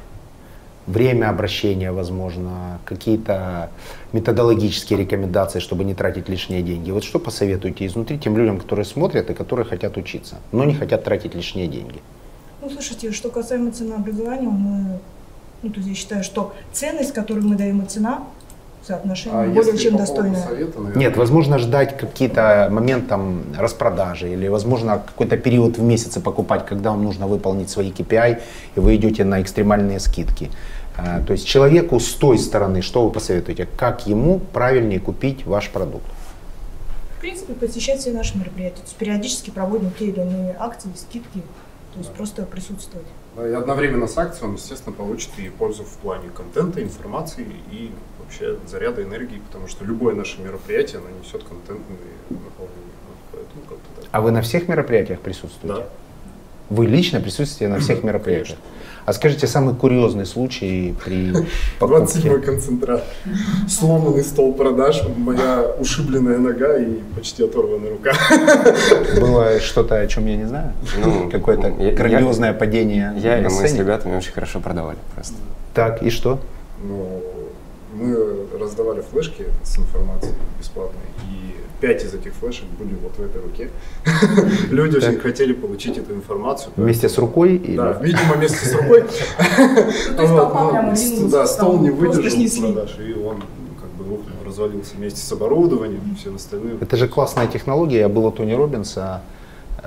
Время 0.87 1.29
обращения, 1.29 1.91
возможно, 1.91 2.79
какие-то 2.85 3.69
методологические 4.13 4.99
рекомендации, 4.99 5.59
чтобы 5.59 5.83
не 5.83 5.93
тратить 5.93 6.29
лишние 6.29 6.61
деньги. 6.61 6.91
Вот 6.91 7.03
что 7.03 7.19
посоветуете 7.19 7.85
изнутри 7.85 8.19
тем 8.19 8.37
людям, 8.37 8.59
которые 8.59 8.85
смотрят 8.85 9.29
и 9.29 9.33
которые 9.33 9.65
хотят 9.65 9.97
учиться, 9.97 10.37
но 10.51 10.63
не 10.65 10.73
хотят 10.73 11.03
тратить 11.03 11.35
лишние 11.35 11.67
деньги? 11.67 12.01
Ну, 12.61 12.69
слушайте, 12.69 13.11
что 13.11 13.29
касаемо 13.29 13.71
ценообразования, 13.71 14.49
мы, 14.49 14.99
ну, 15.63 15.69
то 15.69 15.77
есть 15.77 15.89
я 15.89 15.95
считаю, 15.95 16.23
что 16.23 16.53
ценность, 16.73 17.13
которую 17.13 17.47
мы 17.47 17.55
даем, 17.55 17.81
и 17.81 17.85
цена, 17.85 18.23
соотношение 18.85 19.39
А 19.39 19.47
более 19.47 19.77
чем 19.77 19.93
по 19.93 19.99
достойное. 19.99 20.41
совета, 20.41 20.79
наверное, 20.79 20.99
Нет, 20.99 21.17
возможно, 21.17 21.57
ждать 21.57 21.97
какие-то 21.97 22.67
момент 22.71 23.07
там 23.07 23.43
распродажи 23.57 24.31
или, 24.33 24.47
возможно, 24.47 25.01
какой-то 25.05 25.37
период 25.37 25.77
в 25.77 25.81
месяце 25.81 26.19
покупать, 26.19 26.65
когда 26.65 26.91
вам 26.91 27.03
нужно 27.03 27.27
выполнить 27.27 27.69
свои 27.69 27.91
KPI, 27.91 28.41
и 28.75 28.79
вы 28.79 28.95
идете 28.95 29.23
на 29.23 29.41
экстремальные 29.41 29.99
скидки. 29.99 30.49
А, 30.97 31.21
То 31.21 31.33
есть 31.33 31.47
человеку 31.47 31.99
с 31.99 32.13
той 32.13 32.37
стороны, 32.37 32.81
что 32.81 33.05
вы 33.05 33.11
посоветуете, 33.11 33.67
как 33.77 34.07
ему 34.07 34.39
правильнее 34.39 34.99
купить 34.99 35.45
ваш 35.45 35.69
продукт? 35.69 36.05
В 37.17 37.21
принципе, 37.21 37.53
посещать 37.53 37.99
все 37.99 38.11
наши 38.11 38.37
мероприятия. 38.37 38.77
То 38.77 38.83
есть 38.83 38.95
периодически 38.95 39.51
проводим 39.51 39.91
те 39.97 40.05
или 40.05 40.19
иные 40.19 40.55
акции, 40.57 40.89
скидки, 40.95 41.41
то 41.93 41.99
есть 41.99 42.11
просто 42.13 42.43
присутствовать. 42.43 43.07
Да, 43.35 43.47
и 43.47 43.53
одновременно 43.53 44.07
с 44.07 44.17
акцией 44.17 44.47
он, 44.49 44.55
естественно, 44.55 44.95
получит 44.95 45.29
и 45.37 45.49
пользу 45.49 45.83
в 45.83 45.97
плане 45.97 46.29
контента, 46.29 46.81
информации 46.81 47.45
и 47.71 47.91
вообще 48.19 48.57
заряда 48.67 49.03
энергии, 49.03 49.41
потому 49.47 49.67
что 49.67 49.85
любое 49.85 50.15
наше 50.15 50.41
мероприятие, 50.41 50.99
оно 50.99 51.09
несет 51.17 51.43
контентные 51.43 51.99
наполнения. 52.29 52.91
Вот 53.07 53.17
Поэтому 53.31 53.61
как-то 53.69 54.01
так. 54.01 54.09
А 54.11 54.21
вы 54.21 54.31
на 54.31 54.41
всех 54.41 54.67
мероприятиях 54.67 55.19
присутствуете? 55.19 55.81
Да. 55.81 55.89
Вы 56.71 56.85
лично 56.85 57.19
присутствуете 57.19 57.67
на 57.67 57.81
всех 57.81 58.01
мероприятиях? 58.01 58.57
А 59.05 59.11
скажите, 59.11 59.45
самый 59.45 59.75
курьезный 59.75 60.25
случай 60.25 60.95
при 61.03 61.33
27 61.79 62.29
покупке? 62.29 62.45
концентрат. 62.51 63.03
Сломанный 63.67 64.23
стол 64.23 64.53
продаж, 64.53 65.03
моя 65.17 65.65
ушибленная 65.79 66.37
нога 66.37 66.77
и 66.77 66.99
почти 67.13 67.43
оторванная 67.43 67.89
рука. 67.91 68.13
Было 69.19 69.59
что-то, 69.59 69.99
о 69.99 70.07
чем 70.07 70.27
я 70.27 70.37
не 70.37 70.45
знаю? 70.45 70.71
Ну, 71.03 71.29
Какое-то 71.29 71.73
я- 71.77 71.91
грандиозное 71.91 72.53
падение 72.53 73.13
Я 73.17 73.39
и 73.39 73.43
мы 73.43 73.67
с 73.67 73.73
ребятами 73.73 74.15
очень 74.15 74.31
хорошо 74.31 74.61
продавали 74.61 74.97
просто. 75.13 75.35
Так, 75.73 76.01
и 76.01 76.09
что? 76.09 76.39
Ну, 76.81 77.21
мы 77.93 78.15
раздавали 78.57 79.01
флешки 79.11 79.45
с 79.63 79.77
информацией 79.77 80.35
бесплатной, 80.57 81.01
и 81.23 81.40
пять 81.81 82.03
из 82.05 82.13
этих 82.13 82.33
флешек 82.35 82.65
были 82.79 82.95
вот 83.01 83.13
в 83.17 83.21
этой 83.21 83.41
руке. 83.41 83.69
Люди 84.69 84.97
очень 84.97 85.17
хотели 85.19 85.51
получить 85.51 85.97
эту 85.97 86.13
информацию. 86.13 86.71
Вместе 86.77 87.09
с 87.09 87.17
рукой? 87.17 87.55
или- 87.55 87.75
Да, 87.75 87.93
видимо, 88.01 88.33
вместе 88.35 88.65
с 88.65 88.73
рукой. 88.75 89.01
то 90.15 90.21
есть 90.21 90.35
толпа 90.35 90.67
прямо 90.71 90.93
ну, 90.95 91.29
Да, 91.29 91.45
стол 91.47 91.79
не 91.79 91.89
выдержал 91.89 92.61
продаж, 92.73 92.97
и 92.99 93.13
он 93.13 93.37
ну, 93.37 93.81
как 93.81 93.89
бы 93.97 94.03
рухнул, 94.09 94.37
развалился 94.45 94.95
вместе 94.95 95.19
с 95.19 95.31
оборудованием 95.31 96.01
и 96.13 96.15
всем 96.19 96.35
остальным. 96.35 96.77
Это 96.79 96.95
же 96.97 97.07
классная 97.07 97.47
технология. 97.47 97.99
Я 97.99 98.09
был 98.09 98.25
у 98.25 98.31
Тони 98.31 98.53
Робинса, 98.53 99.21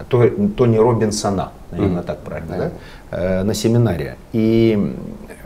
То- 0.08 0.28
Тони 0.56 0.76
Робинсона, 0.76 1.52
наверное, 1.70 2.02
так 2.02 2.18
правильно, 2.20 2.56
Да. 2.58 2.70
да? 3.10 3.16
Э, 3.40 3.42
на 3.44 3.54
семинаре. 3.54 4.16
И 4.32 4.96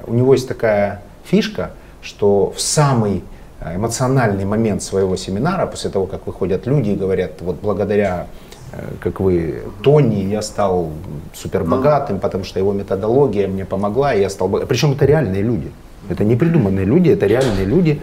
у 0.07 0.15
него 0.15 0.33
есть 0.33 0.49
такая 0.49 1.03
фишка, 1.25 1.73
что 2.01 2.53
в 2.57 2.61
самый 2.61 3.23
эмоциональный 3.61 4.45
момент 4.45 4.83
своего 4.83 5.17
семинара, 5.17 5.67
после 5.67 5.91
того, 5.91 6.07
как 6.07 6.27
выходят 6.27 6.67
люди 6.67 6.91
и 6.91 6.97
говорят, 6.97 7.41
вот 7.41 7.57
благодаря 7.61 8.27
э, 8.73 8.79
как 9.01 9.21
вы, 9.21 9.63
Тони, 9.83 10.25
я 10.25 10.43
стал 10.43 10.91
супер 11.35 11.65
богатым, 11.65 12.21
потому 12.21 12.45
что 12.45 12.59
его 12.59 12.73
методология 12.73 13.49
мне 13.49 13.65
помогла, 13.65 14.15
и 14.15 14.21
я 14.21 14.31
стал 14.31 14.49
богатым. 14.49 14.69
Причем 14.69 14.93
это 14.93 15.07
реальные 15.07 15.43
люди. 15.43 15.73
Это 16.09 16.25
не 16.25 16.37
придуманные 16.37 16.85
люди, 16.85 17.11
это 17.11 17.27
реальные 17.27 17.67
люди. 17.67 18.01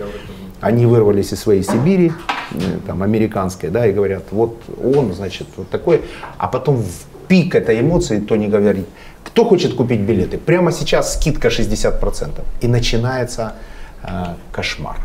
Они 0.61 0.85
вырвались 0.85 1.31
из 1.31 1.39
своей 1.39 1.63
Сибири, 1.63 2.11
э, 2.51 2.57
там, 2.85 3.01
американской, 3.01 3.69
да, 3.69 3.87
и 3.87 3.93
говорят, 3.93 4.23
вот 4.31 4.61
он, 4.83 5.13
значит, 5.13 5.47
вот 5.55 5.69
такой. 5.69 6.01
А 6.37 6.47
потом 6.47 6.77
в 6.77 7.27
пик 7.27 7.55
этой 7.55 7.79
эмоции 7.79 8.19
Тони 8.19 8.47
говорит, 8.47 8.87
кто 9.23 9.45
хочет 9.45 9.73
купить 9.73 10.01
билеты? 10.01 10.37
Прямо 10.37 10.71
сейчас 10.71 11.13
скидка 11.13 11.47
60%. 11.47 12.43
И 12.61 12.67
начинается 12.67 13.53
э, 14.03 14.35
кошмар. 14.51 14.97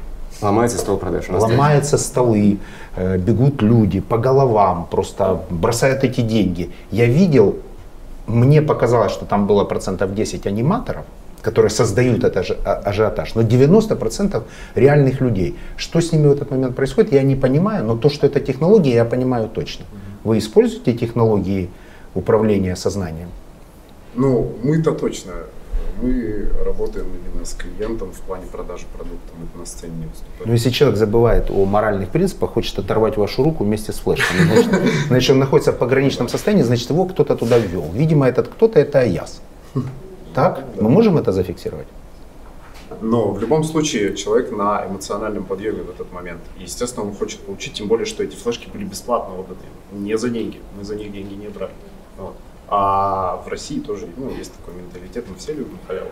Ломается 0.42 0.78
стол 0.78 0.96
продаж. 0.96 1.28
Ломаются 1.28 1.98
столы, 1.98 2.58
э, 2.96 3.18
бегут 3.18 3.62
люди 3.62 4.00
по 4.00 4.18
головам, 4.18 4.86
просто 4.90 5.42
бросают 5.50 6.04
эти 6.04 6.20
деньги. 6.22 6.70
Я 6.90 7.06
видел, 7.06 7.56
мне 8.26 8.62
показалось, 8.62 9.12
что 9.12 9.26
там 9.26 9.46
было 9.46 9.64
процентов 9.64 10.14
10 10.14 10.46
аниматоров, 10.46 11.04
которые 11.42 11.70
создают 11.70 12.24
этот 12.24 12.50
а- 12.64 12.82
ажиотаж, 12.84 13.34
но 13.34 13.42
90% 13.42 14.42
реальных 14.74 15.20
людей. 15.20 15.56
Что 15.76 16.00
с 16.00 16.12
ними 16.12 16.28
в 16.28 16.32
этот 16.32 16.50
момент 16.50 16.76
происходит, 16.76 17.12
я 17.12 17.22
не 17.22 17.36
понимаю, 17.36 17.84
но 17.84 17.96
то, 17.96 18.08
что 18.08 18.26
это 18.26 18.40
технологии, 18.40 18.94
я 18.94 19.04
понимаю 19.04 19.48
точно. 19.48 19.84
Вы 20.24 20.38
используете 20.38 20.92
технологии 20.92 21.68
управления 22.14 22.76
сознанием? 22.76 23.28
Ну, 24.14 24.52
мы-то 24.62 24.92
точно. 24.92 25.32
Мы 26.02 26.48
работаем 26.64 27.06
именно 27.06 27.44
с 27.44 27.54
клиентом 27.54 28.12
в 28.12 28.20
плане 28.20 28.46
продажи 28.46 28.86
продукта. 28.96 29.32
Мы 29.38 29.60
на 29.60 29.66
сцене 29.66 29.92
не 29.96 30.06
выступаем. 30.06 30.46
Но 30.46 30.52
если 30.52 30.70
человек 30.70 30.98
забывает 30.98 31.50
о 31.50 31.64
моральных 31.66 32.08
принципах, 32.08 32.52
хочет 32.52 32.78
оторвать 32.78 33.16
вашу 33.16 33.42
руку 33.42 33.64
вместе 33.64 33.92
с 33.92 33.98
флешками, 33.98 34.40
значит, 34.44 34.92
значит, 35.08 35.30
он 35.30 35.38
находится 35.38 35.72
в 35.72 35.78
пограничном 35.78 36.28
состоянии, 36.28 36.62
значит, 36.62 36.88
его 36.90 37.04
кто-то 37.04 37.36
туда 37.36 37.58
ввел. 37.58 37.90
Видимо, 37.92 38.26
этот 38.26 38.48
кто-то 38.48 38.80
это 38.80 39.00
Аяс. 39.00 39.42
Так? 40.34 40.64
Мы 40.80 40.88
можем 40.88 41.18
это 41.18 41.32
зафиксировать? 41.32 41.88
Но 43.00 43.32
в 43.32 43.40
любом 43.40 43.64
случае 43.64 44.16
человек 44.16 44.50
на 44.50 44.86
эмоциональном 44.86 45.44
подъеме 45.44 45.82
в 45.82 45.90
этот 45.90 46.12
момент. 46.12 46.40
И, 46.58 46.62
естественно, 46.62 47.06
он 47.06 47.14
хочет 47.14 47.40
получить, 47.40 47.74
тем 47.74 47.88
более, 47.88 48.04
что 48.04 48.22
эти 48.22 48.36
флешки 48.36 48.68
были 48.68 48.84
бесплатно 48.84 49.34
отданы. 49.34 49.58
Не 49.92 50.18
за 50.18 50.28
деньги. 50.28 50.60
Мы 50.76 50.84
за 50.84 50.96
них 50.96 51.12
деньги 51.12 51.34
не 51.34 51.48
брали. 51.48 51.72
Вот. 52.18 52.34
А 52.72 53.42
в 53.44 53.48
России 53.48 53.80
тоже 53.80 54.06
ну, 54.16 54.30
есть 54.30 54.52
такой 54.54 54.80
менталитет, 54.80 55.24
мы 55.28 55.36
все 55.36 55.52
любим 55.52 55.78
халяву. 55.88 56.10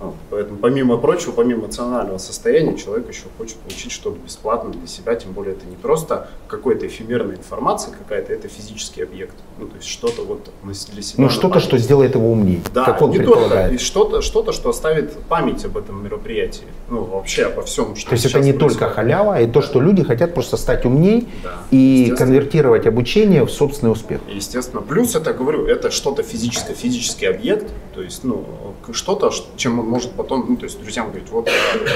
Вот. 0.00 0.14
Поэтому, 0.30 0.58
помимо 0.58 0.96
прочего, 0.96 1.30
помимо 1.32 1.60
эмоционального 1.66 2.18
состояния, 2.18 2.76
человек 2.76 3.08
еще 3.08 3.24
хочет 3.38 3.56
получить 3.56 3.92
что-то 3.92 4.18
бесплатно 4.18 4.70
для 4.72 4.86
себя, 4.88 5.14
тем 5.14 5.32
более 5.32 5.54
это 5.54 5.66
не 5.66 5.76
просто 5.76 6.28
какая-то 6.48 6.86
эфемерная 6.86 7.36
информация 7.36 7.94
какая-то, 7.94 8.32
это 8.32 8.48
физический 8.48 9.02
объект. 9.02 9.34
Ну, 9.58 9.66
то 9.66 9.76
есть 9.76 9.86
что-то 9.86 10.22
вот 10.24 10.50
для 10.64 11.02
себя... 11.02 11.22
Ну, 11.22 11.28
что-то, 11.28 11.60
что 11.60 11.76
сделает 11.78 12.14
его 12.14 12.32
умнее, 12.32 12.60
Да, 12.74 12.84
как 12.86 13.02
он 13.02 13.10
не 13.10 13.18
только, 13.18 13.32
предполагает. 13.32 13.72
и 13.74 13.78
что-то, 13.78 14.22
что-то, 14.22 14.52
что 14.52 14.70
оставит 14.70 15.12
память 15.28 15.64
об 15.64 15.76
этом 15.76 16.02
мероприятии. 16.02 16.64
Ну, 16.88 17.04
вообще 17.04 17.44
обо 17.44 17.62
всем, 17.62 17.94
что 17.94 18.08
То 18.08 18.14
есть 18.14 18.24
это 18.26 18.38
не 18.40 18.52
происходит. 18.52 18.78
только 18.78 18.94
халява, 18.94 19.36
а 19.36 19.40
и 19.42 19.46
то, 19.46 19.60
что 19.62 19.80
люди 19.80 20.02
хотят 20.02 20.34
просто 20.34 20.56
стать 20.56 20.84
умней 20.86 21.28
Да, 21.44 21.58
и 21.70 22.12
конвертировать 22.16 22.86
обучение 22.86 23.44
в 23.44 23.50
собственный 23.50 23.92
успех. 23.92 24.20
Естественно. 24.28 24.80
Плюс 24.82 25.14
это, 25.14 25.34
говорю, 25.34 25.66
это 25.66 25.90
что-то 26.00 26.22
физическое, 26.22 26.74
физический 26.74 27.26
объект, 27.26 27.70
то 27.94 28.00
есть, 28.02 28.24
ну, 28.24 28.44
что-то, 28.92 29.30
чем 29.56 29.78
он 29.80 29.86
может 29.86 30.12
потом, 30.12 30.46
ну, 30.48 30.56
то 30.56 30.64
есть 30.64 30.80
друзьям 30.80 31.08
говорить, 31.10 31.28
вот 31.30 31.48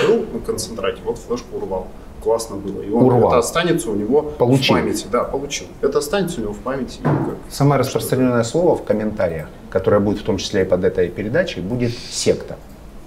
был 0.06 0.26
на 0.32 0.40
концентрате, 0.40 0.98
вот 1.04 1.16
флешку 1.18 1.56
урвал, 1.56 1.86
классно 2.22 2.56
было. 2.56 2.82
И 2.82 2.90
он, 2.90 3.04
Урвал. 3.04 3.30
это 3.30 3.38
останется 3.38 3.90
у 3.90 3.94
него 3.94 4.20
Получил. 4.22 4.76
в 4.76 4.80
памяти. 4.80 5.06
Да, 5.10 5.24
получил. 5.24 5.66
Это 5.80 5.98
останется 5.98 6.40
у 6.40 6.44
него 6.44 6.52
в 6.52 6.58
памяти. 6.58 6.98
как- 7.02 7.36
Самое 7.50 7.80
распространенное 7.80 8.44
слово 8.44 8.76
в 8.76 8.84
комментариях, 8.84 9.48
которое 9.70 10.00
будет 10.00 10.18
в 10.20 10.24
том 10.24 10.36
числе 10.36 10.62
и 10.62 10.64
под 10.66 10.84
этой 10.84 11.08
передачей, 11.08 11.60
будет 11.62 11.92
секта. 12.10 12.56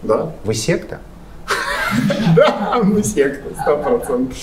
Да? 0.02 0.32
Вы 0.44 0.54
секта? 0.56 1.00
Да, 2.36 2.82
мы 2.84 3.04
секта, 3.04 3.50
сто 3.62 3.78
процентов. 3.78 4.38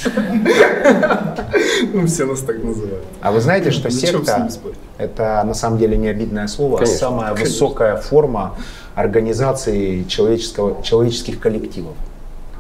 Ну, 1.92 2.06
все 2.06 2.26
нас 2.26 2.40
так 2.40 2.62
называют. 2.62 3.04
А 3.20 3.32
вы 3.32 3.40
знаете, 3.40 3.70
что 3.70 3.90
секта 3.90 4.48
это 4.98 5.42
на 5.44 5.54
самом 5.54 5.78
деле 5.78 5.96
не 5.96 6.08
обидное 6.08 6.46
слово, 6.48 6.80
а 6.82 6.86
самая 6.86 7.34
высокая 7.34 7.96
форма 7.96 8.56
организации 8.94 10.04
человеческого, 10.04 10.82
человеческих 10.82 11.40
коллективов, 11.40 11.94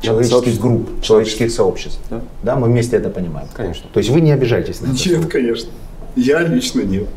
человеческих 0.00 0.32
сообществ. 0.36 0.60
групп, 0.60 1.02
человеческих 1.02 1.50
сообществ. 1.50 2.00
Да. 2.10 2.20
Да, 2.42 2.56
мы 2.56 2.68
вместе 2.68 2.96
это 2.96 3.10
понимаем. 3.10 3.48
Конечно. 3.54 3.88
То 3.92 3.98
есть 3.98 4.10
вы 4.10 4.20
не 4.20 4.32
обижайтесь 4.32 4.80
на 4.80 4.86
это. 4.88 4.96
слово. 4.96 5.16
Нет, 5.18 5.30
конечно. 5.30 5.70
Я 6.16 6.40
лично 6.40 6.82
нет. 6.82 7.08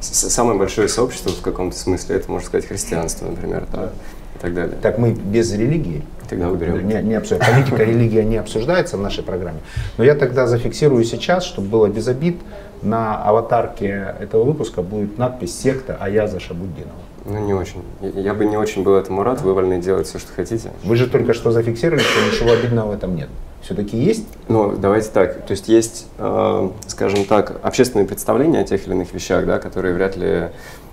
Самое 0.00 0.58
большое 0.58 0.88
сообщество 0.88 1.30
в 1.32 1.40
каком-то 1.40 1.76
смысле, 1.76 2.16
это, 2.16 2.30
можно 2.30 2.46
сказать, 2.46 2.66
христианство, 2.68 3.26
например, 3.26 3.66
да, 3.72 3.90
и 4.36 4.38
так 4.40 4.54
далее. 4.54 4.76
Так 4.80 4.98
мы 4.98 5.10
без 5.12 5.52
религии. 5.52 6.04
Тогда 6.28 6.48
уберем. 6.48 6.86
Не, 6.86 7.02
не 7.02 7.14
обсуждаем. 7.14 7.54
Политика, 7.54 7.84
религия 7.84 8.24
не 8.24 8.36
обсуждается 8.36 8.96
в 8.96 9.00
нашей 9.00 9.24
программе. 9.24 9.60
Но 9.96 10.04
я 10.04 10.14
тогда 10.14 10.46
зафиксирую 10.46 11.04
сейчас, 11.04 11.44
чтобы 11.44 11.68
было 11.68 11.86
без 11.88 12.06
обид, 12.08 12.36
на 12.82 13.22
аватарке 13.22 14.14
этого 14.20 14.44
выпуска 14.44 14.82
будет 14.82 15.18
надпись 15.18 15.58
«Секта 15.58 15.96
Аяза 15.98 16.38
Шабуддинова». 16.38 16.92
Ну, 17.24 17.38
не 17.40 17.52
очень. 17.52 17.82
Я- 18.00 18.32
бы 18.34 18.46
не 18.46 18.56
очень 18.56 18.82
был 18.82 18.94
этому 18.94 19.22
рад, 19.22 19.42
вы 19.42 19.52
вольны 19.52 19.80
делать 19.80 20.06
все, 20.06 20.18
что 20.18 20.32
хотите. 20.32 20.70
Вы 20.84 20.96
же 20.96 21.06
только 21.08 21.34
что 21.34 21.50
зафиксировали, 21.50 22.00
что 22.00 22.20
ничего 22.26 22.52
обидного 22.52 22.92
в 22.92 22.94
этом 22.94 23.16
нет. 23.16 23.28
Все-таки 23.62 23.98
есть? 23.98 24.26
Ну, 24.48 24.76
давайте 24.76 25.10
так. 25.10 25.42
То 25.44 25.50
есть 25.50 25.68
есть, 25.68 26.06
э, 26.18 26.70
скажем 26.86 27.24
так, 27.24 27.56
общественные 27.62 28.06
представления 28.06 28.60
о 28.60 28.64
тех 28.64 28.86
или 28.86 28.94
иных 28.94 29.12
вещах, 29.12 29.44
да, 29.44 29.58
которые 29.58 29.94
вряд 29.94 30.16
ли 30.16 30.48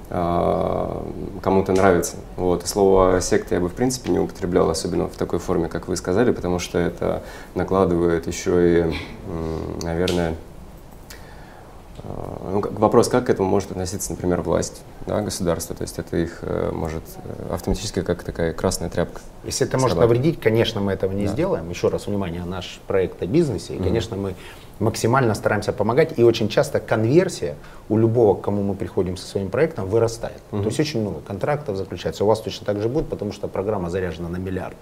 кому-то 0.09 1.71
нравятся. 1.73 2.17
Вот. 2.37 2.63
И 2.63 2.67
слово 2.67 3.19
секта 3.21 3.55
я 3.55 3.61
бы 3.61 3.69
в 3.69 3.73
принципе 3.73 4.11
не 4.11 4.19
употреблял, 4.19 4.69
особенно 4.69 5.07
в 5.07 5.15
такой 5.15 5.39
форме, 5.39 5.67
как 5.67 5.87
вы 5.87 5.95
сказали, 5.95 6.31
потому 6.31 6.59
что 6.59 6.77
это 6.77 7.23
накладывает 7.55 8.27
еще 8.27 8.81
и, 8.81 8.93
наверное, 9.81 10.35
э, 12.03 12.51
ну, 12.51 12.63
вопрос, 12.77 13.07
как 13.09 13.25
к 13.25 13.29
этому 13.31 13.49
может 13.49 13.71
относиться, 13.71 14.11
например, 14.11 14.41
власть, 14.41 14.83
да, 15.07 15.21
государство. 15.21 15.75
То 15.75 15.81
есть 15.81 15.97
это 15.97 16.17
их 16.17 16.39
э, 16.43 16.69
может 16.71 17.03
автоматически 17.49 18.01
как 18.01 18.23
такая 18.23 18.53
красная 18.53 18.89
тряпка. 18.89 19.21
Если 19.43 19.65
это 19.65 19.79
может 19.79 19.97
навредить, 19.97 20.39
конечно, 20.39 20.81
мы 20.81 20.91
этого 20.91 21.13
не 21.13 21.25
Да. 21.25 21.31
сделаем. 21.31 21.67
Еще 21.69 21.87
раз, 21.87 22.05
внимание, 22.05 22.43
наш 22.45 22.79
проект 22.85 23.23
о 23.23 23.25
бизнесе. 23.25 23.75
И, 23.75 23.79
конечно, 23.81 24.15
мы 24.15 24.35
максимально 24.79 25.33
стараемся 25.35 25.73
помогать. 25.73 26.17
И 26.17 26.23
очень 26.23 26.49
часто 26.49 26.79
конверсия 26.79 27.55
у 27.89 27.97
любого, 27.97 28.35
к 28.35 28.41
кому 28.41 28.63
мы 28.63 28.75
приходим 28.75 29.17
со 29.17 29.27
своим 29.27 29.49
проектом, 29.49 29.87
вырастает. 29.87 30.41
То 30.51 30.63
есть 30.63 30.79
очень 30.79 31.01
много 31.01 31.19
контрактов 31.21 31.77
заключается. 31.77 32.23
У 32.23 32.27
вас 32.27 32.41
точно 32.41 32.65
так 32.65 32.81
же 32.81 32.89
будет, 32.89 33.07
потому 33.07 33.31
что 33.31 33.47
программа 33.47 33.89
заряжена 33.89 34.29
на 34.29 34.37
миллиард. 34.37 34.75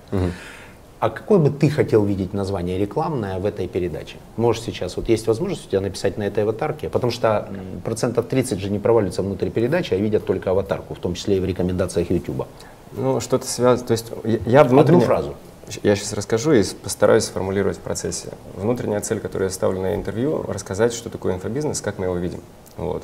А 0.99 1.09
какое 1.09 1.37
бы 1.37 1.49
ты 1.49 1.69
хотел 1.69 2.05
видеть 2.05 2.33
название 2.33 2.77
рекламное 2.77 3.37
в 3.37 3.45
этой 3.45 3.67
передаче? 3.67 4.15
Можешь 4.37 4.61
сейчас, 4.61 4.95
вот 4.95 5.09
есть 5.09 5.27
возможность 5.27 5.67
у 5.67 5.69
тебя 5.69 5.81
написать 5.81 6.17
на 6.17 6.23
этой 6.23 6.43
аватарке, 6.43 6.87
потому 6.87 7.11
что 7.11 7.49
процентов 7.83 8.27
30 8.27 8.59
же 8.59 8.69
не 8.69 8.79
проваливаются 8.79 9.21
внутрь 9.21 9.49
передачи, 9.49 9.93
а 9.93 9.97
видят 9.97 10.25
только 10.25 10.51
аватарку, 10.51 10.93
в 10.93 10.99
том 10.99 11.15
числе 11.15 11.37
и 11.37 11.39
в 11.41 11.45
рекомендациях 11.45 12.09
YouTube. 12.09 12.45
Ну, 12.93 13.19
что-то 13.19 13.45
связано. 13.45 13.85
То 13.85 13.91
есть 13.91 14.13
я 14.45 14.63
внутренне... 14.63 14.99
Одну 14.99 15.05
фразу. 15.05 15.35
Я 15.81 15.95
сейчас 15.95 16.13
расскажу 16.13 16.51
и 16.53 16.63
постараюсь 16.83 17.23
сформулировать 17.25 17.77
в 17.77 17.79
процессе. 17.81 18.29
Внутренняя 18.55 18.99
цель, 19.01 19.19
которую 19.19 19.47
я 19.49 19.53
ставлю 19.53 19.81
на 19.81 19.95
интервью, 19.95 20.43
рассказать, 20.47 20.93
что 20.93 21.09
такое 21.09 21.35
инфобизнес, 21.35 21.79
как 21.81 21.97
мы 21.99 22.05
его 22.05 22.15
видим. 22.17 22.41
Вот. 22.77 23.03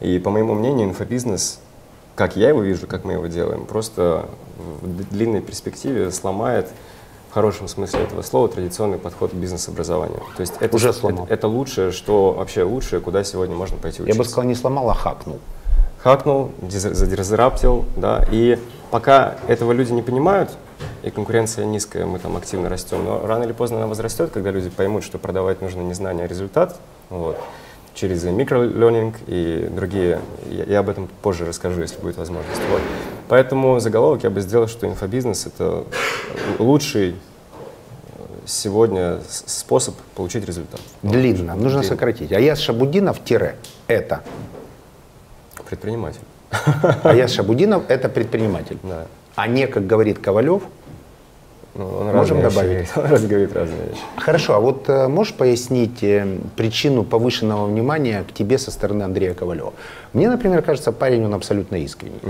И 0.00 0.18
по 0.18 0.30
моему 0.30 0.54
мнению, 0.54 0.88
инфобизнес, 0.88 1.60
как 2.16 2.36
я 2.36 2.48
его 2.48 2.62
вижу, 2.62 2.86
как 2.86 3.04
мы 3.04 3.12
его 3.12 3.26
делаем, 3.26 3.66
просто 3.66 4.26
в 4.56 5.10
длинной 5.10 5.42
перспективе 5.42 6.10
сломает 6.10 6.68
в 7.30 7.34
хорошем 7.34 7.68
смысле 7.68 8.00
этого 8.04 8.22
слова 8.22 8.48
традиционный 8.48 8.98
подход 8.98 9.30
к 9.30 9.34
бизнес-образованию. 9.34 10.20
То 10.36 10.40
есть 10.40 10.54
это, 10.58 10.74
Уже 10.74 10.88
это, 10.88 10.98
сломал. 10.98 11.26
это 11.28 11.46
лучшее, 11.48 11.92
что 11.92 12.32
вообще 12.32 12.64
лучшее, 12.64 13.00
куда 13.00 13.22
сегодня 13.24 13.54
можно 13.54 13.76
пойти 13.76 13.98
Я 13.98 14.04
учиться 14.04 14.18
бы 14.18 14.24
сказал, 14.24 14.44
не 14.44 14.54
сломал, 14.56 14.90
а 14.90 14.94
хакнул. 14.94 15.38
хакнул, 16.02 16.50
диз- 16.62 16.92
задизраптил, 16.94 17.84
да, 17.96 18.26
и 18.32 18.58
пока 18.90 19.36
этого 19.46 19.70
люди 19.72 19.92
не 19.92 20.02
понимают, 20.02 20.50
и 21.02 21.10
конкуренция 21.10 21.64
низкая, 21.64 22.06
мы 22.06 22.18
там 22.18 22.36
активно 22.36 22.68
растем, 22.68 23.04
но 23.04 23.26
рано 23.26 23.44
или 23.44 23.52
поздно 23.52 23.78
она 23.78 23.86
возрастет, 23.86 24.30
когда 24.32 24.50
люди 24.50 24.70
поймут, 24.70 25.04
что 25.04 25.18
продавать 25.18 25.60
нужно 25.62 25.80
не 25.80 25.94
знание, 25.94 26.24
а 26.24 26.28
результат, 26.28 26.78
вот, 27.08 27.38
через 27.94 28.24
микролернинг 28.24 29.16
и 29.26 29.68
другие, 29.74 30.20
я, 30.48 30.64
я 30.64 30.78
об 30.80 30.88
этом 30.88 31.08
позже 31.22 31.44
расскажу, 31.46 31.80
если 31.80 31.98
будет 32.00 32.16
возможность, 32.16 32.60
вот. 32.70 32.80
Поэтому 33.28 33.78
заголовок 33.80 34.22
я 34.24 34.30
бы 34.30 34.40
сделал, 34.40 34.66
что 34.68 34.86
инфобизнес— 34.88 35.46
это 35.46 35.84
лучший 36.58 37.14
сегодня 38.46 39.20
с- 39.28 39.44
способ 39.60 39.94
получить 40.16 40.44
результат. 40.44 40.80
Длинно, 41.02 41.54
нужно 41.54 41.80
Длинно. 41.80 41.82
сократить. 41.94 42.32
Аяз 42.32 42.58
Шабудинов 42.58 43.22
тире 43.22 43.56
это. 43.86 44.22
Предприниматель. 45.68 46.20
Аяз 47.04 47.30
Шабудинов 47.32 47.84
это 47.88 48.08
предприниматель. 48.08 48.78
Да. 48.82 49.06
А 49.40 49.46
не, 49.46 49.66
как 49.66 49.86
говорит 49.86 50.18
Ковалев, 50.18 50.62
Ну, 51.74 51.86
он 51.86 52.06
Можем 52.08 52.40
вещи 52.40 52.54
добавить? 52.54 52.68
говорит, 52.70 52.90
Он 52.96 53.06
раз 53.06 53.24
говорит 53.24 53.52
разные 53.54 53.88
вещи. 53.88 54.02
Хорошо, 54.16 54.54
а 54.54 54.60
вот 54.60 54.88
э, 54.88 55.08
можешь 55.08 55.32
пояснить 55.32 56.02
э, 56.02 56.26
причину 56.56 57.04
повышенного 57.04 57.66
внимания 57.66 58.24
к 58.28 58.34
тебе 58.34 58.58
со 58.58 58.70
стороны 58.70 59.02
Андрея 59.04 59.32
Ковалева? 59.32 59.72
Мне, 60.12 60.28
например, 60.28 60.60
кажется, 60.60 60.92
парень, 60.92 61.24
он 61.24 61.32
абсолютно 61.32 61.76
искренний. 61.76 62.20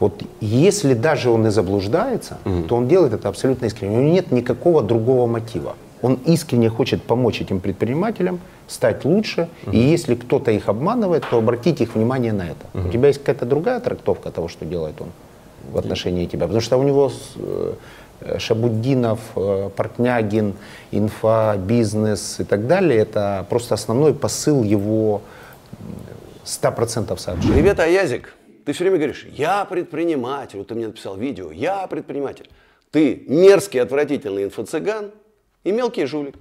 Вот 0.00 0.22
если 0.40 0.94
даже 0.94 1.30
он 1.30 1.46
и 1.46 1.50
заблуждается, 1.50 2.38
то 2.68 2.74
он 2.76 2.88
делает 2.88 3.12
это 3.12 3.28
абсолютно 3.28 3.66
искренне. 3.66 3.98
У 3.98 4.00
него 4.00 4.12
нет 4.12 4.32
никакого 4.32 4.82
другого 4.82 5.28
мотива. 5.28 5.76
Он 6.02 6.18
искренне 6.26 6.68
хочет 6.68 7.02
помочь 7.02 7.40
этим 7.40 7.60
предпринимателям 7.60 8.40
стать 8.66 9.04
лучше. 9.04 9.48
И 9.70 9.78
если 9.78 10.16
кто-то 10.16 10.50
их 10.50 10.68
обманывает, 10.68 11.24
то 11.30 11.38
обратить 11.38 11.80
их 11.80 11.94
внимание 11.94 12.32
на 12.32 12.42
это. 12.42 12.86
У 12.86 12.90
тебя 12.90 13.06
есть 13.08 13.20
какая-то 13.20 13.46
другая 13.46 13.78
трактовка 13.78 14.30
того, 14.30 14.48
что 14.48 14.64
делает 14.64 15.00
он 15.00 15.08
в 15.72 15.78
отношении 15.78 16.26
тебя? 16.26 16.46
Потому 16.46 16.60
что 16.60 16.76
у 16.76 16.82
него 16.82 17.12
э, 17.36 18.38
Шабуддинов, 18.38 19.20
э, 19.36 19.70
Портнягин, 19.76 20.54
инфа, 20.90 21.56
бизнес 21.56 22.40
и 22.40 22.44
так 22.44 22.66
далее, 22.66 23.00
это 23.00 23.46
просто 23.48 23.74
основной 23.74 24.14
посыл 24.14 24.62
его 24.62 25.22
м, 25.78 25.94
100% 26.44 27.18
сообщения. 27.18 27.54
Привет, 27.54 27.80
Аязик. 27.80 28.34
Ты 28.64 28.72
все 28.72 28.84
время 28.84 28.96
говоришь, 28.96 29.26
я 29.30 29.64
предприниматель. 29.64 30.58
Вот 30.58 30.68
ты 30.68 30.74
мне 30.74 30.86
написал 30.88 31.16
видео, 31.16 31.52
я 31.52 31.86
предприниматель. 31.86 32.50
Ты 32.90 33.24
мерзкий, 33.28 33.80
отвратительный 33.80 34.44
инфо-цыган 34.44 35.12
и 35.64 35.72
мелкий 35.72 36.06
жулик. 36.06 36.36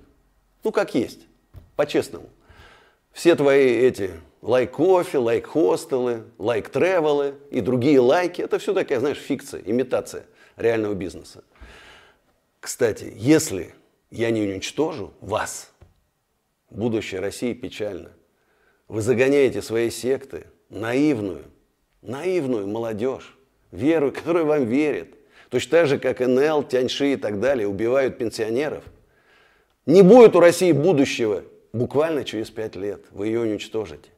Ну, 0.64 0.72
как 0.72 0.96
есть, 0.96 1.20
по-честному. 1.76 2.26
Все 3.14 3.36
твои 3.36 3.68
эти 3.68 4.12
лайк-кофе, 4.46 5.18
лайк-хостелы, 5.18 6.24
лайк-тревелы 6.38 7.36
и 7.50 7.62
другие 7.62 8.00
лайки, 8.00 8.42
это 8.42 8.60
все 8.60 8.74
такая, 8.74 9.00
знаешь, 9.00 9.18
фикция, 9.18 9.62
имитация 9.66 10.26
реального 10.56 10.94
бизнеса. 10.94 11.44
Кстати, 12.60 13.12
если 13.16 13.74
я 14.12 14.30
не 14.30 14.44
уничтожу 14.44 15.14
вас, 15.20 15.72
будущее 16.70 17.22
России 17.22 17.54
печально. 17.54 18.12
Вы 18.88 19.02
загоняете 19.02 19.64
свои 19.64 19.90
секты, 19.90 20.46
наивную, 20.70 21.46
наивную 22.04 22.68
молодежь, 22.68 23.36
веру, 23.72 24.12
которая 24.12 24.44
вам 24.44 24.66
верит. 24.66 25.16
Точно 25.50 25.72
так 25.72 25.88
же, 25.88 25.98
как 25.98 26.20
НЛ, 26.20 26.64
Тяньши 26.64 27.14
и 27.14 27.16
так 27.16 27.40
далее, 27.40 27.68
убивают 27.68 28.20
пенсионеров. 28.20 28.84
Не 29.88 30.04
будет 30.04 30.36
у 30.36 30.40
России 30.40 30.72
будущего 30.72 31.44
буквально 31.74 32.24
через 32.24 32.52
пять 32.52 32.76
лет. 32.76 33.06
Вы 33.10 33.28
ее 33.28 33.42
уничтожите. 33.42 34.10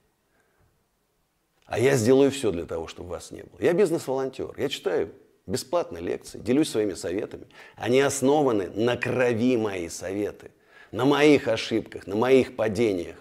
А 1.67 1.79
я 1.79 1.95
сделаю 1.95 2.31
все 2.31 2.51
для 2.51 2.65
того, 2.65 2.87
чтобы 2.87 3.09
вас 3.09 3.31
не 3.31 3.41
было. 3.43 3.59
Я 3.59 3.73
бизнес-волонтер. 3.73 4.53
Я 4.57 4.69
читаю 4.69 5.09
бесплатно 5.45 5.97
лекции, 5.97 6.39
делюсь 6.39 6.69
своими 6.69 6.93
советами. 6.93 7.45
Они 7.75 7.99
основаны 7.99 8.69
на 8.73 8.95
крови 8.95 9.57
мои 9.57 9.89
советы, 9.89 10.51
на 10.91 11.03
моих 11.03 11.49
ошибках, 11.49 12.07
на 12.07 12.15
моих 12.15 12.55
падениях, 12.55 13.17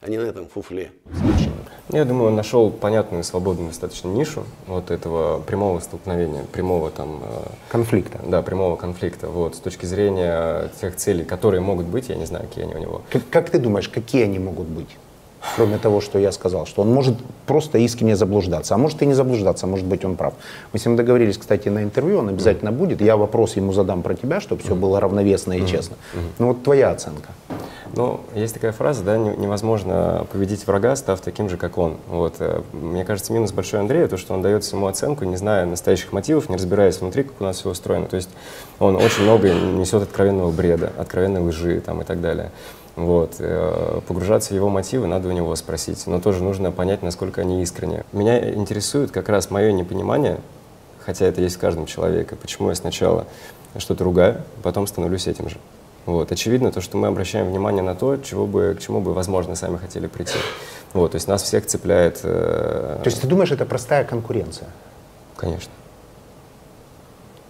а 0.00 0.08
не 0.08 0.18
на 0.18 0.22
этом 0.22 0.48
фуфле. 0.48 0.92
Я 1.92 2.04
думаю, 2.04 2.28
он 2.28 2.36
нашел 2.36 2.70
понятную, 2.70 3.24
свободную 3.24 3.70
достаточно 3.70 4.06
нишу 4.06 4.44
вот 4.68 4.92
этого 4.92 5.40
прямого 5.40 5.80
столкновения, 5.80 6.44
прямого 6.44 6.92
там... 6.92 7.20
э, 7.24 7.42
Конфликта. 7.68 8.20
Да, 8.24 8.42
прямого 8.42 8.76
конфликта. 8.76 9.26
Вот, 9.28 9.56
с 9.56 9.58
точки 9.58 9.86
зрения 9.86 10.70
тех 10.80 10.94
целей, 10.94 11.24
которые 11.24 11.60
могут 11.60 11.86
быть, 11.86 12.08
я 12.08 12.14
не 12.14 12.26
знаю, 12.26 12.46
какие 12.46 12.64
они 12.64 12.76
у 12.76 12.78
него. 12.78 13.02
Как, 13.10 13.28
как 13.28 13.50
ты 13.50 13.58
думаешь, 13.58 13.88
какие 13.88 14.22
они 14.22 14.38
могут 14.38 14.68
быть? 14.68 14.96
Кроме 15.56 15.78
того, 15.78 16.00
что 16.00 16.18
я 16.18 16.32
сказал, 16.32 16.66
что 16.66 16.82
он 16.82 16.92
может 16.92 17.16
просто 17.46 17.78
искренне 17.78 18.14
заблуждаться, 18.16 18.74
а 18.74 18.78
может 18.78 19.02
и 19.02 19.06
не 19.06 19.14
заблуждаться, 19.14 19.66
а 19.66 19.68
может 19.68 19.86
быть 19.86 20.04
он 20.04 20.16
прав. 20.16 20.34
Мы 20.72 20.78
с 20.78 20.84
ним 20.86 20.96
договорились, 20.96 21.38
кстати, 21.38 21.68
на 21.68 21.82
интервью, 21.82 22.18
он 22.18 22.28
обязательно 22.28 22.72
будет. 22.72 23.00
Я 23.00 23.16
вопрос 23.16 23.56
ему 23.56 23.72
задам 23.72 24.02
про 24.02 24.14
тебя, 24.14 24.40
чтобы 24.40 24.62
все 24.62 24.74
было 24.74 25.00
равновесно 25.00 25.54
и 25.54 25.66
честно. 25.66 25.96
Ну 26.38 26.48
вот 26.48 26.62
твоя 26.62 26.90
оценка. 26.90 27.30
Ну, 27.92 28.20
есть 28.36 28.54
такая 28.54 28.70
фраза, 28.70 29.02
да, 29.02 29.16
не- 29.18 29.36
невозможно 29.36 30.24
победить 30.32 30.64
врага, 30.64 30.94
став 30.94 31.20
таким 31.20 31.48
же, 31.48 31.56
как 31.56 31.76
он. 31.76 31.96
Вот, 32.08 32.36
э, 32.38 32.62
мне 32.72 33.04
кажется, 33.04 33.32
минус 33.32 33.50
большой 33.50 33.80
Андрея, 33.80 34.06
то, 34.06 34.16
что 34.16 34.32
он 34.32 34.42
дает 34.42 34.62
ему 34.72 34.86
оценку, 34.86 35.24
не 35.24 35.36
зная 35.36 35.66
настоящих 35.66 36.12
мотивов, 36.12 36.48
не 36.48 36.54
разбираясь 36.56 37.00
внутри, 37.00 37.24
как 37.24 37.40
у 37.40 37.44
нас 37.44 37.56
все 37.58 37.68
устроено. 37.68 38.06
То 38.06 38.14
есть 38.14 38.30
он 38.78 38.94
очень 38.94 39.24
много 39.24 39.52
несет 39.52 40.02
откровенного 40.04 40.52
бреда, 40.52 40.92
откровенной 40.98 41.40
лжи 41.40 41.80
там, 41.80 42.00
и 42.00 42.04
так 42.04 42.20
далее. 42.20 42.52
Вот. 43.04 43.36
э, 43.38 44.00
Погружаться 44.06 44.50
в 44.50 44.56
его 44.56 44.68
мотивы 44.68 45.06
надо 45.06 45.28
у 45.28 45.32
него 45.32 45.54
спросить, 45.56 46.06
но 46.06 46.20
тоже 46.20 46.42
нужно 46.42 46.70
понять, 46.70 47.02
насколько 47.02 47.40
они 47.40 47.62
искренне. 47.62 48.04
Меня 48.12 48.52
интересует 48.54 49.10
как 49.10 49.28
раз 49.28 49.50
мое 49.50 49.72
непонимание, 49.72 50.38
хотя 50.98 51.26
это 51.26 51.40
есть 51.40 51.56
в 51.56 51.58
каждом 51.58 51.86
человеке, 51.86 52.36
почему 52.36 52.68
я 52.68 52.74
сначала 52.74 53.26
что-то 53.78 54.04
ругаю, 54.04 54.42
потом 54.62 54.86
становлюсь 54.86 55.26
этим 55.26 55.48
же. 55.48 55.56
Вот. 56.06 56.32
Очевидно, 56.32 56.72
то, 56.72 56.80
что 56.80 56.96
мы 56.96 57.08
обращаем 57.08 57.46
внимание 57.48 57.82
на 57.82 57.94
то, 57.94 58.16
чего 58.16 58.46
бы, 58.46 58.76
к 58.78 58.82
чему 58.82 59.00
бы, 59.00 59.12
возможно, 59.14 59.54
сами 59.54 59.76
хотели 59.76 60.06
прийти. 60.06 60.38
Вот. 60.92 61.12
То 61.12 61.16
есть 61.16 61.28
нас 61.28 61.42
всех 61.42 61.66
цепляет... 61.66 62.20
э, 62.24 62.98
То 63.02 63.08
есть 63.08 63.20
ты 63.20 63.26
думаешь, 63.26 63.52
это 63.52 63.64
простая 63.64 64.04
конкуренция? 64.04 64.68
Конечно. 65.36 65.72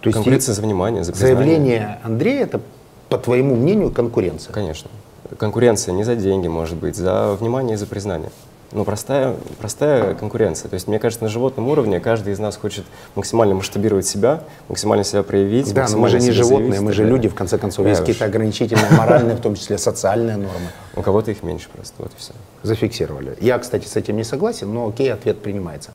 То 0.01 0.07
есть 0.07 0.15
Конкуренция 0.15 0.53
за 0.53 0.61
внимание, 0.61 1.03
за 1.03 1.11
признание. 1.11 1.35
заявление 1.37 1.99
Андрея 2.03 2.43
это, 2.43 2.61
по 3.09 3.17
твоему 3.17 3.55
мнению, 3.55 3.91
конкуренция? 3.91 4.53
Конечно. 4.53 4.89
Конкуренция 5.37 5.93
не 5.93 6.03
за 6.03 6.15
деньги, 6.15 6.47
может 6.47 6.77
быть, 6.77 6.95
за 6.95 7.33
внимание 7.33 7.75
и 7.75 7.77
за 7.77 7.85
признание. 7.85 8.31
Ну, 8.73 8.85
простая, 8.85 9.35
простая 9.59 10.15
конкуренция. 10.15 10.69
То 10.69 10.75
есть, 10.75 10.87
мне 10.87 10.97
кажется, 10.97 11.23
на 11.23 11.29
животном 11.29 11.67
уровне 11.67 11.99
каждый 11.99 12.31
из 12.31 12.39
нас 12.39 12.55
хочет 12.55 12.85
максимально 13.15 13.55
масштабировать 13.55 14.05
себя, 14.05 14.43
максимально 14.69 15.03
себя 15.03 15.23
проявить. 15.23 15.73
Да, 15.73 15.87
но 15.89 15.97
мы 15.97 16.07
же 16.07 16.19
не 16.19 16.31
животные, 16.31 16.71
заявить 16.71 16.81
мы 16.81 16.93
же 16.93 17.03
люди, 17.03 17.27
в 17.27 17.35
конце 17.35 17.57
концов. 17.57 17.85
Есть 17.85 17.99
какие-то 17.99 18.25
ограничительные 18.25 18.91
моральные, 18.91 19.35
в 19.35 19.41
том 19.41 19.55
числе 19.55 19.77
социальные 19.77 20.37
нормы. 20.37 20.67
У 20.95 21.01
кого-то 21.01 21.31
их 21.31 21.43
меньше 21.43 21.67
просто, 21.73 21.95
вот 21.97 22.11
и 22.13 22.17
все. 22.17 22.31
Зафиксировали. 22.63 23.37
Я, 23.41 23.59
кстати, 23.59 23.87
с 23.87 23.97
этим 23.97 24.15
не 24.15 24.23
согласен, 24.23 24.73
но 24.73 24.87
окей, 24.87 25.11
ответ 25.11 25.41
принимается. 25.41 25.91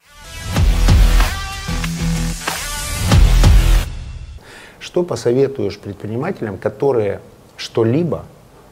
Что 4.78 5.02
посоветуешь 5.02 5.78
предпринимателям, 5.78 6.58
которые 6.58 7.20
что-либо 7.56 8.26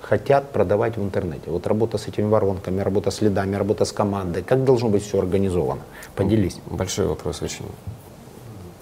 хотят 0.05 0.51
продавать 0.53 0.97
в 0.97 1.03
интернете? 1.03 1.51
Вот 1.51 1.67
работа 1.67 1.99
с 1.99 2.07
этими 2.09 2.27
воронками, 2.27 2.81
работа 2.81 3.11
с 3.11 3.21
лидами, 3.23 3.57
работа 3.57 3.85
с 3.85 3.93
командой. 3.93 4.43
Как 4.43 4.65
должно 4.65 4.89
быть 4.89 5.03
все 5.05 5.19
организовано? 5.19 5.83
Поделись. 6.15 6.59
Большой 6.67 7.07
вопрос 7.07 7.43
очень. 7.43 7.65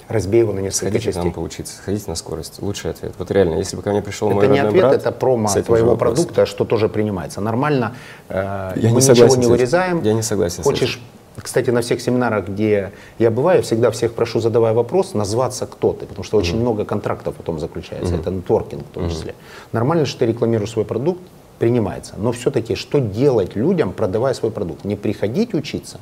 Разбей 0.09 0.41
его 0.41 0.53
на 0.53 0.61
несколько 0.61 0.87
Сходите 0.89 1.05
частей. 1.07 1.23
нам 1.23 1.33
поучиться, 1.33 1.75
сходите 1.77 2.05
на 2.09 2.17
скорость. 2.17 2.61
Лучший 2.61 2.91
ответ. 2.91 3.13
Вот 3.19 3.31
реально, 3.31 3.55
если 3.55 3.77
бы 3.77 3.83
ко 3.83 3.91
мне 3.91 4.03
пришел 4.03 4.29
Это 4.29 4.37
мой 4.37 4.49
не 4.49 4.61
родной 4.61 4.69
ответ, 4.69 4.83
брат... 4.83 4.95
это 4.95 5.13
промо 5.13 5.49
твоего 5.49 5.97
продукта, 5.97 6.45
что 6.45 6.65
тоже 6.65 6.89
принимается. 6.89 7.41
Нормально, 7.41 7.95
э, 8.29 8.73
Я 8.77 8.91
мы 8.91 8.97
не 8.97 8.97
ничего 8.97 9.01
согласен 9.15 9.41
не 9.41 9.47
вырезаем. 9.47 10.03
Я 10.03 10.13
не 10.13 10.23
согласен 10.23 10.63
Хочешь, 10.65 11.01
кстати, 11.37 11.71
на 11.71 11.81
всех 11.81 12.01
семинарах, 12.01 12.49
где 12.49 12.93
я 13.19 13.31
бываю, 13.31 13.63
всегда 13.63 13.91
всех 13.91 14.15
прошу, 14.15 14.41
задавая 14.41 14.75
вопрос, 14.75 15.15
назваться 15.15 15.67
кто 15.67 15.93
ты, 15.93 16.07
потому 16.07 16.25
что 16.25 16.37
очень 16.37 16.61
много 16.61 16.85
контрактов 16.85 17.35
потом 17.37 17.59
заключается, 17.59 18.17
это 18.17 18.31
нетворкинг 18.31 18.83
в 18.83 18.91
том 18.91 19.09
числе. 19.09 19.35
Нормально, 19.73 20.07
что 20.07 20.21
ты 20.21 20.27
рекламируешь 20.27 20.71
свой 20.71 20.85
продукт, 20.85 21.21
принимается. 21.59 22.15
Но 22.17 22.33
все-таки, 22.33 22.75
что 22.75 22.99
делать 22.99 23.55
людям, 23.55 23.93
продавая 23.93 24.35
свой 24.35 24.51
продукт? 24.51 24.85
Не 24.85 24.97
приходить 24.97 25.55
учиться, 25.55 26.01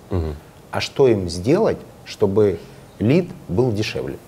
а 0.71 0.81
что 0.81 1.09
им 1.09 1.29
сделать, 1.29 1.79
чтобы 2.05 2.59
лид 2.99 3.31
был 3.49 3.73
дешевле? 3.73 4.19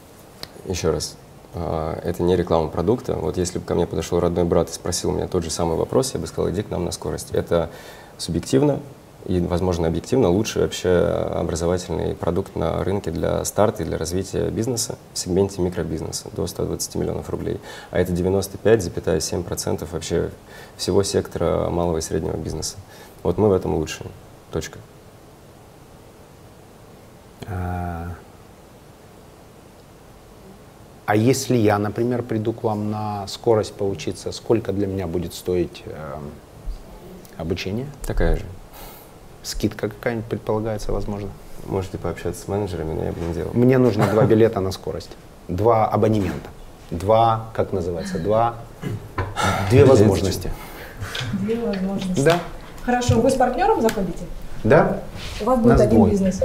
Еще 0.68 0.90
раз, 0.90 1.16
а, 1.54 1.98
это 2.04 2.22
не 2.22 2.36
реклама 2.36 2.68
продукта. 2.68 3.14
Вот 3.14 3.36
если 3.36 3.58
бы 3.58 3.64
ко 3.64 3.74
мне 3.74 3.86
подошел 3.86 4.20
родной 4.20 4.44
брат 4.44 4.70
и 4.70 4.72
спросил 4.72 5.10
меня 5.10 5.26
тот 5.26 5.42
же 5.42 5.50
самый 5.50 5.76
вопрос, 5.76 6.14
я 6.14 6.20
бы 6.20 6.26
сказал, 6.26 6.50
иди 6.50 6.62
к 6.62 6.70
нам 6.70 6.84
на 6.84 6.92
скорость. 6.92 7.30
Это 7.32 7.70
субъективно 8.18 8.80
и, 9.26 9.40
возможно, 9.40 9.88
объективно 9.88 10.28
лучший 10.28 10.62
вообще 10.62 10.90
образовательный 10.90 12.14
продукт 12.14 12.56
на 12.56 12.82
рынке 12.84 13.10
для 13.10 13.44
старта 13.44 13.82
и 13.82 13.86
для 13.86 13.98
развития 13.98 14.50
бизнеса 14.50 14.96
в 15.12 15.18
сегменте 15.18 15.62
микробизнеса 15.62 16.28
до 16.32 16.46
120 16.46 16.94
миллионов 16.96 17.30
рублей. 17.30 17.60
А 17.90 17.98
это 17.98 18.12
95,7% 18.12 19.88
вообще 19.90 20.30
всего 20.76 21.02
сектора 21.02 21.68
малого 21.70 21.98
и 21.98 22.00
среднего 22.00 22.36
бизнеса. 22.36 22.76
Вот 23.22 23.38
мы 23.38 23.48
в 23.48 23.52
этом 23.52 23.74
лучшие. 23.74 24.10
Точка. 24.50 24.78
А 27.46 28.12
а 31.04 31.16
если 31.16 31.56
я, 31.56 31.78
например, 31.78 32.22
приду 32.22 32.52
к 32.52 32.62
вам 32.62 32.90
на 32.90 33.26
скорость 33.26 33.74
поучиться, 33.74 34.32
сколько 34.32 34.72
для 34.72 34.86
меня 34.86 35.06
будет 35.06 35.34
стоить 35.34 35.82
э, 35.84 36.14
обучение? 37.36 37.86
Такая 38.06 38.36
же. 38.36 38.44
Скидка 39.42 39.88
какая-нибудь 39.88 40.26
предполагается, 40.26 40.92
возможно? 40.92 41.28
Можете 41.66 41.98
пообщаться 41.98 42.42
с 42.44 42.48
менеджерами, 42.48 42.92
но 42.94 43.04
я 43.04 43.12
бы 43.12 43.20
не 43.20 43.34
делал. 43.34 43.50
Мне 43.54 43.78
нужно 43.78 44.06
два 44.06 44.24
билета 44.24 44.60
на 44.60 44.72
скорость, 44.72 45.10
два 45.48 45.86
абонемента, 45.86 46.48
два, 46.90 47.46
как 47.54 47.72
называется, 47.72 48.18
два, 48.18 48.56
две 49.70 49.84
возможности. 49.84 50.50
Две 51.34 51.56
возможности. 51.56 52.20
Да, 52.22 52.38
Хорошо, 52.84 53.20
вы 53.20 53.30
с 53.30 53.34
партнером 53.34 53.80
заходите? 53.80 54.24
да. 54.64 54.98
У 55.40 55.44
вас 55.44 55.58
будет 55.58 55.72
Нас 55.72 55.80
один 55.82 55.96
двое. 55.96 56.12
бизнес. 56.12 56.40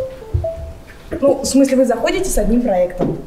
Ну, 1.22 1.42
в 1.42 1.46
смысле, 1.46 1.78
вы 1.78 1.86
заходите 1.86 2.30
с 2.30 2.38
одним 2.38 2.62
проектом. 2.62 3.18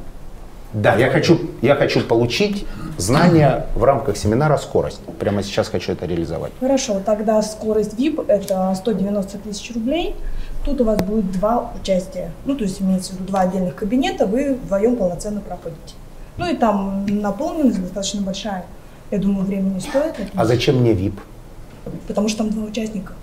Да, 0.73 0.95
я 0.95 1.11
хочу, 1.11 1.41
я 1.63 1.75
хочу 1.75 2.01
получить 2.01 2.65
знания 2.97 3.67
в 3.75 3.83
рамках 3.83 4.17
семинара 4.17 4.57
«Скорость». 4.57 5.01
Прямо 5.19 5.43
сейчас 5.43 5.69
хочу 5.69 5.93
это 5.93 6.07
реализовать. 6.07 6.53
Хорошо, 6.61 7.01
тогда 7.05 7.43
скорость 7.43 7.95
VIP 7.95 8.25
это 8.29 8.73
190 8.77 9.39
тысяч 9.39 9.75
рублей. 9.75 10.15
Тут 10.65 10.81
у 10.81 10.85
вас 10.85 11.01
будет 11.03 11.33
два 11.33 11.73
участия. 11.81 12.31
Ну, 12.45 12.55
то 12.55 12.65
есть 12.65 12.81
имеется 12.81 13.13
в 13.13 13.15
виду 13.17 13.25
два 13.25 13.41
отдельных 13.41 13.75
кабинета, 13.75 14.27
вы 14.27 14.55
вдвоем 14.55 14.97
полноценно 14.97 15.41
проходите. 15.41 15.95
Ну 16.37 16.49
и 16.49 16.57
там 16.57 17.05
наполненность 17.07 17.81
достаточно 17.83 18.23
большая. 18.23 18.65
Я 19.11 19.19
думаю, 19.19 19.47
времени 19.47 19.81
стоит. 19.81 20.15
А 20.37 20.45
зачем 20.45 20.77
мне 20.77 20.93
VIP? 20.93 21.15
Потому 22.07 22.29
что 22.29 22.39
там 22.39 22.51
два 22.51 22.65
участника. 22.67 23.15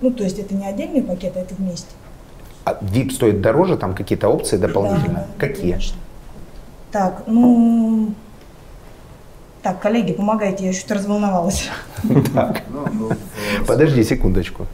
Ну, 0.00 0.10
то 0.12 0.22
есть 0.22 0.38
это 0.38 0.54
не 0.54 0.66
отдельный 0.66 1.02
пакет, 1.02 1.32
а 1.36 1.40
это 1.40 1.54
вместе. 1.56 1.88
А 2.64 2.78
VIP 2.80 3.10
стоит 3.10 3.40
дороже, 3.40 3.76
там 3.76 3.94
какие-то 3.94 4.28
опции 4.28 4.56
дополнительные? 4.56 5.26
Да, 5.26 5.46
Какие? 5.46 5.72
конечно. 5.72 5.96
Так, 6.92 7.22
ну... 7.26 8.12
Так, 9.62 9.80
коллеги, 9.80 10.12
помогайте, 10.12 10.66
я 10.66 10.72
чуть 10.72 10.90
разволновалась. 10.90 11.68
Так, 12.34 12.62
подожди 13.66 14.02
секундочку. 14.04 14.66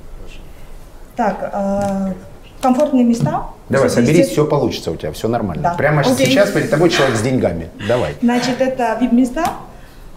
Так, 1.16 1.50
э, 1.52 2.12
комфортные 2.60 3.04
места. 3.04 3.46
Давай, 3.68 3.90
соберись, 3.90 4.28
все 4.28 4.46
получится 4.46 4.92
у 4.92 4.96
тебя, 4.96 5.12
все 5.12 5.28
нормально. 5.28 5.62
Да. 5.62 5.74
Прямо 5.74 6.02
Окей. 6.02 6.26
сейчас 6.26 6.50
перед 6.50 6.70
тобой 6.70 6.90
человек 6.90 7.16
с 7.16 7.22
деньгами. 7.22 7.68
Давай. 7.88 8.14
Значит, 8.22 8.60
это 8.60 8.96
VIP-места, 9.00 9.44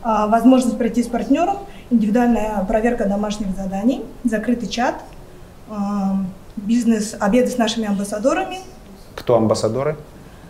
а, 0.03 0.27
возможность 0.27 0.77
пройти 0.77 1.01
с 1.01 1.07
партнером, 1.07 1.57
индивидуальная 1.89 2.63
проверка 2.67 3.05
домашних 3.05 3.55
заданий, 3.55 4.03
закрытый 4.23 4.69
чат, 4.69 4.95
а, 5.69 6.17
бизнес, 6.57 7.15
обеды 7.19 7.49
с 7.49 7.57
нашими 7.57 7.87
амбассадорами. 7.87 8.59
Кто 9.15 9.35
амбассадоры? 9.35 9.97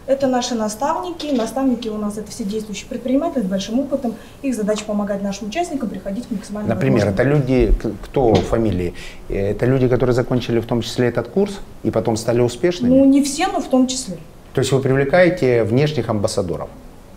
Это 0.10 0.26
наши 0.26 0.56
наставники. 0.56 1.28
Наставники 1.28 1.88
у 1.88 2.00
нас 2.00 2.18
это 2.18 2.32
все 2.32 2.44
действующие 2.44 2.90
предприниматели 2.90 3.44
с 3.44 3.46
большим 3.46 3.80
опытом. 3.80 4.16
Их 4.42 4.56
задача 4.56 4.84
помогать 4.84 5.22
нашим 5.22 5.50
участникам 5.50 5.88
приходить 5.88 6.26
к 6.26 6.32
максимально 6.32 6.74
Например, 6.74 7.10
это 7.10 7.22
люди, 7.22 7.72
кто 8.06 8.34
фамилии? 8.34 8.96
Э, 9.30 9.52
Это 9.52 9.68
люди, 9.68 9.88
которые 9.88 10.16
закончили 10.16 10.60
в 10.62 10.66
том 10.66 10.82
числе 10.82 11.10
этот 11.10 11.28
курс 11.28 11.60
и 11.84 11.92
потом 11.92 12.18
стали 12.18 12.42
успешными? 12.42 12.90
Ну, 12.90 13.06
не 13.06 13.22
все, 13.24 13.50
но 13.50 13.62
в 13.62 13.68
том 13.68 13.86
числе. 13.86 14.18
То 14.56 14.62
есть 14.62 14.72
вы 14.72 14.80
привлекаете 14.80 15.64
внешних 15.64 16.10
амбассадоров? 16.10 16.70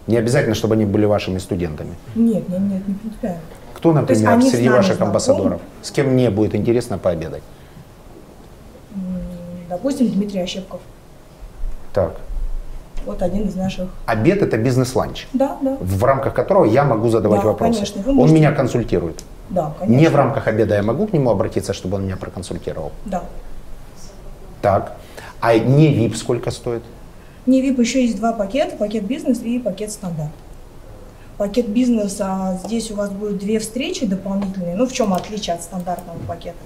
Не 0.06 0.18
обязательно, 0.18 0.54
чтобы 0.54 0.74
они 0.74 0.84
были 0.84 1.06
вашими 1.06 1.38
студентами. 1.38 1.94
Нет, 2.14 2.46
нет, 2.50 2.60
нет, 2.60 2.86
не 2.86 2.92
принципиально. 2.92 3.40
Кто, 3.72 3.94
например, 3.94 4.42
среди 4.42 4.68
ваших 4.68 4.96
знакомы? 4.96 5.08
амбассадоров? 5.08 5.60
С 5.80 5.90
кем 5.90 6.08
мне 6.08 6.28
будет 6.28 6.54
интересно 6.54 6.98
пообедать? 6.98 7.42
Допустим, 9.70 10.10
Дмитрий 10.10 10.40
Ощепков. 10.40 10.82
Так. 11.94 12.20
Вот 13.06 13.22
один 13.22 13.48
из 13.48 13.54
наших. 13.56 13.88
Обед 14.06 14.42
это 14.42 14.56
бизнес-ланч, 14.56 15.26
Да, 15.32 15.56
да. 15.60 15.76
в 15.80 16.04
рамках 16.04 16.34
которого 16.34 16.64
я 16.64 16.84
могу 16.84 17.08
задавать 17.08 17.40
Да, 17.42 17.46
вопросы. 17.48 17.72
конечно, 17.74 18.02
вы 18.02 18.10
Он 18.10 18.16
можете. 18.16 18.34
меня 18.38 18.52
консультирует. 18.52 19.22
Да, 19.50 19.72
конечно. 19.78 20.00
Не 20.00 20.08
в 20.08 20.16
рамках 20.16 20.46
обеда 20.46 20.76
я 20.76 20.82
могу 20.82 21.06
к 21.06 21.12
нему 21.12 21.30
обратиться, 21.30 21.72
чтобы 21.72 21.96
он 21.96 22.04
меня 22.04 22.16
проконсультировал. 22.16 22.92
Да. 23.04 23.22
Так. 24.60 24.92
А 25.40 25.56
не 25.58 25.92
VIP 25.92 26.14
сколько 26.16 26.50
стоит? 26.50 26.82
Не 27.46 27.60
VIP 27.60 27.80
еще 27.80 28.02
есть 28.04 28.16
два 28.16 28.32
пакета, 28.32 28.76
пакет 28.76 29.04
бизнес 29.04 29.40
и 29.42 29.58
пакет 29.58 29.90
стандарт. 29.90 30.30
Пакет 31.38 31.68
бизнес, 31.68 32.18
а 32.20 32.58
здесь 32.64 32.90
у 32.90 32.94
вас 32.94 33.10
будет 33.10 33.38
две 33.38 33.58
встречи 33.58 34.06
дополнительные. 34.06 34.76
Ну, 34.76 34.86
в 34.86 34.92
чем 34.92 35.14
отличие 35.14 35.54
от 35.54 35.62
стандартного 35.62 36.18
пакета? 36.28 36.58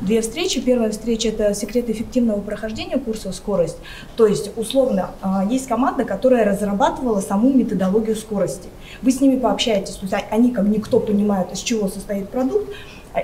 Две 0.00 0.22
встречи. 0.22 0.60
Первая 0.60 0.90
встреча– 0.90 1.28
это 1.30 1.54
секрет 1.54 1.90
эффективного 1.90 2.40
прохождения 2.40 2.98
курса 2.98 3.32
«Скорость». 3.32 3.78
То 4.16 4.26
есть, 4.26 4.50
условно, 4.56 5.10
а, 5.22 5.44
есть 5.44 5.66
команда, 5.66 6.04
которая 6.04 6.44
разрабатывала 6.44 7.20
саму 7.20 7.52
методологию 7.52 8.16
скорости. 8.16 8.68
Вы 9.02 9.10
с 9.10 9.20
ними 9.20 9.38
пообщаетесь, 9.38 9.96
то 9.96 10.06
есть 10.06 10.14
а- 10.14 10.34
они, 10.34 10.52
как 10.52 10.66
никто, 10.66 11.00
понимают, 11.00 11.52
из 11.52 11.58
чего 11.58 11.88
состоит 11.88 12.28
продукт 12.28 12.72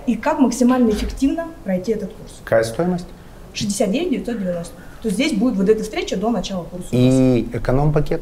и 0.07 0.17
как 0.17 0.39
максимально 0.39 0.91
эффективно 0.91 1.47
пройти 1.65 1.93
этот 1.93 2.13
курс. 2.13 2.41
Какая 2.45 2.65
стоимость? 2.65 3.07
69 3.55 4.11
990. 4.11 4.73
То 5.03 5.09
есть 5.09 5.15
здесь 5.15 5.33
будет 5.33 5.57
вот 5.57 5.69
эта 5.69 5.83
встреча 5.83 6.17
до 6.17 6.31
начала 6.31 6.65
курса. 6.65 6.89
И 6.91 7.49
эконом-пакет? 7.53 8.21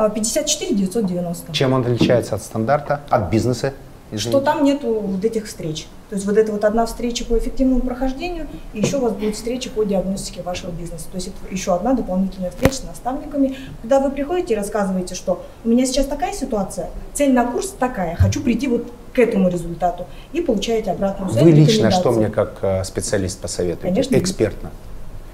А, 0.00 0.08
54 0.08 0.74
990. 0.74 1.52
Чем 1.52 1.74
он 1.74 1.82
отличается 1.82 2.34
от 2.34 2.42
стандарта, 2.42 3.02
от 3.10 3.30
бизнеса? 3.30 3.74
Что 4.16 4.40
там 4.40 4.64
нету 4.64 4.98
вот 4.98 5.22
этих 5.26 5.46
встреч. 5.46 5.86
То 6.08 6.14
есть 6.14 6.26
вот 6.26 6.38
это 6.38 6.52
вот 6.52 6.64
одна 6.64 6.86
встреча 6.86 7.26
по 7.26 7.36
эффективному 7.36 7.82
прохождению, 7.82 8.46
и 8.72 8.80
еще 8.80 8.96
у 8.96 9.02
вас 9.02 9.12
будет 9.12 9.36
встреча 9.36 9.68
по 9.68 9.84
диагностике 9.84 10.40
вашего 10.40 10.70
бизнеса. 10.70 11.04
То 11.12 11.16
есть 11.16 11.28
это 11.28 11.54
еще 11.54 11.74
одна 11.74 11.92
дополнительная 11.92 12.50
встреча 12.50 12.76
с 12.76 12.84
наставниками, 12.84 13.58
когда 13.82 14.00
вы 14.00 14.10
приходите 14.10 14.54
и 14.54 14.56
рассказываете, 14.56 15.14
что 15.14 15.44
у 15.66 15.68
меня 15.68 15.84
сейчас 15.84 16.06
такая 16.06 16.32
ситуация, 16.32 16.88
цель 17.12 17.34
на 17.34 17.44
курс 17.44 17.74
такая, 17.78 18.16
хочу 18.16 18.40
прийти 18.40 18.68
вот 18.68 18.90
к 19.12 19.18
этому 19.18 19.50
результату, 19.50 20.06
и 20.32 20.40
получаете 20.40 20.92
обратную 20.92 21.30
связь. 21.30 21.44
Вы 21.44 21.50
лично 21.50 21.90
что 21.90 22.10
мне 22.12 22.30
как 22.30 22.54
э, 22.62 22.84
специалист 22.84 23.38
посоветуете? 23.38 23.88
Конечно. 23.88 24.16
Экспертно. 24.16 24.70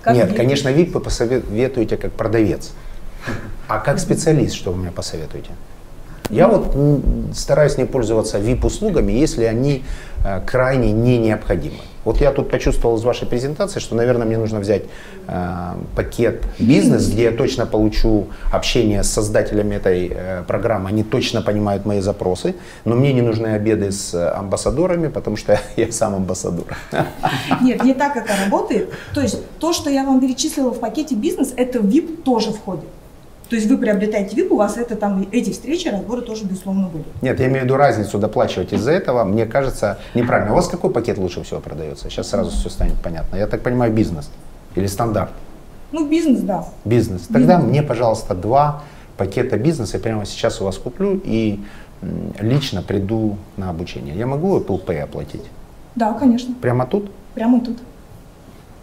Как 0.03 0.17
Нет, 0.17 0.35
конечно, 0.35 0.71
VIP 0.71 0.91
вы 0.91 1.01
посоветуете 1.01 1.97
как 1.97 2.13
продавец. 2.13 2.73
А 3.69 3.79
как 3.79 3.99
специалист, 3.99 4.55
что 4.55 4.73
вы 4.73 4.79
мне 4.79 4.91
посоветуете? 4.91 5.51
Я 6.31 6.49
вот 6.49 6.75
стараюсь 7.35 7.79
не 7.79 7.85
пользоваться 7.85 8.39
VIP-услугами, 8.39 9.13
если 9.13 9.45
они 9.45 9.85
э, 10.25 10.41
крайне 10.45 10.93
не 10.93 11.19
необходимы. 11.19 11.79
Вот 12.05 12.21
я 12.21 12.31
тут 12.31 12.51
почувствовал 12.51 12.97
из 12.97 13.03
вашей 13.03 13.27
презентации, 13.27 13.81
что, 13.81 13.97
наверное, 13.97 14.27
мне 14.27 14.39
нужно 14.39 14.61
взять 14.61 14.85
э, 15.27 15.75
пакет 15.97 16.45
бизнес, 16.59 17.09
где 17.09 17.25
я 17.25 17.33
точно 17.33 17.67
получу 17.67 18.29
общение 18.53 19.03
с 19.03 19.11
создателями 19.11 19.75
этой 19.75 20.13
э, 20.15 20.45
программы, 20.47 20.89
они 20.89 21.03
точно 21.03 21.43
понимают 21.43 21.85
мои 21.85 22.01
запросы, 22.01 22.55
но 22.85 22.95
мне 22.95 23.13
не 23.13 23.23
нужны 23.23 23.49
обеды 23.49 23.91
с 23.91 24.15
э, 24.15 24.29
амбассадорами, 24.29 25.09
потому 25.09 25.37
что 25.37 25.61
я 25.77 25.91
сам 25.91 26.15
амбассадор. 26.15 26.67
Нет, 27.61 27.83
не 27.83 27.95
так 27.95 28.17
это 28.17 28.33
работает. 28.45 28.91
То 29.13 29.21
есть 29.21 29.43
то, 29.59 29.73
что 29.73 29.91
я 29.91 30.05
вам 30.05 30.21
перечислила 30.21 30.71
в 30.71 30.79
пакете 30.79 31.17
бизнес, 31.17 31.53
это 31.57 31.81
VIP 31.81 32.23
тоже 32.23 32.53
входит. 32.53 32.87
То 33.49 33.57
есть 33.57 33.69
вы 33.69 33.79
приобретаете 33.79 34.37
VIP, 34.37 34.49
у 34.49 34.57
вас 34.57 34.77
это 34.77 34.97
там 34.97 35.27
эти 35.31 35.51
встречи, 35.51 35.89
разборы 35.89 36.23
тоже 36.23 36.45
безусловно 36.45 36.89
были. 36.89 37.05
Нет, 37.23 37.39
я 37.39 37.47
имею 37.47 37.61
в 37.61 37.65
виду 37.65 37.77
разницу 37.77 38.19
доплачивать 38.19 38.73
из-за 38.73 38.91
этого, 38.91 39.25
мне 39.25 39.47
кажется, 39.47 39.99
неправильно. 40.15 40.53
У 40.53 40.57
вас 40.57 40.69
какой 40.69 40.91
пакет 40.91 41.19
лучше 41.19 41.43
всего 41.45 41.61
продается? 41.61 42.11
Сейчас 42.11 42.29
сразу 42.29 42.51
все 42.51 42.69
станет 42.69 42.97
понятно. 43.03 43.37
Я 43.37 43.47
так 43.47 43.63
понимаю, 43.63 43.93
бизнес 43.93 44.31
или 44.75 44.87
стандарт? 44.87 45.31
Ну, 45.93 46.09
бизнес, 46.09 46.41
да. 46.41 46.67
Бизнес. 46.85 47.29
Тогда 47.33 47.59
мне, 47.59 47.83
пожалуйста, 47.83 48.35
два 48.35 48.83
пакета 49.17 49.57
бизнеса. 49.57 49.99
Я 49.99 50.03
прямо 50.03 50.27
сейчас 50.27 50.61
у 50.61 50.65
вас 50.65 50.77
куплю 50.79 51.21
и 51.25 51.61
лично 52.41 52.83
приду 52.83 53.37
на 53.57 53.71
обучение. 53.71 54.17
Я 54.17 54.27
могу 54.27 54.59
Apple 54.59 54.85
Pay 54.85 55.01
оплатить? 55.01 55.45
Да, 55.95 56.13
конечно. 56.15 56.55
Прямо 56.61 56.87
тут? 56.87 57.11
Прямо 57.35 57.61
тут. 57.61 57.79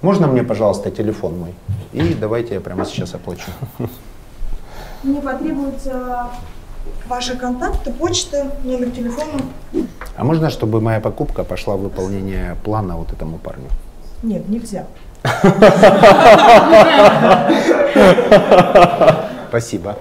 Можно 0.01 0.27
мне, 0.27 0.43
пожалуйста, 0.43 0.89
телефон 0.89 1.37
мой? 1.39 1.53
И 1.91 2.13
давайте 2.13 2.55
я 2.55 2.61
прямо 2.61 2.85
сейчас 2.85 3.13
оплачу. 3.13 3.51
Мне 5.03 5.21
потребуются 5.21 6.29
ваши 7.07 7.35
контакты, 7.37 7.91
почта, 7.91 8.55
номер 8.63 8.91
телефона. 8.91 9.41
А 10.15 10.23
можно, 10.23 10.49
чтобы 10.49 10.79
моя 10.81 10.99
покупка 10.99 11.43
пошла 11.43 11.75
в 11.75 11.81
выполнение 11.81 12.55
плана 12.63 12.95
вот 12.97 13.11
этому 13.11 13.37
парню? 13.37 13.67
Нет, 14.21 14.47
нельзя. 14.47 14.85
Спасибо. 19.49 19.97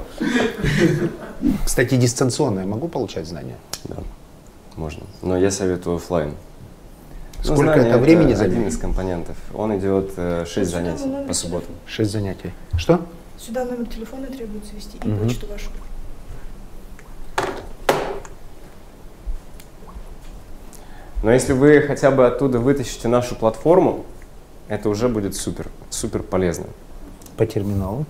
Кстати, 1.65 1.97
дистанционно 1.97 2.61
я 2.61 2.67
могу 2.67 2.89
получать 2.89 3.27
знания? 3.27 3.57
Да, 3.85 3.97
можно. 4.77 5.03
Но 5.23 5.37
я 5.37 5.51
советую 5.51 5.97
офлайн. 5.97 6.35
Сколько 7.43 7.73
это 7.81 7.99
времени 7.99 8.33
Один 8.33 8.37
займет? 8.37 8.69
из 8.73 8.79
компонентов. 8.79 9.37
Он 9.53 9.77
идет 9.77 10.13
6 10.17 10.49
Сюда 10.49 10.65
занятий 10.65 11.27
по 11.27 11.35
субботам. 11.35 11.75
Шесть 11.87 12.13
занятий. 12.13 12.53
Что? 12.77 13.01
Сюда 13.45 13.64
номер 13.64 13.86
телефона 13.86 14.26
требуется 14.28 14.72
ввести 14.74 14.99
и 15.03 15.09
Мгм. 15.09 15.24
почту 15.26 15.47
вашу. 15.49 15.70
Но 21.22 21.30
если 21.32 21.53
вы 21.53 21.80
хотя 21.82 22.11
бы 22.11 22.26
оттуда 22.26 22.59
вытащите 22.59 23.09
нашу 23.09 23.36
платформу, 23.36 24.05
это 24.68 24.88
уже 24.88 25.09
будет 25.09 25.36
супер, 25.36 25.68
супер 25.90 26.22
полезно. 26.22 26.66
По 27.36 27.47
терминалу. 27.47 28.07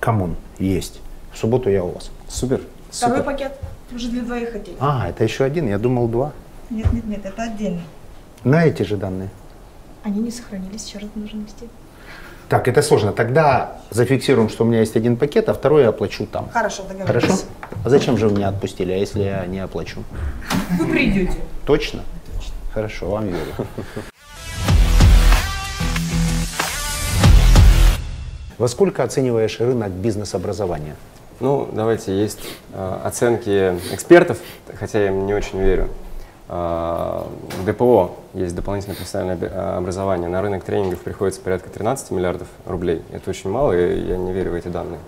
Коммун 0.00 0.36
есть. 0.58 1.00
В 1.32 1.38
субботу 1.38 1.70
я 1.70 1.84
у 1.84 1.92
вас. 1.92 2.10
Супер. 2.28 2.62
Второй 2.90 3.18
Супер. 3.18 3.24
пакет 3.24 3.60
уже 3.94 4.08
для 4.08 4.22
двоих 4.22 4.52
хотели. 4.52 4.76
А, 4.80 5.08
это 5.08 5.24
еще 5.24 5.44
один, 5.44 5.68
я 5.68 5.78
думал 5.78 6.08
два. 6.08 6.32
Нет, 6.70 6.92
нет, 6.92 7.04
нет, 7.06 7.24
это 7.24 7.42
отдельно. 7.44 7.82
На 8.42 8.64
эти 8.64 8.82
же 8.82 8.96
данные. 8.96 9.28
Они 10.02 10.20
не 10.20 10.30
сохранились, 10.30 10.86
еще 10.86 10.98
раз 10.98 11.08
нужно 11.14 11.40
ввести. 11.42 11.68
Так, 12.48 12.68
это 12.68 12.80
сложно. 12.80 13.12
Тогда 13.12 13.78
зафиксируем, 13.90 14.48
что 14.48 14.62
у 14.62 14.68
меня 14.68 14.78
есть 14.78 14.94
один 14.94 15.16
пакет, 15.16 15.48
а 15.48 15.54
второй 15.54 15.82
я 15.82 15.88
оплачу 15.88 16.26
там. 16.26 16.48
Хорошо, 16.52 16.84
договорились. 16.88 17.24
Хорошо? 17.24 17.42
А 17.84 17.90
зачем 17.90 18.16
же 18.16 18.28
вы 18.28 18.36
меня 18.36 18.48
отпустили, 18.48 18.92
а 18.92 18.96
если 18.96 19.22
я 19.22 19.46
не 19.46 19.58
оплачу? 19.58 20.04
Вы 20.78 20.86
придете. 20.86 21.34
Точно? 21.66 22.02
Хорошо, 22.72 23.10
вам 23.10 23.26
верю. 23.26 23.52
Во 28.58 28.68
сколько 28.68 29.02
оцениваешь 29.02 29.58
рынок 29.58 29.90
бизнес-образования? 29.90 30.94
Ну, 31.40 31.68
давайте, 31.72 32.16
есть 32.16 32.40
э, 32.72 32.98
оценки 33.04 33.76
экспертов, 33.92 34.38
хотя 34.78 35.00
я 35.00 35.08
им 35.08 35.26
не 35.26 35.34
очень 35.34 35.60
верю. 35.60 35.88
Э, 36.48 37.22
в 37.60 37.64
ДПО 37.64 38.12
есть 38.34 38.54
дополнительное 38.54 38.96
профессиональное 38.96 39.38
э, 39.48 39.76
образование. 39.76 40.28
На 40.28 40.42
рынок 40.42 40.64
тренингов 40.64 41.00
приходится 41.00 41.40
порядка 41.40 41.70
13 41.70 42.10
миллиардов 42.10 42.48
рублей. 42.64 43.02
Это 43.12 43.30
очень 43.30 43.50
мало, 43.50 43.72
и 43.72 44.00
я 44.06 44.16
не 44.16 44.32
верю 44.32 44.52
в 44.52 44.54
эти 44.54 44.68
данные. 44.68 45.00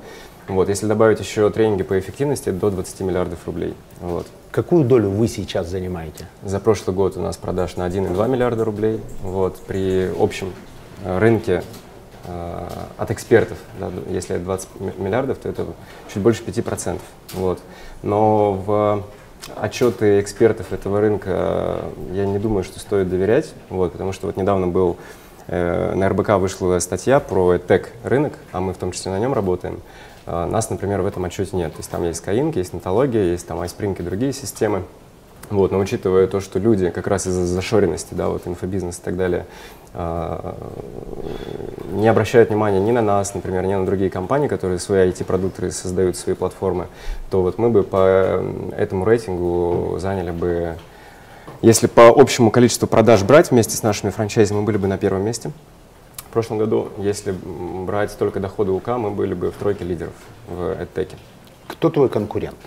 Вот, 0.49 0.70
если 0.70 0.86
добавить 0.86 1.20
еще 1.20 1.51
тренинги 1.51 1.82
по 1.82 1.99
эффективности, 1.99 2.49
это 2.49 2.59
до 2.59 2.70
20 2.70 3.01
миллиардов 3.01 3.39
рублей. 3.47 3.74
Вот. 4.01 4.26
Какую 4.51 4.84
долю 4.84 5.11
вы 5.11 5.28
сейчас 5.28 5.68
занимаете? 5.68 6.26
За 6.43 6.59
прошлый 6.59 6.97
год 6.97 7.18
у 7.18 7.20
нас 7.20 7.36
продаж 7.36 7.76
на 7.76 7.86
1,2 7.86 8.28
миллиарда 8.28 8.64
рублей. 8.64 9.01
Вот, 9.22 9.59
при 9.59 10.11
общем 10.18 10.55
э, 11.05 11.18
рынке 11.18 11.62
э, 12.24 12.68
от 12.97 13.11
экспертов, 13.11 13.59
да, 13.78 13.91
если 14.11 14.36
это 14.36 14.45
20 14.45 14.68
ми- 14.80 14.93
миллиардов, 14.97 15.36
то 15.36 15.51
это 15.51 15.66
чуть 16.12 16.22
больше 16.22 16.43
5%. 16.43 16.99
Вот. 17.34 17.61
Но 18.03 18.53
в 18.55 19.03
отчеты 19.57 20.20
экспертов 20.20 20.72
этого 20.72 21.01
рынка 21.01 21.80
я 22.12 22.26
не 22.26 22.38
думаю, 22.38 22.64
что 22.64 22.78
стоит 22.80 23.09
доверять, 23.09 23.53
вот, 23.70 23.92
потому 23.92 24.12
что 24.12 24.26
вот 24.26 24.36
недавно 24.36 24.66
был 24.66 24.96
э, 25.46 25.94
на 25.94 26.09
РБК 26.09 26.30
вышла 26.38 26.78
статья 26.78 27.20
про 27.20 27.59
тег 27.59 27.92
рынок, 28.05 28.34
а 28.53 28.61
мы 28.61 28.72
в 28.72 28.76
том 28.78 28.92
числе 28.92 29.12
на 29.12 29.18
нем 29.18 29.32
работаем. 29.32 29.80
Э, 30.26 30.46
Нас, 30.46 30.70
например, 30.70 31.03
в 31.03 31.07
этом 31.07 31.24
отчете 31.24 31.57
нет. 31.57 31.72
То 31.72 31.78
есть 31.78 31.90
там 31.90 32.05
есть 32.05 32.24
Skyink, 32.24 32.57
есть 32.57 32.72
Нотология, 32.72 33.24
есть 33.24 33.46
там 33.46 33.61
iSpring 33.61 33.99
и 33.99 34.03
другие 34.03 34.32
системы. 34.32 34.82
Вот, 35.51 35.72
но 35.72 35.78
учитывая 35.78 36.26
то, 36.26 36.40
что 36.40 36.59
люди 36.59 36.90
как 36.90 37.07
раз 37.07 37.26
из-за 37.26 37.46
зашоренности, 37.46 38.12
да, 38.12 38.28
вот 38.28 38.46
инфобизнес 38.46 38.99
и 38.99 39.03
так 39.03 39.16
далее, 39.16 39.46
а, 39.46 39.46
не 39.95 42.09
обращают 42.09 42.51
внимания 42.51 42.80
ни 42.80 42.91
на 42.91 43.03
нас, 43.03 43.34
например, 43.34 43.64
ни 43.64 43.74
на 43.74 43.86
другие 43.86 44.11
компании, 44.11 44.49
которые 44.49 44.78
свои 44.78 45.09
IT-продукты 45.09 45.70
создают, 45.70 46.16
свои 46.16 46.34
платформы, 46.34 46.89
то 47.30 47.43
вот 47.43 47.59
мы 47.59 47.70
бы 47.70 47.82
по 47.82 48.43
этому 48.76 49.05
рейтингу 49.05 49.99
заняли 49.99 50.30
бы, 50.30 50.76
если 51.62 51.86
по 51.86 52.09
общему 52.09 52.51
количеству 52.51 52.86
продаж 52.86 53.22
брать 53.22 53.51
вместе 53.51 53.76
с 53.76 53.82
нашими 53.82 54.11
франчайзи, 54.11 54.53
мы 54.53 54.62
были 54.62 54.76
бы 54.76 54.86
на 54.86 54.99
первом 54.99 55.22
месте. 55.22 55.51
В 56.16 56.30
прошлом 56.30 56.59
году, 56.59 56.91
если 56.99 57.32
брать 57.32 58.16
только 58.18 58.39
доходы 58.39 58.70
УК, 58.70 58.99
мы 58.99 59.11
были 59.11 59.32
бы 59.32 59.51
в 59.51 59.55
тройке 59.55 59.84
лидеров 59.84 60.12
в 60.47 60.61
EdTech. 60.61 61.14
Кто 61.66 61.89
твой 61.89 62.11
конкурент? 62.11 62.59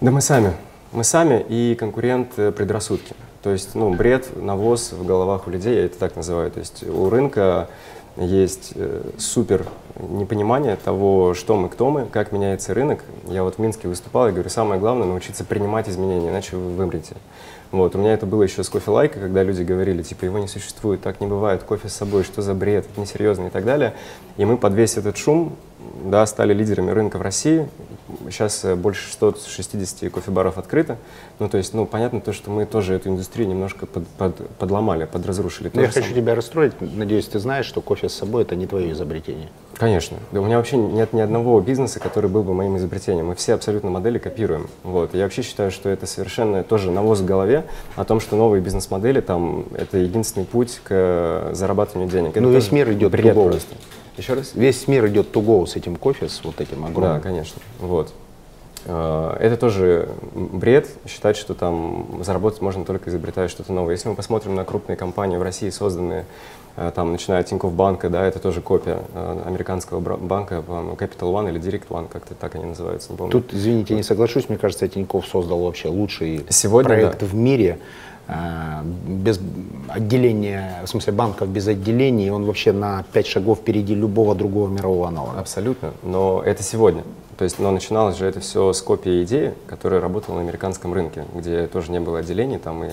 Да 0.00 0.12
мы 0.12 0.20
сами. 0.20 0.52
Мы 0.92 1.04
сами 1.04 1.44
и 1.48 1.74
конкурент 1.74 2.32
э, 2.36 2.52
предрассудки. 2.52 3.14
То 3.42 3.50
есть, 3.50 3.74
ну, 3.74 3.92
бред, 3.92 4.28
навоз 4.36 4.92
в 4.92 5.04
головах 5.04 5.46
у 5.46 5.50
людей, 5.50 5.74
я 5.74 5.84
это 5.86 5.98
так 5.98 6.16
называю. 6.16 6.50
То 6.50 6.60
есть 6.60 6.88
у 6.88 7.10
рынка 7.10 7.68
есть 8.16 8.72
э, 8.74 9.02
супер 9.18 9.66
непонимание 9.98 10.76
того, 10.76 11.34
что 11.34 11.56
мы, 11.56 11.68
кто 11.68 11.90
мы, 11.90 12.06
как 12.06 12.30
меняется 12.30 12.74
рынок. 12.74 13.04
Я 13.26 13.42
вот 13.42 13.56
в 13.56 13.58
Минске 13.58 13.88
выступал 13.88 14.28
и 14.28 14.32
говорю, 14.32 14.48
самое 14.48 14.80
главное 14.80 15.06
научиться 15.06 15.44
принимать 15.44 15.88
изменения, 15.88 16.28
иначе 16.28 16.56
вы 16.56 16.70
вымрете. 16.72 17.16
Вот, 17.72 17.94
у 17.94 17.98
меня 17.98 18.12
это 18.12 18.26
было 18.26 18.42
еще 18.42 18.62
с 18.62 18.68
кофе 18.68 18.90
лайка, 18.90 19.18
когда 19.18 19.42
люди 19.42 19.62
говорили, 19.62 20.02
типа, 20.02 20.26
его 20.26 20.38
не 20.38 20.46
существует, 20.46 21.00
так 21.00 21.22
не 21.22 21.26
бывает, 21.26 21.62
кофе 21.62 21.88
с 21.88 21.94
собой, 21.94 22.22
что 22.22 22.42
за 22.42 22.52
бред, 22.52 22.86
это 22.90 23.00
несерьезно 23.00 23.46
и 23.46 23.50
так 23.50 23.64
далее. 23.64 23.94
И 24.36 24.44
мы 24.44 24.58
под 24.58 24.74
весь 24.74 24.98
этот 24.98 25.16
шум 25.16 25.56
да, 26.04 26.26
стали 26.26 26.52
лидерами 26.52 26.90
рынка 26.90 27.18
в 27.18 27.22
России. 27.22 27.68
Сейчас 28.28 28.64
э, 28.64 28.74
больше 28.74 29.12
160 29.12 30.10
кофебаров 30.12 30.58
открыто. 30.58 30.96
Ну, 31.38 31.48
то 31.48 31.58
есть, 31.58 31.74
ну, 31.74 31.86
понятно 31.86 32.20
то, 32.20 32.32
что 32.32 32.50
мы 32.50 32.66
тоже 32.66 32.94
эту 32.94 33.08
индустрию 33.08 33.48
немножко 33.48 33.86
под, 33.86 34.06
под, 34.08 34.48
подломали, 34.58 35.04
подразрушили. 35.04 35.70
Ну, 35.72 35.80
я 35.80 35.88
хочу 35.88 36.12
тебя 36.12 36.34
расстроить. 36.34 36.72
Надеюсь, 36.80 37.26
ты 37.26 37.38
знаешь, 37.38 37.66
что 37.66 37.80
кофе 37.80 38.08
с 38.08 38.14
собой– 38.14 38.42
это 38.44 38.56
не 38.56 38.66
твое 38.66 38.92
изобретение. 38.92 39.48
Конечно. 39.76 40.18
Да 40.32 40.40
у 40.40 40.44
меня 40.44 40.58
вообще 40.58 40.76
нет 40.76 41.12
ни 41.12 41.20
одного 41.20 41.60
бизнеса, 41.60 42.00
который 42.00 42.30
был 42.30 42.42
бы 42.42 42.54
моим 42.54 42.76
изобретением. 42.76 43.26
Мы 43.28 43.34
все 43.34 43.54
абсолютно 43.54 43.90
модели 43.90 44.18
копируем. 44.18 44.68
Вот. 44.82 45.14
Я 45.14 45.24
вообще 45.24 45.42
считаю, 45.42 45.70
что 45.70 45.88
это 45.88 46.06
совершенно 46.06 46.62
тоже 46.62 46.90
навоз 46.90 47.20
в 47.20 47.24
голове 47.24 47.64
о 47.96 48.04
том, 48.04 48.20
что 48.20 48.36
новые 48.36 48.62
бизнес-модели 48.62 49.20
там 49.20 49.64
это 49.74 49.98
единственный 49.98 50.44
путь 50.44 50.80
к 50.84 51.50
зарабатыванию 51.52 52.10
денег. 52.10 52.34
Ну, 52.36 52.50
весь 52.50 52.70
мир 52.70 52.92
идет 52.92 53.10
бред 53.12 53.36
go. 53.36 53.50
просто. 53.50 53.74
Еще 54.16 54.34
раз? 54.34 54.52
Весь 54.54 54.88
мир 54.88 55.06
идет 55.06 55.34
to 55.34 55.44
go 55.44 55.66
с 55.66 55.76
этим 55.76 55.96
кофе, 55.96 56.28
с 56.28 56.42
вот 56.44 56.60
этим 56.60 56.84
огромным. 56.84 57.14
Да, 57.14 57.20
конечно. 57.20 57.60
Вот. 57.80 58.12
Э, 58.84 59.36
Это 59.40 59.56
тоже 59.56 60.08
бред, 60.34 60.88
считать, 61.06 61.36
что 61.36 61.54
там 61.54 62.20
заработать 62.22 62.60
можно 62.60 62.84
только 62.84 63.10
изобретая 63.10 63.48
что-то 63.48 63.72
новое. 63.72 63.94
Если 63.94 64.08
мы 64.08 64.14
посмотрим 64.14 64.54
на 64.54 64.64
крупные 64.64 64.96
компании 64.96 65.36
в 65.36 65.42
России, 65.42 65.70
созданные, 65.70 66.26
э, 66.76 66.90
там, 66.94 67.12
начиная 67.12 67.40
от 67.40 67.46
Тинькофф 67.46 67.72
банка, 67.72 68.10
да, 68.10 68.26
это 68.26 68.38
тоже 68.38 68.60
копия 68.60 68.98
э, 69.14 69.42
американского 69.46 70.00
банка, 70.00 70.62
Capital 70.66 71.32
One 71.32 71.48
или 71.50 71.60
Direct 71.60 71.88
One, 71.88 72.08
как-то 72.08 72.34
так 72.34 72.54
они 72.54 72.64
называются, 72.64 73.12
не 73.12 73.18
помню. 73.18 73.32
Тут, 73.32 73.54
извините, 73.54 73.94
не 73.94 74.02
соглашусь, 74.02 74.48
мне 74.48 74.58
кажется, 74.58 74.88
Тиньков 74.88 75.26
создал 75.26 75.60
вообще 75.64 75.88
лучший 75.88 76.44
Сегодня, 76.48 76.88
проект 76.88 77.20
да. 77.20 77.26
в 77.26 77.34
мире. 77.34 77.78
Э, 78.32 78.82
Без 79.08 79.40
отделения, 79.88 80.80
в 80.84 80.88
смысле 80.88 81.12
банков 81.12 81.48
без 81.48 81.68
отделений, 81.68 82.30
он 82.30 82.44
вообще 82.44 82.72
на 82.72 83.04
пять 83.12 83.26
шагов 83.26 83.58
впереди 83.58 83.94
любого 83.94 84.34
другого 84.34 84.68
мирового 84.68 85.08
аналога. 85.08 85.40
Абсолютно, 85.40 85.92
но 86.02 86.42
это 86.44 86.62
сегодня. 86.62 87.02
То 87.38 87.44
есть, 87.44 87.58
но 87.58 87.70
начиналось 87.70 88.16
же 88.16 88.26
это 88.26 88.40
все 88.40 88.72
с 88.72 88.80
копии 88.82 89.22
идеи, 89.24 89.54
которая 89.66 90.00
работала 90.00 90.36
на 90.36 90.42
американском 90.42 90.92
рынке, 90.94 91.24
где 91.34 91.66
тоже 91.66 91.90
не 91.90 92.00
было 92.00 92.20
отделений, 92.20 92.58
там 92.58 92.84
и 92.84 92.90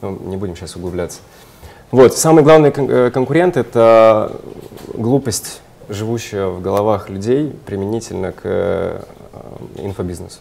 ну, 0.00 0.18
не 0.26 0.36
будем 0.36 0.56
сейчас 0.56 0.76
углубляться. 0.76 1.20
Вот, 1.90 2.16
самый 2.16 2.44
главный 2.44 2.70
кон- 2.70 2.90
э, 2.90 3.10
конкурент– 3.10 3.56
это 3.58 4.32
глупость, 4.94 5.60
живущая 5.88 6.46
в 6.46 6.62
головах 6.62 7.10
людей 7.10 7.52
применительно 7.66 8.32
к 8.32 8.40
э, 8.44 9.02
инфобизнесу. 9.76 10.38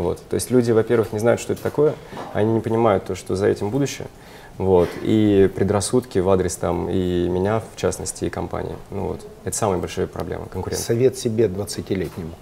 Вот. 0.00 0.22
То 0.30 0.34
есть 0.34 0.50
люди, 0.50 0.72
во-первых, 0.72 1.12
не 1.12 1.18
знают, 1.18 1.40
что 1.42 1.52
это 1.52 1.62
такое, 1.62 1.94
они 2.32 2.54
не 2.54 2.60
понимают 2.60 3.04
то, 3.04 3.14
что 3.14 3.36
за 3.36 3.48
этим 3.48 3.68
будущее, 3.68 4.08
вот, 4.56 4.88
и 5.02 5.50
предрассудки 5.54 6.18
в 6.18 6.30
адрес 6.30 6.56
там 6.56 6.88
и 6.88 7.28
меня, 7.28 7.60
в 7.60 7.76
частности, 7.76 8.24
и 8.24 8.30
компании. 8.30 8.76
Ну 8.90 9.08
вот, 9.08 9.26
это 9.44 9.54
самая 9.54 9.78
большая 9.78 10.06
проблема, 10.06 10.46
конкуренция. 10.46 10.86
Совет 10.86 11.18
себе 11.18 11.48
20-летнему. 11.48 12.32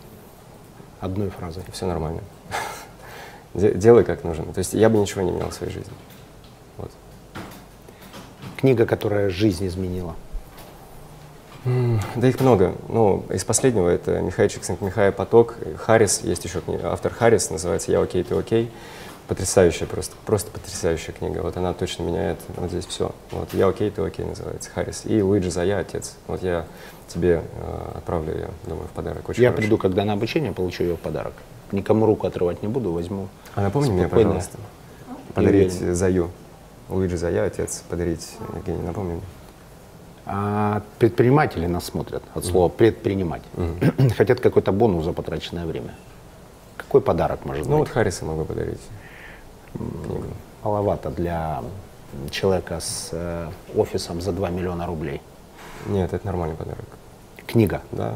Одной 1.00 1.30
фразой. 1.30 1.64
Все 1.72 1.86
нормально. 1.86 2.20
Де- 3.54 3.74
Делай 3.74 4.04
как 4.04 4.22
нужно. 4.22 4.52
То 4.52 4.58
есть 4.58 4.74
я 4.74 4.88
бы 4.88 4.98
ничего 4.98 5.22
не 5.22 5.32
менял 5.32 5.50
в 5.50 5.54
своей 5.54 5.72
жизни. 5.72 5.92
Вот. 6.76 6.92
Книга, 8.56 8.86
которая 8.86 9.30
жизнь 9.30 9.66
изменила. 9.66 10.14
Да 12.16 12.28
их 12.28 12.40
много. 12.40 12.74
Ну, 12.88 13.24
из 13.30 13.44
последнего 13.44 13.88
это 13.88 14.20
Михайчик 14.20 14.62
Михай 14.80 15.12
Поток, 15.12 15.56
Харрис, 15.76 16.20
есть 16.22 16.44
еще 16.44 16.60
книга, 16.60 16.92
автор 16.92 17.12
Харрис, 17.12 17.50
называется 17.50 17.92
«Я 17.92 18.00
окей, 18.00 18.22
ты 18.24 18.34
окей». 18.34 18.70
Потрясающая 19.26 19.86
просто, 19.86 20.16
просто 20.24 20.50
потрясающая 20.50 21.12
книга. 21.12 21.40
Вот 21.40 21.54
она 21.58 21.74
точно 21.74 22.04
меняет 22.04 22.38
вот 22.56 22.70
здесь 22.70 22.86
все. 22.86 23.12
Вот 23.30 23.52
«Я 23.52 23.68
окей, 23.68 23.90
ты 23.90 24.00
окей» 24.00 24.24
называется, 24.24 24.70
Харрис. 24.70 25.02
И 25.04 25.20
Луиджи 25.20 25.50
Зая, 25.50 25.80
отец. 25.80 26.14
Вот 26.26 26.42
я 26.42 26.64
тебе 27.08 27.42
э, 27.60 27.92
отправлю 27.96 28.32
ее, 28.32 28.48
думаю, 28.66 28.86
в 28.86 28.90
подарок. 28.92 29.28
Очень 29.28 29.42
Я 29.42 29.50
хороший. 29.50 29.64
приду, 29.64 29.76
когда 29.76 30.04
на 30.04 30.14
обучение, 30.14 30.52
получу 30.52 30.82
ее 30.82 30.96
в 30.96 31.00
подарок. 31.00 31.34
Никому 31.72 32.06
руку 32.06 32.26
отрывать 32.26 32.62
не 32.62 32.68
буду, 32.68 32.92
возьму. 32.92 33.28
А 33.54 33.60
напомни 33.60 33.90
мне, 33.90 34.08
пожалуйста, 34.08 34.58
подарить. 35.34 35.72
Заю. 35.72 36.30
Луиджи 36.88 37.18
Зая, 37.18 37.44
отец, 37.44 37.84
подарить 37.90 38.34
Евгений, 38.54 38.82
напомни 38.82 39.12
мне. 39.12 39.22
А 40.30 40.82
предприниматели 40.98 41.66
нас 41.66 41.84
смотрят 41.86 42.22
от 42.34 42.44
слова 42.44 42.68
предпринимать. 42.68 43.42
Хотят 44.16 44.40
какой-то 44.40 44.72
бонус 44.72 45.04
за 45.04 45.12
потраченное 45.12 45.64
время. 45.64 45.94
Какой 46.76 47.00
подарок 47.00 47.46
может 47.46 47.66
Ну 47.66 47.76
вот 47.78 47.84
быть? 47.84 47.88
Харриса 47.94 48.26
могу 48.26 48.44
подарить. 48.44 48.80
Маловато 50.62 51.10
для 51.10 51.62
человека 52.30 52.80
с 52.80 53.08
э, 53.12 53.48
офисом 53.76 54.20
за 54.20 54.32
2 54.32 54.50
миллиона 54.50 54.86
рублей. 54.86 55.20
Нет, 55.86 56.12
это 56.12 56.26
нормальный 56.26 56.56
подарок. 56.56 56.84
Книга. 57.46 57.80
Да. 57.92 58.14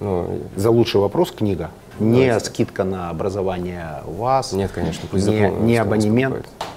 Ну, 0.00 0.40
За 0.56 0.70
лучший 0.70 1.00
вопрос 1.00 1.30
книга. 1.30 1.70
Не 1.98 2.26
Давайте. 2.26 2.46
скидка 2.46 2.84
на 2.84 3.08
образование 3.10 4.02
вас. 4.06 4.52
нет, 4.52 4.70
конечно, 4.72 5.08
пусть 5.10 5.26
не, 5.26 5.48
не 5.48 5.76
абонемент. 5.78 6.34
покупает. 6.36 6.72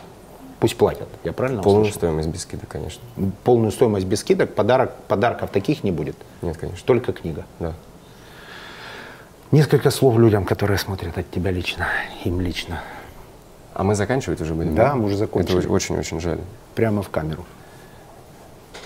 Пусть 0.61 0.77
платят. 0.77 1.07
Я 1.23 1.33
правильно 1.33 1.63
Полную 1.63 1.81
услышал? 1.81 1.97
стоимость 2.01 2.29
без 2.29 2.43
скидок, 2.43 2.69
конечно. 2.69 3.01
Полную 3.43 3.71
стоимость 3.71 4.05
без 4.05 4.19
скидок. 4.19 4.53
Подарок, 4.53 4.93
подарков 5.07 5.49
таких 5.49 5.83
не 5.83 5.91
будет. 5.91 6.15
Нет, 6.43 6.55
конечно. 6.55 6.85
Только 6.85 7.13
книга. 7.13 7.45
Да. 7.59 7.73
Несколько 9.49 9.89
слов 9.89 10.19
людям, 10.19 10.45
которые 10.45 10.77
смотрят 10.77 11.17
от 11.17 11.31
тебя 11.31 11.49
лично, 11.49 11.87
им 12.25 12.39
лично. 12.39 12.79
А 13.73 13.83
мы 13.83 13.95
заканчивать 13.95 14.39
уже 14.39 14.53
будем? 14.53 14.75
Да, 14.75 14.93
мы 14.93 15.05
уже 15.05 15.17
закончили. 15.17 15.57
Это 15.59 15.69
очень-очень 15.69 16.21
жаль. 16.21 16.39
Прямо 16.75 17.01
в 17.01 17.09
камеру. 17.09 17.43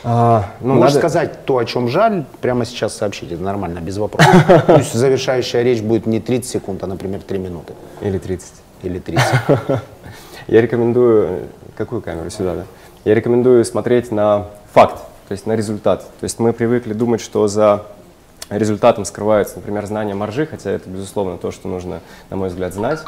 А, 0.06 0.54
ну, 0.62 0.76
Можешь 0.76 0.94
надо- 0.94 1.00
сказать 1.00 1.46
то, 1.46 1.58
о 1.58 1.66
чем 1.66 1.90
жаль, 1.90 2.24
прямо 2.40 2.64
сейчас 2.64 2.96
сообщить. 2.96 3.34
Это 3.34 3.44
нормально, 3.44 3.80
без 3.80 3.98
вопросов. 3.98 4.34
Пусть 4.68 4.94
завершающая 4.94 5.62
речь 5.62 5.82
будет 5.82 6.06
не 6.06 6.22
30 6.22 6.50
секунд, 6.50 6.84
а, 6.86 6.88
например, 6.88 7.22
3 7.22 7.38
минуты. 7.38 7.74
Или 8.00 8.18
30. 8.18 8.48
Или 8.84 9.00
30. 9.00 9.26
Я 10.48 10.62
рекомендую... 10.62 11.50
Какую 11.76 12.02
камеру? 12.02 12.30
Сюда, 12.30 12.56
да? 12.56 12.64
Я 13.04 13.14
рекомендую 13.16 13.64
смотреть 13.66 14.12
на 14.12 14.48
факт, 14.74 14.98
то 15.28 15.32
есть 15.32 15.46
на 15.46 15.54
результат. 15.56 16.02
То 16.20 16.24
есть 16.24 16.40
мы 16.40 16.54
привыкли 16.54 16.94
думать, 16.94 17.22
что 17.22 17.48
за 17.48 17.86
результатом 18.50 19.06
скрывается, 19.06 19.58
например, 19.58 19.86
знание 19.86 20.16
маржи, 20.16 20.46
хотя 20.46 20.72
это, 20.72 20.90
безусловно, 20.90 21.38
то, 21.38 21.52
что 21.52 21.68
нужно, 21.68 22.00
на 22.30 22.38
мой 22.38 22.50
взгляд, 22.50 22.74
знать. 22.74 23.00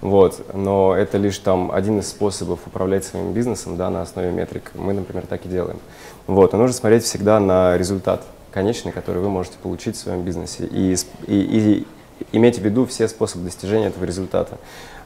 Вот. 0.00 0.40
Но 0.54 0.94
это 0.94 1.18
лишь 1.18 1.38
там 1.38 1.70
один 1.72 1.98
из 2.00 2.08
способов 2.08 2.60
управлять 2.66 3.04
своим 3.04 3.32
бизнесом 3.32 3.76
да, 3.76 3.88
на 3.90 4.02
основе 4.02 4.30
метрик. 4.30 4.70
Мы, 4.74 4.92
например, 4.92 5.26
так 5.26 5.44
и 5.46 5.48
делаем. 5.48 5.78
Вот. 6.26 6.52
Но 6.52 6.58
нужно 6.58 6.74
смотреть 6.74 7.04
всегда 7.04 7.40
на 7.40 7.76
результат 7.76 8.22
конечный, 8.50 8.92
который 8.92 9.22
вы 9.22 9.30
можете 9.30 9.56
получить 9.62 9.96
в 9.96 10.00
своем 10.00 10.22
бизнесе. 10.22 10.64
И, 10.66 10.94
и- 11.26 11.36
и 11.56 11.86
иметь 12.32 12.58
в 12.58 12.62
виду 12.62 12.84
все 12.86 13.08
способы 13.08 13.44
достижения 13.44 13.86
этого 13.86 14.04
результата. 14.04 14.58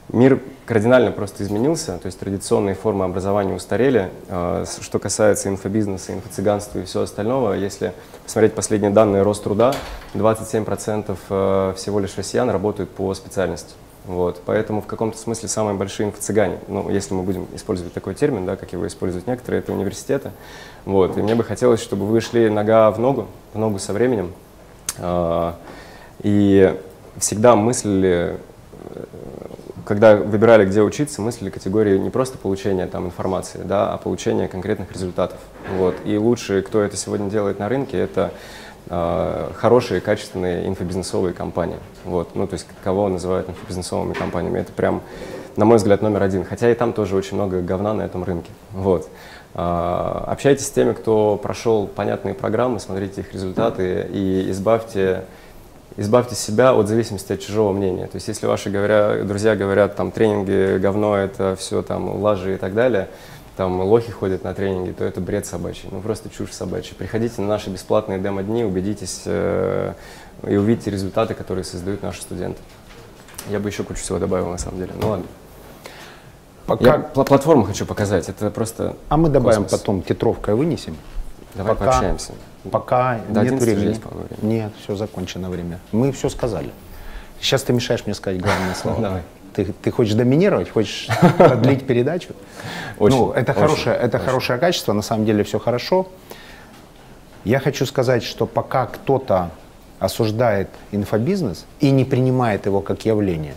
Мир 0.09 0.39
кардинально 0.65 1.11
просто 1.11 1.43
изменился, 1.43 1.97
то 1.97 2.05
есть 2.05 2.17
традиционные 2.17 2.75
формы 2.75 3.03
образования 3.03 3.53
устарели. 3.53 4.09
Э, 4.29 4.63
с- 4.65 4.79
Что 4.81 4.99
касается 4.99 5.49
инфобизнеса, 5.49 6.13
инфо-цыганства 6.13 6.79
и 6.79 6.85
всего 6.85 7.03
остального, 7.03 7.53
если 7.53 7.91
посмотреть 8.23 8.53
последние 8.53 8.91
данные 8.91 9.23
рост 9.23 9.43
труда, 9.43 9.73
27% 10.13 11.17
э, 11.29 11.73
всего 11.75 11.99
лишь 11.99 12.17
россиян 12.17 12.49
работают 12.49 12.89
по 12.89 13.13
специальности. 13.13 13.73
Вот. 14.05 14.41
Поэтому 14.45 14.81
в 14.81 14.85
каком-то 14.85 15.17
смысле 15.17 15.49
самые 15.49 15.75
большие 15.75 16.07
инфо-цыгане, 16.07 16.59
ну, 16.69 16.89
если 16.89 17.13
мы 17.13 17.23
будем 17.23 17.45
использовать 17.53 17.93
такой 17.93 18.15
термин, 18.15 18.45
да, 18.45 18.55
как 18.55 18.71
его 18.71 18.87
используют 18.87 19.27
некоторые, 19.27 19.59
это 19.59 19.73
университеты. 19.73 20.31
Вот. 20.85 21.17
И 21.17 21.21
мне 21.21 21.35
бы 21.35 21.43
хотелось, 21.43 21.81
чтобы 21.81 22.05
вы 22.05 22.21
шли 22.21 22.49
нога 22.49 22.89
в 22.91 22.99
ногу, 22.99 23.27
в 23.53 23.57
ногу 23.59 23.77
со 23.79 23.91
временем, 23.91 24.31
э, 24.99 25.51
и 26.23 26.73
всегда 27.17 27.57
мыслили 27.57 28.37
когда 29.87 30.17
выбирали, 30.17 30.65
где 30.65 30.81
учиться, 30.81 31.21
мыслили 31.21 31.49
категории 31.49 31.97
не 31.97 32.09
просто 32.09 32.37
получения 32.37 32.87
там, 32.87 33.05
информации, 33.05 33.61
да, 33.63 33.93
а 33.93 33.97
получения 33.97 34.49
конкретных 34.49 34.91
результатов. 34.91 35.39
Вот. 35.77 35.95
И 36.03 36.17
лучшие, 36.17 36.61
кто 36.61 36.81
это 36.81 36.97
сегодня 36.97 37.29
делает 37.29 37.57
на 37.59 37.69
рынке, 37.69 37.97
это 37.97 38.33
э, 38.89 39.49
хорошие, 39.55 40.01
качественные 40.01 40.67
инфобизнесовые 40.67 41.33
компании. 41.33 41.77
Вот. 42.03 42.35
Ну, 42.35 42.47
то 42.47 42.55
есть 42.55 42.67
кого 42.83 43.07
называют 43.07 43.49
инфобизнесовыми 43.49 44.11
компаниями. 44.11 44.59
Это 44.59 44.73
прям, 44.73 45.01
на 45.55 45.63
мой 45.63 45.77
взгляд, 45.77 46.01
номер 46.01 46.21
один. 46.21 46.43
Хотя 46.43 46.69
и 46.69 46.75
там 46.75 46.91
тоже 46.91 47.15
очень 47.15 47.35
много 47.35 47.61
говна 47.61 47.93
на 47.93 48.01
этом 48.01 48.25
рынке. 48.25 48.51
Вот. 48.73 49.07
А, 49.53 50.25
Общайтесь 50.27 50.67
с 50.67 50.71
теми, 50.71 50.91
кто 50.91 51.39
прошел 51.41 51.87
понятные 51.87 52.33
программы, 52.35 52.81
смотрите 52.81 53.21
их 53.21 53.33
результаты 53.33 54.05
и 54.11 54.51
избавьте 54.51 55.23
избавьте 55.97 56.35
себя 56.35 56.73
от 56.73 56.87
зависимости 56.87 57.33
от 57.33 57.41
чужого 57.41 57.73
мнения. 57.73 58.05
То 58.07 58.15
есть, 58.15 58.27
если 58.27 58.45
ваши 58.47 58.69
говоря, 58.69 59.23
друзья 59.23 59.55
говорят, 59.55 59.95
там, 59.95 60.11
тренинги, 60.11 60.77
говно, 60.77 61.17
это 61.17 61.55
все 61.57 61.81
там 61.81 62.21
лажи 62.21 62.55
и 62.55 62.57
так 62.57 62.73
далее, 62.73 63.09
там 63.57 63.81
лохи 63.81 64.11
ходят 64.11 64.43
на 64.43 64.53
тренинги, 64.53 64.91
то 64.91 65.03
это 65.03 65.19
бред 65.19 65.45
собачий. 65.47 65.89
Ну, 65.91 65.99
просто 66.01 66.29
чушь 66.29 66.51
собачья. 66.51 66.95
Приходите 66.95 67.41
на 67.41 67.47
наши 67.47 67.69
бесплатные 67.71 68.19
демо-дни, 68.19 68.63
убедитесь 68.63 69.23
э, 69.25 69.93
и 70.47 70.55
увидите 70.55 70.91
результаты, 70.91 71.33
которые 71.33 71.63
создают 71.63 72.03
наши 72.03 72.21
студенты. 72.21 72.61
Я 73.49 73.59
бы 73.59 73.69
еще 73.69 73.83
кучу 73.83 73.99
всего 74.01 74.19
добавил, 74.19 74.47
на 74.49 74.57
самом 74.59 74.77
деле. 74.79 74.91
Ну 75.01 75.09
ладно. 75.09 75.25
Пока- 76.67 76.85
Я 76.85 77.09
пла- 77.15 77.23
платформу 77.25 77.63
хочу 77.63 77.85
показать. 77.85 78.27
Это 78.29 78.51
просто 78.51 78.95
А 79.09 79.17
мы 79.17 79.29
добавим 79.29 79.63
космос. 79.63 79.79
потом 79.79 80.01
тетровкой 80.03 80.53
вынесем. 80.53 80.95
Давай 81.57 81.75
Пока- 81.75 81.91
пообщаемся. 81.91 82.33
Пока 82.71 83.19
До 83.29 83.41
нет 83.43 83.53
11 83.53 83.59
же 83.59 83.65
времени. 83.75 83.89
есть, 83.89 84.01
Нет, 84.43 84.71
все 84.83 84.95
закончено 84.95 85.49
время. 85.49 85.79
Мы 85.91 86.11
все 86.11 86.29
сказали. 86.29 86.69
Сейчас 87.41 87.63
ты 87.63 87.73
мешаешь 87.73 88.05
мне 88.05 88.13
сказать 88.15 88.41
главное 88.41 88.73
слово. 88.75 89.01
Давай. 89.01 89.21
Ты, 89.53 89.65
ты 89.65 89.89
хочешь 89.91 90.13
доминировать, 90.13 90.69
хочешь 90.69 91.07
продлить 91.37 91.87
передачу? 91.87 92.29
Очень, 92.99 93.17
ну, 93.17 93.31
это 93.31 93.53
очень, 93.53 93.61
хорошее, 93.61 93.95
это 93.95 94.17
очень. 94.17 94.25
хорошее 94.27 94.59
качество, 94.59 94.93
на 94.93 95.01
самом 95.01 95.25
деле 95.25 95.43
все 95.43 95.57
хорошо. 95.59 96.07
Я 97.43 97.59
хочу 97.59 97.85
сказать, 97.85 98.23
что 98.23 98.45
пока 98.45 98.85
кто-то 98.85 99.49
осуждает 99.99 100.69
инфобизнес 100.91 101.65
и 101.79 101.89
не 101.89 102.05
принимает 102.05 102.65
его 102.67 102.81
как 102.81 103.05
явление, 103.05 103.55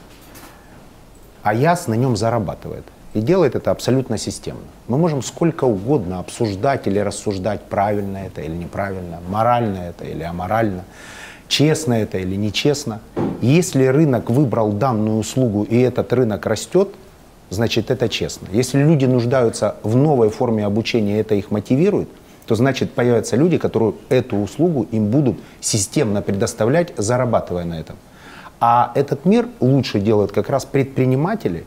АЯС 1.42 1.86
на 1.86 1.94
нем 1.94 2.16
зарабатывает. 2.16 2.84
И 3.12 3.20
делает 3.20 3.56
это 3.56 3.72
абсолютно 3.72 4.18
системно. 4.18 4.62
Мы 4.86 4.96
можем 4.96 5.22
сколько 5.22 5.64
угодно 5.64 6.20
обсуждать 6.20 6.86
или 6.86 6.98
рассуждать, 7.00 7.62
правильно 7.62 8.18
это 8.18 8.40
или 8.40 8.54
неправильно, 8.54 9.18
морально 9.28 9.78
это 9.78 10.04
или 10.04 10.22
аморально, 10.22 10.84
честно 11.48 11.94
это 11.94 12.18
или 12.18 12.36
нечестно. 12.36 13.00
Если 13.40 13.84
рынок 13.86 14.30
выбрал 14.30 14.72
данную 14.72 15.18
услугу 15.18 15.64
и 15.64 15.80
этот 15.80 16.12
рынок 16.12 16.46
растет, 16.46 16.88
значит 17.50 17.90
это 17.90 18.08
честно. 18.08 18.46
Если 18.52 18.78
люди 18.78 19.06
нуждаются 19.06 19.74
в 19.82 19.96
новой 19.96 20.30
форме 20.30 20.64
обучения, 20.64 21.18
это 21.18 21.34
их 21.34 21.50
мотивирует, 21.50 22.08
то 22.46 22.54
значит 22.54 22.92
появятся 22.92 23.34
люди, 23.36 23.58
которые 23.58 23.94
эту 24.08 24.36
услугу 24.36 24.86
им 24.92 25.08
будут 25.10 25.38
системно 25.60 26.22
предоставлять, 26.22 26.92
зарабатывая 26.96 27.64
на 27.64 27.80
этом. 27.80 27.96
А 28.60 28.92
этот 28.94 29.24
мир 29.24 29.48
лучше 29.58 30.00
делают 30.00 30.32
как 30.32 30.48
раз 30.48 30.64
предприниматели, 30.64 31.64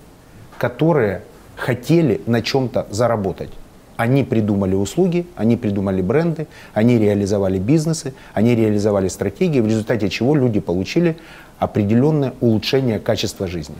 которые 0.57 1.23
хотели 1.55 2.21
на 2.25 2.41
чем-то 2.41 2.87
заработать. 2.89 3.49
Они 3.95 4.23
придумали 4.23 4.75
услуги, 4.75 5.27
они 5.35 5.55
придумали 5.55 6.01
бренды, 6.01 6.47
они 6.73 6.97
реализовали 6.97 7.59
бизнесы, 7.59 8.13
они 8.33 8.55
реализовали 8.55 9.07
стратегии, 9.07 9.59
в 9.59 9.67
результате 9.67 10.09
чего 10.09 10.35
люди 10.35 10.59
получили 10.59 11.15
определенное 11.59 12.33
улучшение 12.41 12.99
качества 12.99 13.47
жизни. 13.47 13.75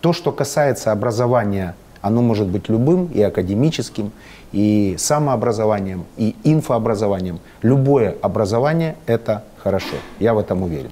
То, 0.00 0.12
что 0.12 0.32
касается 0.32 0.92
образования, 0.92 1.74
оно 2.02 2.20
может 2.20 2.46
быть 2.46 2.68
любым, 2.68 3.06
и 3.06 3.22
академическим, 3.22 4.12
и 4.52 4.96
самообразованием, 4.98 6.04
и 6.18 6.36
инфообразованием. 6.44 7.40
Любое 7.62 8.14
образование– 8.20 8.96
это 9.06 9.44
хорошо, 9.56 9.96
я 10.20 10.34
в 10.34 10.38
этом 10.38 10.62
уверен. 10.62 10.90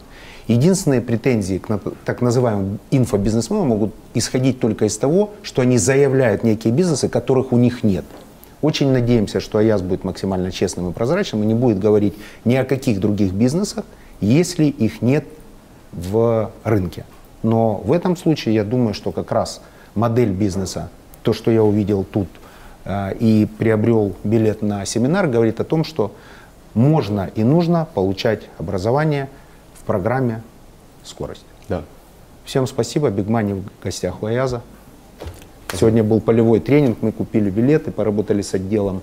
Единственные 0.48 1.00
претензии 1.00 1.58
к 1.58 1.80
так 2.04 2.20
называемым 2.20 2.80
инфобизнесменам 2.90 3.68
могут 3.68 3.94
исходить 4.14 4.58
только 4.58 4.86
из 4.86 4.98
того, 4.98 5.30
что 5.42 5.62
они 5.62 5.78
заявляют 5.78 6.42
некие 6.42 6.72
бизнесы, 6.72 7.08
которых 7.08 7.52
у 7.52 7.56
них 7.56 7.84
нет. 7.84 8.04
Очень 8.60 8.92
надеемся, 8.92 9.40
что 9.40 9.58
АЯС 9.58 9.82
будет 9.82 10.04
максимально 10.04 10.50
честным 10.50 10.90
и 10.90 10.92
прозрачным 10.92 11.42
и 11.42 11.46
не 11.46 11.54
будет 11.54 11.78
говорить 11.78 12.14
ни 12.44 12.54
о 12.54 12.64
каких 12.64 13.00
других 13.00 13.32
бизнесах, 13.32 13.84
если 14.20 14.66
их 14.66 15.02
нет 15.02 15.24
в 15.92 16.50
рынке. 16.64 17.04
Но 17.42 17.74
в 17.76 17.92
этом 17.92 18.16
случае 18.16 18.54
я 18.54 18.64
думаю, 18.64 18.94
что 18.94 19.10
как 19.10 19.32
раз 19.32 19.60
модель 19.94 20.30
бизнеса, 20.30 20.90
то, 21.22 21.32
что 21.32 21.50
я 21.50 21.62
увидел 21.62 22.04
тут 22.04 22.28
э, 22.84 23.14
и 23.18 23.48
приобрел 23.58 24.14
билет 24.22 24.62
на 24.62 24.84
семинар, 24.86 25.26
говорит 25.26 25.60
о 25.60 25.64
том, 25.64 25.84
что 25.84 26.14
можно 26.74 27.30
и 27.34 27.42
нужно 27.44 27.86
получать 27.94 28.42
образование 28.58 29.28
в 29.82 29.86
программе 29.86 30.42
«Скорость». 31.04 31.44
Да. 31.68 31.82
Всем 32.44 32.66
спасибо. 32.66 33.10
Бигмани 33.10 33.54
в 33.54 33.64
гостях 33.82 34.22
у 34.22 34.26
Аяза. 34.26 34.62
Сегодня 35.72 36.04
был 36.04 36.20
полевой 36.20 36.60
тренинг, 36.60 36.98
мы 37.00 37.12
купили 37.12 37.48
билеты, 37.48 37.90
поработали 37.90 38.42
с 38.42 38.52
отделом 38.52 39.00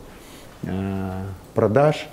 э, 0.64 1.24
продаж, 1.56 2.08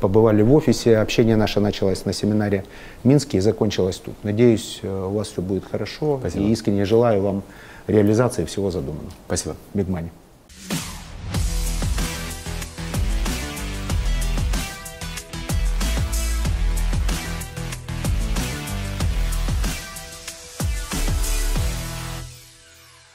побывали 0.00 0.42
в 0.42 0.52
офисе. 0.52 0.98
Общение 0.98 1.36
наше 1.36 1.60
началось 1.60 2.04
на 2.04 2.12
семинаре 2.12 2.64
в 3.02 3.08
Минске 3.08 3.38
и 3.38 3.40
закончилось 3.40 3.96
тут. 4.04 4.14
Надеюсь, 4.22 4.80
э, 4.82 5.06
у 5.06 5.14
вас 5.14 5.28
все 5.28 5.40
будет 5.40 5.64
хорошо. 5.64 6.18
Спасибо. 6.20 6.44
И 6.44 6.50
искренне 6.50 6.84
желаю 6.84 7.22
вам 7.22 7.42
реализации 7.86 8.44
всего 8.44 8.70
задуманного. 8.70 9.12
Спасибо. 9.26 9.56
Бигмани. 9.72 10.10